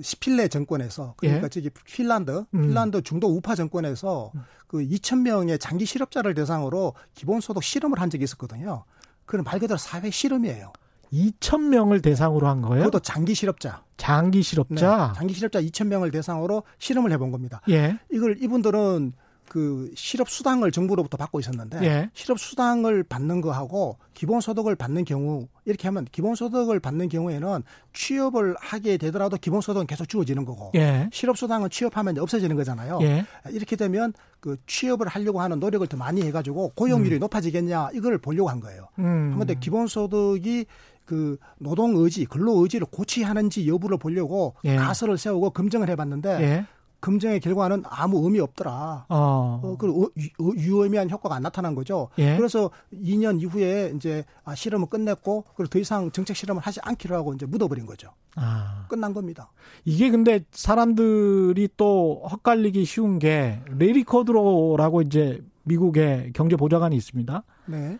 시필레 0.01 0.47
정권에서 0.47 1.13
그러니까 1.17 1.45
예? 1.45 1.49
저기 1.49 1.69
핀란드 1.69 2.45
음. 2.53 2.61
핀란드 2.61 3.01
중도 3.01 3.27
우파 3.27 3.55
정권에서 3.55 4.31
음. 4.35 4.41
그 4.67 4.77
2천 4.79 5.21
명의 5.21 5.57
장기 5.57 5.85
실업자를 5.85 6.33
대상으로 6.33 6.93
기본소득 7.15 7.63
실험을 7.63 7.99
한 7.99 8.09
적이 8.09 8.23
있었거든요. 8.25 8.83
그건 9.25 9.43
말 9.43 9.59
그대로 9.59 9.77
사회 9.77 10.09
실험이에요. 10.09 10.71
2천 11.11 11.69
명을 11.69 12.01
대상으로 12.01 12.47
한 12.47 12.61
거예요? 12.61 12.85
그것도 12.85 13.01
장기 13.01 13.33
실업자. 13.33 13.83
장기 13.97 14.43
실업자. 14.43 15.07
네, 15.07 15.13
장기 15.17 15.33
실업자 15.33 15.61
2천 15.61 15.87
명을 15.87 16.11
대상으로 16.11 16.63
실험을 16.77 17.11
해본 17.11 17.31
겁니다. 17.31 17.61
예. 17.69 17.97
이걸 18.11 18.41
이분들은 18.41 19.13
그 19.49 19.91
실업 19.95 20.29
수당을 20.29 20.71
정부로부터 20.71 21.17
받고 21.17 21.39
있었는데 21.39 21.83
예. 21.83 22.09
실업 22.13 22.39
수당을 22.39 23.03
받는 23.03 23.41
거하고 23.41 23.97
기본 24.13 24.39
소득을 24.41 24.75
받는 24.75 25.05
경우 25.05 25.47
이렇게 25.65 25.87
하면 25.87 26.05
기본 26.11 26.35
소득을 26.35 26.79
받는 26.79 27.09
경우에는 27.09 27.63
취업을 27.91 28.55
하게 28.59 28.97
되더라도 28.97 29.37
기본 29.37 29.61
소득은 29.61 29.87
계속 29.87 30.07
주어지는 30.07 30.45
거고 30.45 30.71
예. 30.75 31.09
실업 31.11 31.37
수당은 31.37 31.69
취업하면 31.71 32.17
없어지는 32.19 32.55
거잖아요. 32.55 32.99
예. 33.01 33.25
이렇게 33.49 33.75
되면 33.75 34.13
그 34.39 34.55
취업을 34.67 35.07
하려고 35.07 35.41
하는 35.41 35.59
노력을 35.59 35.85
더 35.87 35.97
많이 35.97 36.21
해가지고 36.21 36.73
고용률이 36.75 37.15
음. 37.15 37.19
높아지겠냐 37.19 37.89
이걸 37.93 38.19
보려고 38.19 38.49
한 38.49 38.59
거예요. 38.59 38.87
음. 38.99 39.35
한데 39.37 39.55
기본 39.59 39.87
소득이 39.87 40.65
그 41.05 41.37
노동 41.57 41.95
의지, 41.97 42.25
근로 42.25 42.61
의지를 42.61 42.85
고취하는지 42.85 43.67
여부를 43.67 43.97
보려고 43.97 44.53
예. 44.63 44.75
가설을 44.75 45.17
세우고 45.17 45.49
검증을 45.49 45.89
해봤는데 45.89 46.67
예. 46.99 47.01
검증의 47.01 47.39
결과는 47.39 47.83
아무 47.85 48.23
의미 48.23 48.39
없더라. 48.39 49.05
어. 49.09 49.61
어그 49.63 50.11
유의미한 50.57 51.09
효과가 51.09 51.35
안 51.35 51.43
나타난 51.43 51.75
거죠. 51.75 52.09
예. 52.17 52.35
그래서 52.35 52.69
2년 52.93 53.41
이후에 53.41 53.93
이제 53.95 54.25
아, 54.43 54.55
실험을 54.55 54.87
끝냈고 54.89 55.45
그리고 55.55 55.69
더 55.69 55.79
이상 55.79 56.11
정책 56.11 56.35
실험을 56.35 56.61
하지 56.61 56.79
않기로 56.83 57.15
하고 57.15 57.33
이제 57.33 57.45
묻어버린 57.45 57.85
거죠. 57.85 58.09
아. 58.35 58.85
끝난 58.89 59.13
겁니다. 59.13 59.51
이게 59.85 60.09
근데 60.09 60.43
사람들이 60.51 61.69
또 61.77 62.21
헛갈리기 62.29 62.85
쉬운 62.85 63.19
게 63.19 63.61
레리 63.77 64.03
코드로라고 64.03 65.01
이제 65.01 65.41
미국의 65.63 66.31
경제 66.33 66.55
보좌관이 66.55 66.95
있습니다. 66.95 67.43
네. 67.67 67.97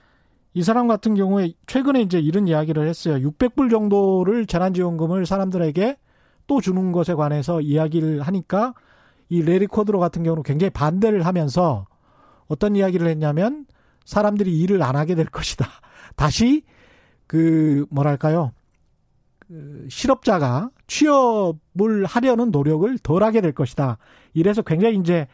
이 0.54 0.64
사람 0.64 0.88
같은 0.88 1.14
경우에 1.14 1.54
최근에 1.68 2.02
이제 2.02 2.20
이런 2.20 2.48
이야기를 2.48 2.88
했어요. 2.88 3.16
600불 3.30 3.70
정도를 3.70 4.46
재난지원금을 4.48 5.26
사람들에게 5.26 5.98
또 6.48 6.60
주는 6.60 6.92
것에 6.92 7.14
관해서 7.14 7.62
이야기를 7.62 8.22
하니까 8.22 8.74
이 9.30 9.42
레리 9.42 9.68
코드로 9.68 10.00
같은 10.00 10.24
경우는 10.24 10.44
굉장히 10.44 10.72
반대를 10.72 11.26
하면서 11.26 11.86
어떤 12.48 12.76
이야기를 12.76 13.08
했냐면 13.08 13.66
사람들이 14.06 14.60
일을 14.60 14.82
안 14.82 14.96
하게 14.96 15.16
될 15.16 15.26
것이다. 15.26 15.68
다시 16.18 16.64
그 17.28 17.86
뭐랄까요? 17.92 18.52
그 19.40 19.88
실업자가 19.90 20.72
취업을 20.88 22.06
하려는 22.06 22.52
노력을 22.52 22.98
덜 23.00 23.24
하게 23.24 23.42
될 23.42 23.54
것이다. 23.54 23.98
이래서 24.34 24.62
굉장히 24.64 24.98
이제 24.98 25.28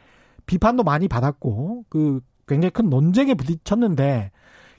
비판도 0.45 0.83
많이 0.83 1.07
받았고 1.07 1.85
그 1.89 2.21
굉장히 2.47 2.71
큰 2.71 2.89
논쟁에 2.89 3.33
부딪혔는데 3.33 4.31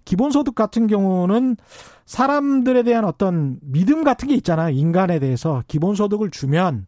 기본소득 0.04 0.54
같은 0.54 0.86
경우는 0.86 1.56
사람들에 2.04 2.84
대한 2.84 3.04
어떤 3.04 3.58
믿음 3.62 4.04
같은 4.04 4.28
게 4.28 4.34
있잖아요. 4.36 4.70
인간에 4.70 5.18
대해서 5.18 5.64
기본소득을 5.66 6.30
주면 6.30 6.86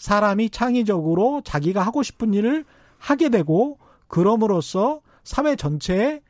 사람이 0.00 0.48
창의적으로 0.48 1.42
자기가 1.44 1.82
하고 1.82 2.02
싶은 2.02 2.32
일을 2.32 2.64
하게 2.96 3.28
되고 3.28 3.78
그럼으로써 4.08 5.02
사회 5.24 5.56
전체에 5.56 6.22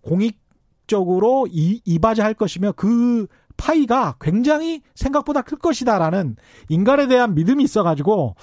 공익적으로 0.00 1.46
이, 1.48 1.80
이바지할 1.84 2.34
것이며 2.34 2.72
그 2.72 3.28
파이가 3.56 4.16
굉장히 4.20 4.82
생각보다 4.96 5.42
클 5.42 5.58
것이다라는 5.58 6.34
인간에 6.68 7.06
대한 7.06 7.36
믿음이 7.36 7.62
있어가지고 7.62 8.34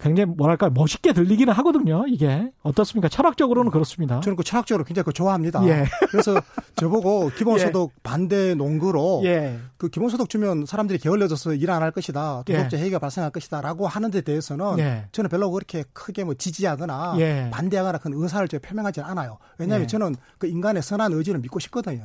굉장히 0.00 0.32
뭐랄까 0.34 0.70
멋있게 0.70 1.12
들리기는 1.12 1.52
하거든요. 1.54 2.04
이게 2.08 2.50
어떻습니까? 2.62 3.08
철학적으로는 3.08 3.70
그렇습니다. 3.70 4.20
저는 4.20 4.36
그 4.36 4.42
철학적으로 4.44 4.84
굉장히 4.84 5.04
그 5.04 5.12
좋아합니다. 5.12 5.64
예. 5.68 5.84
그래서 6.10 6.40
저보고 6.76 7.30
기본소득 7.36 7.90
예. 7.94 8.00
반대 8.02 8.54
농구로 8.54 9.22
예. 9.24 9.58
그 9.76 9.88
기본소득 9.88 10.28
주면 10.28 10.66
사람들이 10.66 10.98
게을러져서 10.98 11.54
일 11.54 11.70
안 11.70 11.82
할 11.82 11.90
것이다, 11.92 12.42
도덕적 12.46 12.78
예. 12.78 12.84
해이가 12.84 12.98
발생할 12.98 13.30
것이다라고 13.30 13.86
하는 13.86 14.10
데 14.10 14.20
대해서는 14.20 14.78
예. 14.78 15.06
저는 15.12 15.30
별로 15.30 15.50
그렇게 15.50 15.84
크게 15.92 16.24
뭐 16.24 16.34
지지하거나 16.34 17.16
예. 17.18 17.48
반대하거나 17.50 17.98
큰 17.98 18.12
의사를 18.14 18.46
제가 18.48 18.66
표명하지 18.66 19.00
않아요. 19.02 19.38
왜냐하면 19.58 19.86
저는 19.88 20.14
그 20.38 20.46
인간의 20.46 20.82
선한 20.82 21.12
의지를 21.12 21.40
믿고 21.40 21.58
싶거든요. 21.60 22.04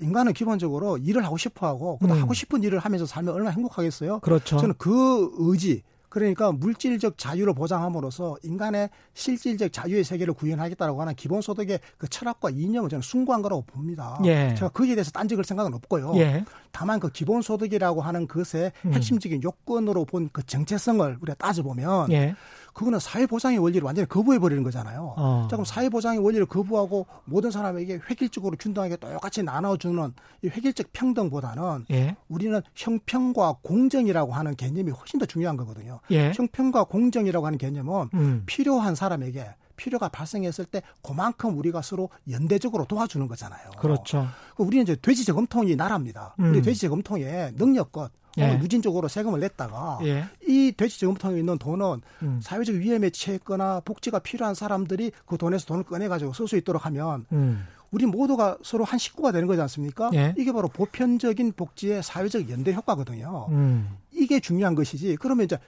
인간은 0.00 0.32
기본적으로 0.32 0.98
일을 0.98 1.24
하고 1.24 1.36
싶어하고 1.36 1.98
음. 2.02 2.10
하고 2.10 2.34
싶은 2.34 2.62
일을 2.62 2.78
하면서 2.78 3.06
살면 3.06 3.34
얼마나 3.34 3.50
행복하겠어요. 3.50 4.20
그렇죠. 4.20 4.56
저는 4.58 4.74
그 4.78 5.30
의지 5.38 5.82
그러니까 6.18 6.52
물질적 6.52 7.18
자유를 7.18 7.54
보장함으로써 7.54 8.36
인간의 8.42 8.90
실질적 9.14 9.72
자유의 9.72 10.04
세계를 10.04 10.34
구현하겠다라고 10.34 11.00
하는 11.00 11.14
기본소득의 11.14 11.80
그 11.96 12.08
철학과 12.08 12.50
이념을 12.50 12.90
저는 12.90 13.02
숭고한 13.02 13.42
거라고 13.42 13.62
봅니다. 13.62 14.18
예. 14.24 14.54
제가 14.54 14.68
거기에 14.68 14.94
대해서 14.94 15.10
딴적을 15.10 15.44
생각은 15.44 15.74
없고요. 15.74 16.12
예. 16.16 16.44
다만 16.70 17.00
그 17.00 17.10
기본소득이라고 17.10 18.00
하는 18.02 18.26
것의 18.28 18.72
음. 18.84 18.92
핵심적인 18.94 19.42
요건으로 19.42 20.04
본 20.04 20.28
그 20.32 20.44
정체성을 20.44 21.18
우리가 21.20 21.34
따져보면 21.34 22.12
예. 22.12 22.34
그거는 22.78 23.00
사회보장의 23.00 23.58
원리를 23.58 23.84
완전히 23.84 24.06
거부해버리는 24.08 24.62
거잖아요. 24.62 25.14
어. 25.16 25.48
자, 25.50 25.56
그럼 25.56 25.64
사회보장의 25.64 26.20
원리를 26.20 26.46
거부하고 26.46 27.06
모든 27.24 27.50
사람에게 27.50 27.98
획일적으로 28.08 28.56
균등하게 28.56 28.98
똑같이 28.98 29.42
나눠주는 29.42 30.14
이 30.42 30.46
획일적 30.46 30.92
평등보다는 30.92 31.86
예. 31.90 32.14
우리는 32.28 32.62
형평과 32.76 33.56
공정이라고 33.62 34.32
하는 34.32 34.54
개념이 34.54 34.92
훨씬 34.92 35.18
더 35.18 35.26
중요한 35.26 35.56
거거든요. 35.56 35.98
예. 36.12 36.30
형평과 36.32 36.84
공정이라고 36.84 37.44
하는 37.46 37.58
개념은 37.58 38.10
음. 38.14 38.44
필요한 38.46 38.94
사람에게 38.94 39.56
필요가 39.74 40.08
발생했을 40.08 40.64
때 40.64 40.82
그만큼 41.02 41.58
우리가 41.58 41.82
서로 41.82 42.10
연대적으로 42.30 42.84
도와주는 42.84 43.26
거잖아요. 43.26 43.70
그렇죠. 43.80 44.28
그 44.56 44.62
우리는 44.62 44.84
이제 44.84 44.94
돼지 44.94 45.24
저금통이 45.24 45.74
나라입니다. 45.74 46.36
음. 46.38 46.50
우리 46.50 46.62
돼지 46.62 46.82
저금통에 46.82 47.54
능력껏 47.56 48.12
예. 48.38 48.56
누진적으로 48.56 49.08
세금을 49.08 49.40
냈다가 49.40 50.00
예. 50.02 50.24
이 50.46 50.72
돼지 50.76 51.00
저금통에 51.00 51.38
있는 51.38 51.58
돈은 51.58 52.00
음. 52.22 52.40
사회적 52.42 52.76
위험에 52.76 53.10
처했거나 53.10 53.80
복지가 53.84 54.20
필요한 54.20 54.54
사람들이 54.54 55.12
그 55.26 55.36
돈에서 55.38 55.66
돈을 55.66 55.84
꺼내가지고 55.84 56.32
쓸 56.32 56.48
수 56.48 56.56
있도록 56.56 56.86
하면 56.86 57.26
음. 57.32 57.66
우리 57.90 58.04
모두가 58.06 58.58
서로 58.62 58.84
한 58.84 58.98
식구가 58.98 59.32
되는 59.32 59.46
거지 59.46 59.60
않습니까? 59.62 60.10
예. 60.14 60.34
이게 60.36 60.52
바로 60.52 60.68
보편적인 60.68 61.52
복지의 61.52 62.02
사회적 62.02 62.50
연대 62.50 62.72
효과거든요. 62.72 63.46
음. 63.50 63.96
이게 64.12 64.40
중요한 64.40 64.74
것이지. 64.74 65.16
그러면 65.16 65.44
이제 65.44 65.58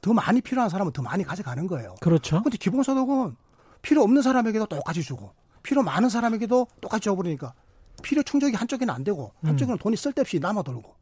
더 0.00 0.12
많이 0.12 0.40
필요한 0.40 0.70
사람은 0.70 0.92
더 0.92 1.02
많이 1.02 1.24
가져가는 1.24 1.66
거예요. 1.66 1.96
그렇죠. 2.00 2.42
근데 2.42 2.56
기본소득은 2.56 3.36
필요 3.82 4.02
없는 4.02 4.22
사람에게도 4.22 4.66
똑같이 4.66 5.02
주고 5.02 5.32
필요 5.62 5.82
많은 5.82 6.08
사람에게도 6.08 6.68
똑같이 6.80 7.04
줘버리니까 7.04 7.52
필요 8.02 8.22
충족이 8.22 8.54
한쪽에는 8.54 8.94
안 8.94 9.04
되고 9.04 9.32
한쪽에는 9.42 9.74
음. 9.74 9.78
돈이 9.78 9.96
쓸데없이 9.96 10.38
남아 10.38 10.62
돌고 10.62 10.94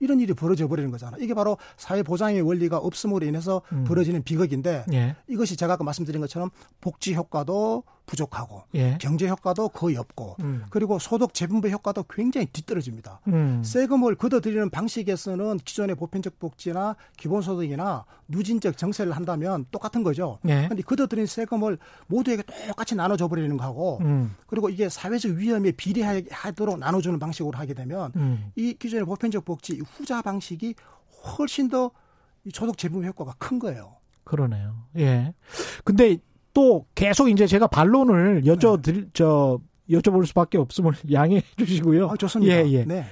이런 0.00 0.20
일이 0.20 0.34
벌어져 0.34 0.68
버리는 0.68 0.90
거잖아. 0.90 1.16
이게 1.18 1.34
바로 1.34 1.56
사회 1.76 2.02
보장의 2.02 2.42
원리가 2.42 2.78
없음으로 2.78 3.26
인해서 3.26 3.62
음. 3.72 3.84
벌어지는 3.84 4.22
비극인데 4.22 4.84
예. 4.92 5.16
이것이 5.28 5.56
제가 5.56 5.74
아까 5.74 5.84
말씀드린 5.84 6.20
것처럼 6.20 6.50
복지 6.80 7.14
효과도 7.14 7.84
부족하고 8.08 8.62
예. 8.74 8.96
경제 9.00 9.28
효과도 9.28 9.68
거의 9.68 9.96
없고 9.96 10.36
음. 10.40 10.64
그리고 10.70 10.98
소득 10.98 11.34
재분배 11.34 11.70
효과도 11.70 12.02
굉장히 12.08 12.46
뒤떨어집니다. 12.46 13.20
음. 13.28 13.62
세금을 13.62 14.16
걷어들이는 14.16 14.70
방식에서는 14.70 15.58
기존의 15.58 15.94
보편적 15.94 16.38
복지나 16.38 16.96
기본소득이나 17.18 18.04
누진적 18.26 18.76
정세를 18.76 19.12
한다면 19.12 19.66
똑같은 19.70 20.02
거죠. 20.02 20.38
그런데 20.42 20.76
예. 20.78 20.82
걷어들인 20.82 21.26
세금을 21.26 21.78
모두에게 22.06 22.42
똑같이 22.66 22.94
나눠줘 22.94 23.28
버리는 23.28 23.56
거하고 23.56 23.98
음. 24.00 24.34
그리고 24.46 24.70
이게 24.70 24.88
사회적 24.88 25.32
위험에 25.32 25.72
비례하도록 25.72 26.78
나눠주는 26.78 27.18
방식으로 27.18 27.56
하게 27.56 27.74
되면 27.74 28.12
음. 28.16 28.50
이 28.56 28.74
기존의 28.74 29.04
보편적 29.04 29.44
복지 29.44 29.80
후자 29.80 30.22
방식이 30.22 30.74
훨씬 31.38 31.68
더 31.68 31.90
소득 32.52 32.78
재분배 32.78 33.06
효과가 33.08 33.34
큰 33.38 33.58
거예요. 33.58 33.96
그러네요. 34.24 34.74
예. 34.98 35.34
근데 35.84 36.18
또 36.58 36.86
계속 36.96 37.28
이제 37.28 37.46
제가 37.46 37.68
반론을 37.68 38.42
여쭤드릴 38.42 38.94
네. 38.94 39.08
저 39.12 39.60
여쭤볼 39.88 40.26
수밖에 40.26 40.58
없음을 40.58 40.92
양해해 41.12 41.40
주시고요. 41.56 42.08
아, 42.08 42.16
좋습니다. 42.16 42.52
예, 42.52 42.68
예. 42.72 42.84
네. 42.84 43.04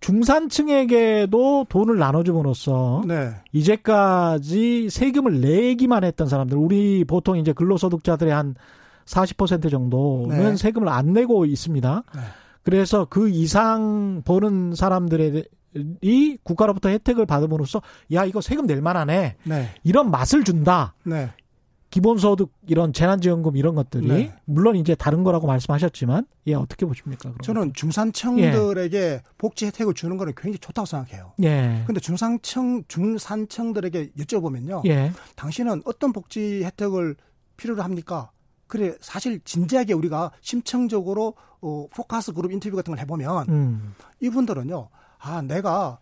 중산층에게도 0.00 1.66
돈을 1.68 1.98
나눠줌으로써 1.98 3.02
네. 3.06 3.34
이제까지 3.52 4.88
세금을 4.88 5.42
내기만 5.42 6.04
했던 6.04 6.26
사람들, 6.26 6.56
우리 6.56 7.04
보통 7.04 7.36
이제 7.36 7.52
근로소득자들의 7.52 8.32
한 8.32 8.54
40% 9.04 9.70
정도는 9.70 10.38
네. 10.52 10.56
세금을 10.56 10.88
안 10.88 11.12
내고 11.12 11.44
있습니다. 11.44 12.02
네. 12.14 12.20
그래서 12.62 13.04
그 13.04 13.28
이상 13.28 14.22
버는 14.24 14.74
사람들의 14.74 15.44
이 16.00 16.38
국가로부터 16.42 16.88
혜택을 16.88 17.26
받음으로써 17.26 17.82
야 18.14 18.24
이거 18.24 18.40
세금 18.40 18.66
낼 18.66 18.80
만하네 18.80 19.36
네. 19.44 19.68
이런 19.84 20.10
맛을 20.10 20.44
준다 20.44 20.94
네. 21.04 21.30
기본소득 21.96 22.52
이런 22.66 22.92
재난지원금 22.92 23.56
이런 23.56 23.74
것들이 23.74 24.06
네. 24.06 24.34
물론 24.44 24.76
이제 24.76 24.94
다른 24.94 25.24
거라고 25.24 25.46
말씀하셨지만 25.46 26.26
예 26.46 26.52
어떻게 26.52 26.84
보십니까? 26.84 27.32
저는 27.42 27.72
중산층들에게 27.72 28.98
예. 28.98 29.22
복지 29.38 29.64
혜택을 29.64 29.94
주는 29.94 30.18
거는 30.18 30.34
굉장히 30.36 30.58
좋다고 30.58 30.84
생각해요. 30.84 31.32
예. 31.42 31.84
근데 31.86 31.98
중산층 31.98 32.84
중산층들에게 32.86 34.10
여쭤보면요. 34.10 34.86
예. 34.86 35.10
당신은 35.36 35.84
어떤 35.86 36.12
복지 36.12 36.64
혜택을 36.64 37.16
필요로 37.56 37.82
합니까? 37.82 38.30
그래 38.66 38.92
사실 39.00 39.40
진지하게 39.42 39.94
우리가 39.94 40.32
심층적으로 40.42 41.34
어, 41.62 41.86
focus 41.94 42.34
group 42.34 42.52
interview 42.52 42.76
같은 42.76 42.92
걸 42.92 43.00
해보면 43.00 43.48
음. 43.48 43.94
이분들은요. 44.20 44.90
아 45.18 45.40
내가 45.40 45.98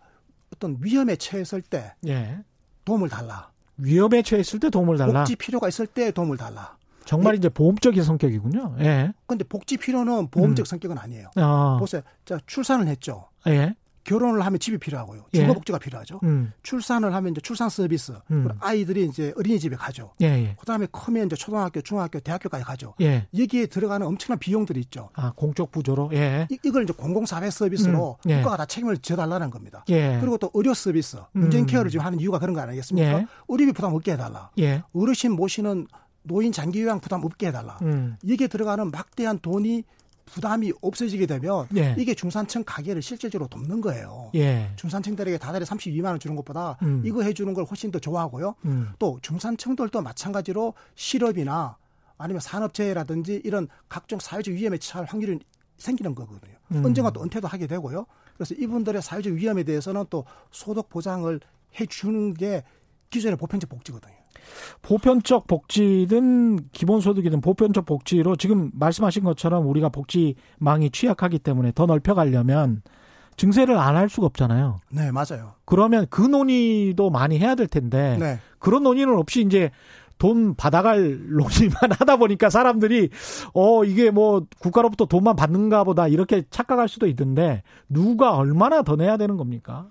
어떤 0.53 0.75
위험에 0.81 1.15
처했을 1.15 1.61
때 1.61 1.93
예. 2.05 2.39
도움을 2.83 3.07
달라. 3.07 3.54
위험에 3.77 4.21
처했을 4.21 4.59
때 4.59 4.69
도움을 4.69 4.97
달라. 4.97 5.21
복지 5.21 5.35
필요가 5.35 5.67
있을 5.67 5.87
때 5.87 6.11
도움을 6.11 6.37
달라. 6.37 6.77
정말 7.05 7.33
예. 7.35 7.37
이제 7.37 7.49
보험적인 7.49 8.03
성격이군요. 8.03 8.77
예. 8.79 9.13
근데 9.27 9.43
복지 9.43 9.77
필요는 9.77 10.29
보험적 10.29 10.63
음. 10.63 10.65
성격은 10.65 10.97
아니에요. 10.97 11.29
아. 11.35 11.77
보세요. 11.79 12.01
자, 12.25 12.39
출산을 12.47 12.87
했죠. 12.87 13.27
예. 13.47 13.75
결혼을 14.05 14.45
하면 14.45 14.59
집이 14.59 14.77
필요하고요. 14.77 15.25
예. 15.33 15.39
주거 15.39 15.53
복지가 15.53 15.79
필요하죠. 15.79 16.19
음. 16.23 16.53
출산을 16.63 17.13
하면 17.13 17.31
이제 17.31 17.41
출산 17.41 17.69
서비스. 17.69 18.13
음. 18.31 18.47
아이들이 18.59 19.05
이제 19.05 19.33
어린이집에 19.35 19.75
가죠. 19.75 20.13
예, 20.21 20.27
예. 20.27 20.55
그다음에 20.59 20.87
크면 20.91 21.25
이제 21.25 21.35
초등학교, 21.35 21.81
중학교, 21.81 22.19
대학교까지 22.19 22.63
가죠. 22.63 22.93
예. 23.01 23.27
여기에 23.37 23.65
들어가는 23.65 24.05
엄청난 24.05 24.39
비용들이 24.39 24.79
있죠. 24.81 25.09
아 25.13 25.33
공적 25.35 25.71
부조로. 25.71 26.11
예. 26.13 26.47
이, 26.49 26.71
걸 26.71 26.83
이제 26.83 26.93
공공사회 26.93 27.49
서비스로 27.49 28.17
음. 28.25 28.29
예. 28.29 28.37
국가가 28.37 28.57
다 28.57 28.65
책임을 28.65 28.99
져달라는 28.99 29.49
겁니다. 29.49 29.83
예. 29.89 30.19
그리고 30.19 30.37
또 30.37 30.51
의료 30.53 30.73
서비스, 30.73 31.17
문재인 31.31 31.63
음. 31.63 31.67
케어를 31.67 31.89
지금 31.89 32.05
하는 32.05 32.19
이유가 32.19 32.37
그런 32.39 32.53
거 32.53 32.61
아니겠습니까? 32.61 33.19
예. 33.19 33.27
의료비 33.47 33.73
부담 33.73 33.93
없게 33.93 34.13
해달라. 34.13 34.51
어르신 34.93 35.31
모시는 35.31 35.87
노인 36.21 36.51
장기 36.51 36.81
요양 36.81 36.99
부담 36.99 37.23
없게 37.23 37.47
해달라. 37.47 37.77
음. 37.81 38.17
이게 38.23 38.47
들어가는 38.47 38.91
막대한 38.91 39.39
돈이 39.39 39.83
부담이 40.25 40.73
없어지게 40.81 41.25
되면 41.25 41.67
예. 41.75 41.95
이게 41.97 42.13
중산층 42.13 42.63
가게를 42.65 43.01
실질적으로 43.01 43.47
돕는 43.47 43.81
거예요. 43.81 44.31
예. 44.35 44.71
중산층들에게 44.75 45.37
다달에 45.37 45.65
32만 45.65 46.05
원 46.05 46.19
주는 46.19 46.35
것보다 46.35 46.77
음. 46.81 47.01
이거 47.05 47.21
해주는 47.21 47.53
걸 47.53 47.65
훨씬 47.65 47.91
더 47.91 47.99
좋아하고요. 47.99 48.55
음. 48.65 48.89
또 48.99 49.19
중산층들도 49.21 50.01
마찬가지로 50.01 50.73
실업이나 50.95 51.77
아니면 52.17 52.39
산업재해라든지 52.39 53.41
이런 53.43 53.67
각종 53.87 54.19
사회적 54.19 54.53
위험에 54.53 54.77
처할 54.77 55.05
확률이 55.05 55.39
생기는 55.77 56.15
거거든요. 56.15 56.55
음. 56.71 56.83
언젠가 56.85 57.11
또 57.11 57.21
은퇴도 57.21 57.47
하게 57.47 57.67
되고요. 57.67 58.05
그래서 58.35 58.55
이분들의 58.55 59.01
사회적 59.01 59.33
위험에 59.33 59.63
대해서는 59.63 60.05
또 60.09 60.25
소득 60.51 60.89
보장을 60.89 61.39
해주는 61.79 62.33
게 62.33 62.63
기존의 63.09 63.37
보편적 63.37 63.69
복지거든요. 63.69 64.14
보편적 64.81 65.47
복지든 65.47 66.69
기본소득이든 66.71 67.41
보편적 67.41 67.85
복지로 67.85 68.35
지금 68.35 68.71
말씀하신 68.73 69.23
것처럼 69.23 69.67
우리가 69.67 69.89
복지망이 69.89 70.89
취약하기 70.91 71.39
때문에 71.39 71.71
더 71.73 71.85
넓혀가려면 71.85 72.81
증세를 73.37 73.77
안 73.77 73.95
할 73.95 74.07
수가 74.09 74.27
없잖아요. 74.27 74.79
네, 74.91 75.11
맞아요. 75.11 75.53
그러면 75.65 76.05
그 76.09 76.21
논의도 76.21 77.09
많이 77.09 77.37
해야 77.39 77.55
될 77.55 77.67
텐데 77.67 78.17
네. 78.19 78.39
그런 78.59 78.83
논의는 78.83 79.15
없이 79.17 79.41
이제 79.41 79.71
돈 80.17 80.55
받아갈 80.55 81.19
논의만 81.29 81.91
하다 81.91 82.15
보니까 82.15 82.49
사람들이 82.49 83.09
어 83.53 83.83
이게 83.83 84.11
뭐 84.11 84.45
국가로부터 84.59 85.05
돈만 85.05 85.35
받는가 85.35 85.83
보다 85.83 86.07
이렇게 86.07 86.43
착각할 86.49 86.87
수도 86.87 87.07
있는데 87.07 87.63
누가 87.89 88.35
얼마나 88.35 88.81
더 88.81 88.95
내야 88.95 89.17
되는 89.17 89.35
겁니까? 89.35 89.87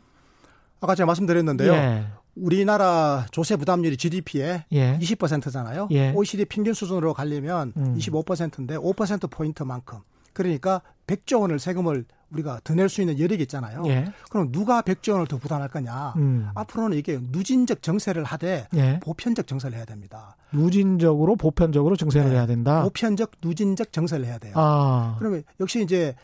아까 0.80 0.94
제가 0.94 1.06
말씀드렸는데요. 1.06 1.72
예. 1.74 2.06
우리나라 2.36 3.26
조세 3.30 3.56
부담률이 3.56 3.96
GDP의 3.96 4.64
예. 4.72 4.98
20%잖아요. 5.00 5.88
예. 5.92 6.12
OECD 6.12 6.44
평균 6.46 6.74
수준으로 6.74 7.14
가려면 7.14 7.72
음. 7.76 7.96
25%인데 7.96 8.76
5% 8.76 9.30
포인트만큼 9.30 9.98
그러니까 10.32 10.82
100조 11.06 11.40
원을 11.42 11.58
세금을 11.58 12.04
우리가 12.30 12.60
더 12.64 12.74
낼 12.74 12.88
수 12.88 13.00
있는 13.00 13.20
여력이 13.20 13.42
있잖아요. 13.44 13.84
예. 13.86 14.06
그럼 14.30 14.50
누가 14.50 14.82
100조 14.82 15.12
원을 15.12 15.26
더 15.28 15.38
부담할 15.38 15.68
거냐? 15.68 16.14
음. 16.16 16.48
앞으로는 16.56 16.98
이게 16.98 17.20
누진적 17.30 17.82
정세를 17.82 18.24
하되 18.24 18.66
예. 18.74 18.98
보편적 19.00 19.46
정세를 19.46 19.76
해야 19.76 19.84
됩니다. 19.84 20.34
누진적으로 20.52 21.36
보편적으로 21.36 21.94
정세를 21.94 22.30
네. 22.30 22.34
해야 22.36 22.46
된다. 22.46 22.82
보편적 22.82 23.32
누진적 23.42 23.92
정세를 23.92 24.24
해야 24.26 24.38
돼요. 24.38 24.54
아. 24.56 25.14
그러면 25.20 25.44
역시 25.60 25.82
이제 25.82 26.16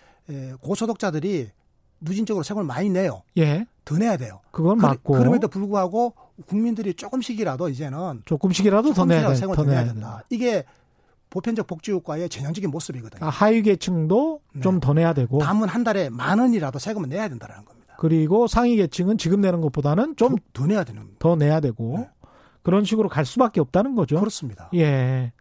고소득자들이 0.60 1.48
누진적으로 2.00 2.42
세금을 2.42 2.64
많이 2.66 2.88
내요. 2.90 3.22
예. 3.38 3.66
더 3.90 3.98
내야 3.98 4.16
돼요. 4.16 4.40
그건 4.52 4.78
맞고. 4.78 5.14
그럼에도 5.14 5.48
불구하고 5.48 6.14
국민들이 6.46 6.94
조금씩이라도 6.94 7.68
이제는 7.68 8.22
조금씩이라도 8.24 8.92
더 8.92 9.04
내야, 9.04 9.34
세금을 9.34 9.56
더 9.56 9.64
내야 9.64 9.84
된다. 9.84 10.22
이게 10.30 10.64
보편적 11.28 11.66
복지 11.66 11.90
효과의 11.90 12.28
전형적인 12.28 12.70
모습이거든요. 12.70 13.24
아, 13.24 13.28
하위 13.28 13.62
계층도 13.62 14.40
네. 14.54 14.60
좀더 14.60 14.94
내야 14.94 15.12
되고. 15.12 15.38
담은 15.38 15.68
한 15.68 15.82
달에 15.82 16.08
만 16.08 16.38
원이라도 16.38 16.78
세금을 16.78 17.08
내야 17.08 17.28
된다는 17.28 17.64
겁니다. 17.64 17.94
그리고 17.98 18.46
상위 18.46 18.76
계층은 18.76 19.18
지금 19.18 19.40
내는 19.40 19.60
것보다는 19.60 20.16
좀더 20.16 20.66
내야 20.66 20.84
되는 20.84 21.08
더 21.18 21.36
내야 21.36 21.60
되고 21.60 21.98
네. 21.98 22.08
그런 22.62 22.84
식으로 22.84 23.08
갈 23.08 23.24
수밖에 23.24 23.60
없다는 23.60 23.94
거죠. 23.96 24.18
그렇습니다. 24.18 24.70
예. 24.74 25.32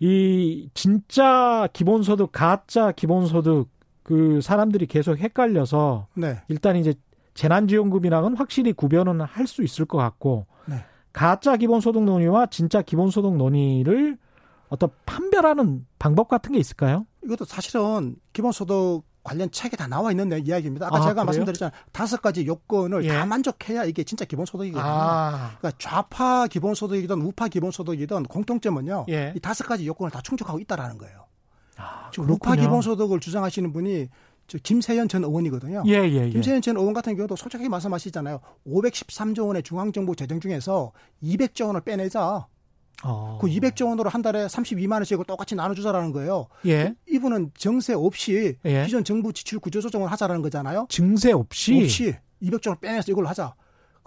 이 0.00 0.70
진짜 0.74 1.68
기본소득, 1.72 2.30
가짜 2.32 2.92
기본소득 2.92 3.68
그 4.02 4.40
사람들이 4.40 4.86
계속 4.86 5.18
헷갈려서 5.18 6.06
네. 6.14 6.40
일단 6.48 6.76
이제 6.76 6.94
재난지원금이랑은 7.38 8.36
확실히 8.36 8.72
구별은 8.72 9.20
할 9.20 9.46
수 9.46 9.62
있을 9.62 9.86
것 9.86 9.96
같고 9.96 10.46
네. 10.66 10.84
가짜 11.12 11.56
기본소득 11.56 12.02
논의와 12.02 12.46
진짜 12.46 12.82
기본소득 12.82 13.36
논의를 13.36 14.18
어떤 14.68 14.90
판별하는 15.06 15.86
방법 15.98 16.28
같은 16.28 16.52
게 16.52 16.58
있을까요? 16.58 17.06
이것도 17.24 17.44
사실은 17.46 18.16
기본소득 18.32 19.04
관련 19.22 19.50
책에 19.50 19.76
다 19.76 19.86
나와 19.86 20.10
있는 20.10 20.30
이야기입니다. 20.44 20.86
아까 20.86 20.96
아, 20.96 21.00
제가 21.00 21.12
그래요? 21.14 21.24
말씀드렸잖아요. 21.26 21.72
다섯 21.92 22.20
가지 22.20 22.46
요건을 22.46 23.04
예. 23.04 23.08
다 23.08 23.24
만족해야 23.24 23.84
이게 23.84 24.02
진짜 24.04 24.24
기본소득이거든요. 24.24 24.84
아. 24.84 25.52
그러니까 25.58 25.72
좌파 25.78 26.46
기본소득이든 26.46 27.22
우파 27.22 27.48
기본소득이든 27.48 28.24
공통점은요. 28.24 29.06
예. 29.10 29.32
이 29.36 29.40
다섯 29.40 29.64
가지 29.64 29.86
요건을 29.86 30.10
다 30.10 30.20
충족하고 30.22 30.58
있다라는 30.58 30.98
거예요. 30.98 31.24
아, 31.76 32.10
지금 32.12 32.28
우파 32.30 32.56
기본소득을 32.56 33.20
주장하시는 33.20 33.72
분이 33.72 34.08
저 34.48 34.58
김세현 34.58 35.08
전 35.08 35.22
의원이거든요. 35.24 35.84
예, 35.86 35.92
예, 35.92 36.26
예. 36.26 36.30
김세현 36.30 36.62
전 36.62 36.76
의원 36.76 36.94
같은 36.94 37.14
경우도 37.14 37.36
솔직하게 37.36 37.68
말씀하시잖아요. 37.68 38.40
513조 38.66 39.46
원의 39.46 39.62
중앙정부 39.62 40.16
재정 40.16 40.40
중에서 40.40 40.92
200조 41.22 41.66
원을 41.66 41.82
빼내자. 41.82 42.46
어. 43.04 43.38
그 43.40 43.46
200조 43.46 43.86
원으로 43.86 44.08
한 44.10 44.22
달에 44.22 44.46
32만 44.46 44.92
원씩을 44.94 45.24
똑같이 45.26 45.54
나눠주자라는 45.54 46.12
거예요. 46.12 46.48
예. 46.66 46.94
이분은 47.08 47.52
정세 47.56 47.92
없이 47.92 48.56
예. 48.64 48.84
기존 48.84 49.04
정부 49.04 49.32
지출 49.32 49.60
구조 49.60 49.82
조정을 49.82 50.10
하자라는 50.10 50.42
거잖아요. 50.42 50.86
증세 50.88 51.30
없이 51.30 51.80
없이 51.84 52.14
200조 52.42 52.68
원을 52.68 52.80
빼내서 52.80 53.12
이걸 53.12 53.26
하자. 53.26 53.54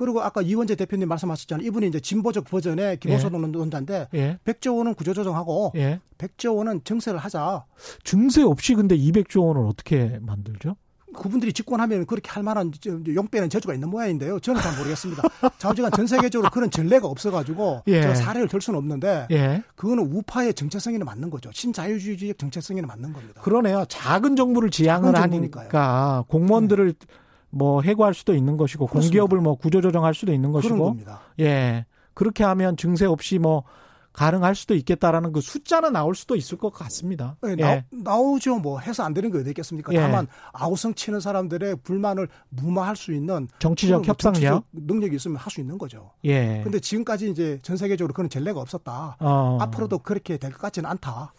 그리고 0.01 0.19
아까 0.23 0.41
이원재 0.41 0.73
대표님 0.73 1.07
말씀하셨잖아요. 1.09 1.67
이분이 1.67 1.87
이제 1.87 1.99
진보적 1.99 2.45
버전의 2.45 2.97
기본소득 2.97 3.39
예. 3.39 3.47
논자인데 3.47 4.07
예. 4.15 4.39
100조 4.43 4.75
원은 4.75 4.95
구조조정하고 4.95 5.73
예. 5.75 5.99
100조 6.17 6.57
원은 6.57 6.81
정세를 6.83 7.19
하자. 7.19 7.65
증세 8.03 8.41
없이 8.41 8.73
근데 8.73 8.97
200조 8.97 9.45
원을 9.45 9.61
어떻게 9.67 10.17
만들죠? 10.23 10.75
그분들이 11.13 11.53
집권하면 11.53 12.07
그렇게 12.07 12.31
할 12.31 12.41
만한 12.41 12.71
용빼는 13.13 13.51
재주가 13.51 13.75
있는 13.75 13.91
모양인데요. 13.91 14.39
저는 14.39 14.59
잘 14.59 14.75
모르겠습니다. 14.75 15.21
좌우지간 15.59 15.91
전 15.91 16.07
세계적으로 16.07 16.49
그런 16.49 16.71
전례가 16.71 17.07
없어가지고 17.07 17.83
예. 17.85 18.01
제가 18.01 18.15
사례를 18.15 18.47
들 18.47 18.59
수는 18.59 18.79
없는데 18.79 19.27
예. 19.29 19.61
그거는 19.75 20.11
우파의 20.11 20.55
정체성에는 20.55 21.05
맞는 21.05 21.29
거죠. 21.29 21.51
신자유주의적 21.53 22.39
정체성에는 22.39 22.87
맞는 22.87 23.13
겁니다. 23.13 23.41
그러네요. 23.41 23.85
작은 23.87 24.35
정부를 24.35 24.71
지향을 24.71 25.13
작은 25.13 25.33
하니까 25.35 26.23
공무원들을 26.27 26.93
네. 26.93 27.07
뭐 27.51 27.81
해고할 27.81 28.13
수도 28.13 28.33
있는 28.33 28.57
것이고 28.57 28.87
그렇습니다. 28.87 29.21
공기업을 29.21 29.41
뭐 29.41 29.55
구조조정할 29.55 30.13
수도 30.13 30.33
있는 30.33 30.51
것이고. 30.51 30.97
예. 31.39 31.85
그렇게 32.13 32.43
하면 32.43 32.75
증세 32.75 33.05
없이 33.05 33.39
뭐 33.39 33.63
가능할 34.13 34.55
수도 34.55 34.75
있겠다라는 34.75 35.31
그 35.31 35.39
숫자는 35.41 35.93
나올 35.93 36.15
수도 36.15 36.35
있을 36.35 36.57
것 36.57 36.71
같습니다. 36.73 37.37
네, 37.41 37.55
예. 37.59 37.85
나, 37.91 38.17
오죠뭐 38.17 38.79
해서 38.79 39.03
안 39.03 39.13
되는 39.13 39.31
게 39.31 39.37
어디 39.37 39.49
있겠습니까? 39.51 39.93
예. 39.93 39.99
다만 39.99 40.27
아우성 40.53 40.95
치는 40.95 41.19
사람들의 41.21 41.77
불만을 41.83 42.27
무마할 42.49 42.95
수 42.95 43.13
있는 43.13 43.47
정치적 43.59 44.07
협상력 44.07 44.65
능력이 44.73 45.15
있으면 45.15 45.37
할 45.37 45.51
수 45.51 45.59
있는 45.61 45.77
거죠. 45.77 46.11
예. 46.25 46.61
근데 46.63 46.79
지금까지 46.79 47.29
이제 47.29 47.59
전 47.61 47.75
세계적으로 47.77 48.13
그런 48.13 48.29
전례가 48.29 48.59
없었다. 48.61 49.17
어. 49.19 49.57
앞으로도 49.61 49.99
그렇게 49.99 50.37
될 50.37 50.51
것 50.51 50.59
같지는 50.61 50.89
않다. 50.89 51.33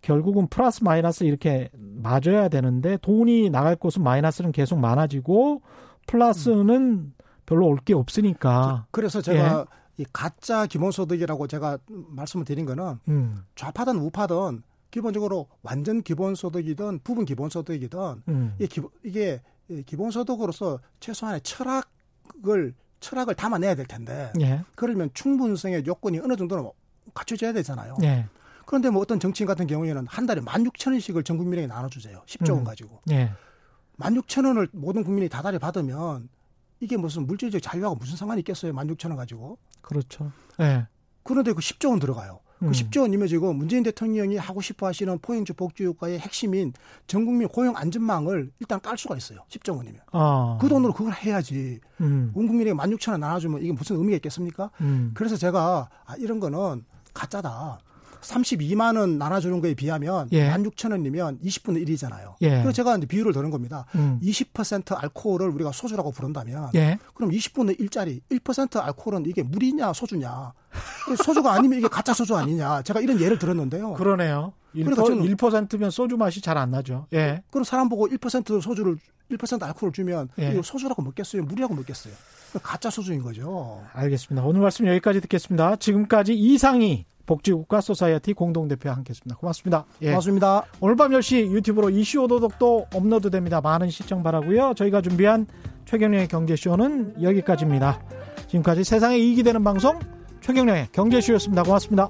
결국은 0.00 0.46
플러스 0.48 0.82
마이너스 0.84 1.24
이렇게 1.24 1.70
맞아야 1.76 2.48
되는데 2.48 2.96
돈이 3.02 3.50
나갈 3.50 3.74
곳은 3.76 4.02
마이너스는 4.02 4.52
계속 4.52 4.78
많아지고 4.78 5.62
플러스는 6.06 6.68
음. 6.74 7.14
별로 7.46 7.66
올 7.66 7.78
게 7.84 7.94
없으니까. 7.94 8.86
그래서 8.90 9.20
제가 9.22 9.60
예. 9.60 9.77
이 9.98 10.06
가짜 10.12 10.66
기본소득이라고 10.66 11.46
제가 11.48 11.78
말씀을 11.88 12.44
드린 12.44 12.64
거는 12.64 12.98
음. 13.08 13.44
좌파든 13.56 13.96
우파든 13.98 14.62
기본적으로 14.90 15.48
완전 15.62 16.02
기본소득이든 16.02 17.00
부분 17.04 17.24
기본소득이든 17.24 18.22
음. 18.28 18.54
이게, 18.58 18.80
이게 19.02 19.42
기본소득으로서 19.84 20.78
최소한의 21.00 21.40
철학을 21.42 22.74
철학을 23.00 23.34
담아내야 23.34 23.74
될 23.74 23.86
텐데 23.86 24.32
예. 24.40 24.64
그러면 24.74 25.10
충분성의 25.14 25.84
요건이 25.86 26.20
어느 26.20 26.36
정도는 26.36 26.70
갖춰져야 27.14 27.52
되잖아요. 27.52 27.96
예. 28.02 28.26
그런데 28.66 28.90
뭐 28.90 29.02
어떤 29.02 29.18
정치인 29.20 29.46
같은 29.46 29.66
경우에는 29.66 30.06
한 30.08 30.26
달에 30.26 30.40
만 30.40 30.64
육천 30.64 30.92
원씩을 30.92 31.22
전 31.24 31.38
국민에게 31.38 31.66
나눠주세요. 31.66 32.22
10조 32.26 32.50
원 32.50 32.58
음. 32.60 32.64
가지고. 32.64 33.00
예. 33.10 33.30
만 33.96 34.14
육천 34.14 34.44
원을 34.44 34.68
모든 34.72 35.04
국민이 35.04 35.28
다달이 35.28 35.58
받으면 35.58 36.28
이게 36.80 36.96
무슨 36.96 37.26
물질적 37.26 37.62
자유하고 37.62 37.96
무슨 37.96 38.16
상관이 38.16 38.40
있겠어요? 38.40 38.72
만 38.72 38.88
육천 38.88 39.10
원 39.10 39.18
가지고. 39.18 39.58
그렇죠. 39.80 40.30
예. 40.60 40.86
그런데 41.22 41.52
그 41.52 41.60
10조 41.60 41.90
원 41.90 41.98
들어가요. 41.98 42.40
그 42.58 42.66
음. 42.66 42.72
10조 42.72 43.02
원이면 43.02 43.28
지금 43.28 43.56
문재인 43.56 43.82
대통령이 43.84 44.36
하고 44.36 44.60
싶어 44.60 44.86
하시는 44.86 45.16
포용주 45.20 45.54
복지 45.54 45.84
효과의 45.84 46.18
핵심인 46.18 46.72
전 47.06 47.24
국민 47.24 47.46
고용 47.48 47.76
안전망을 47.76 48.50
일단 48.58 48.80
깔 48.80 48.98
수가 48.98 49.16
있어요. 49.16 49.44
10조 49.48 49.76
원이면. 49.76 50.00
아. 50.12 50.58
그 50.60 50.68
돈으로 50.68 50.92
그걸 50.92 51.12
해야지. 51.12 51.80
음. 52.00 52.32
온 52.34 52.48
국민에게 52.48 52.74
16,000원 52.74 53.20
나눠주면 53.20 53.62
이게 53.62 53.72
무슨 53.72 53.96
의미가 53.96 54.16
있겠습니까? 54.16 54.70
음. 54.80 55.12
그래서 55.14 55.36
제가 55.36 55.88
아, 56.04 56.16
이런 56.16 56.40
거는 56.40 56.84
가짜다. 57.14 57.78
32만 58.20 58.98
원 58.98 59.18
나눠주는 59.18 59.60
거에 59.60 59.74
비하면 59.74 60.28
예. 60.32 60.50
16,000원이면 60.50 61.40
20분의 61.42 61.86
1이잖아요. 61.88 62.34
예. 62.42 62.50
그래서 62.50 62.72
제가 62.72 62.96
이제 62.96 63.06
비율을 63.06 63.32
드는 63.32 63.50
겁니다. 63.50 63.86
음. 63.94 64.18
20% 64.22 64.96
알코올을 65.02 65.48
우리가 65.50 65.72
소주라고 65.72 66.10
부른다면 66.12 66.70
예. 66.74 66.98
그럼 67.14 67.30
20분의 67.30 67.78
1짜리 67.80 68.20
1% 68.30 68.82
알코올은 68.82 69.26
이게 69.26 69.42
물이냐 69.42 69.92
소주냐. 69.92 70.52
소주가 71.24 71.52
아니면 71.54 71.78
이게 71.78 71.88
가짜 71.88 72.12
소주 72.12 72.36
아니냐. 72.36 72.82
제가 72.82 73.00
이런 73.00 73.20
예를 73.20 73.38
들었는데요. 73.38 73.94
그러네요. 73.94 74.52
1%, 74.74 74.84
그러니까 74.84 75.04
저는 75.04 75.22
1%면 75.36 75.90
소주 75.90 76.16
맛이 76.16 76.40
잘 76.42 76.58
안 76.58 76.70
나죠. 76.70 77.06
예. 77.14 77.42
그럼 77.50 77.64
사람 77.64 77.88
보고 77.88 78.06
1% 78.08 78.60
소주를 78.60 78.98
1% 79.30 79.62
알코올을 79.62 79.92
주면 79.92 80.28
예. 80.38 80.52
이거 80.52 80.62
소주라고 80.62 81.02
먹겠어요? 81.02 81.42
물이라고 81.44 81.74
먹겠어요? 81.74 82.12
가짜 82.62 82.90
소주인 82.90 83.22
거죠. 83.22 83.82
알겠습니다. 83.92 84.46
오늘 84.46 84.60
말씀 84.60 84.86
여기까지 84.86 85.20
듣겠습니다. 85.20 85.76
지금까지 85.76 86.34
이상이 86.34 87.04
복지국가 87.28 87.80
소사이어티 87.80 88.32
공동대표와 88.32 88.96
함께했습니다. 88.96 89.36
고맙습니다. 89.36 89.84
예. 90.02 90.08
고맙습니다. 90.08 90.64
오늘 90.80 90.96
밤 90.96 91.12
10시 91.12 91.52
유튜브로 91.52 91.90
이슈 91.90 92.22
오도독도 92.22 92.86
업로드됩니다. 92.94 93.60
많은 93.60 93.90
시청 93.90 94.22
바라고요. 94.22 94.72
저희가 94.74 95.02
준비한 95.02 95.46
최경영의 95.84 96.28
경제쇼는 96.28 97.22
여기까지입니다. 97.22 98.00
지금까지 98.48 98.82
세상에 98.82 99.18
이익이 99.18 99.42
되는 99.42 99.62
방송 99.62 99.98
최경련의 100.40 100.88
경제쇼였습니다. 100.92 101.62
고맙습니다. 101.62 102.08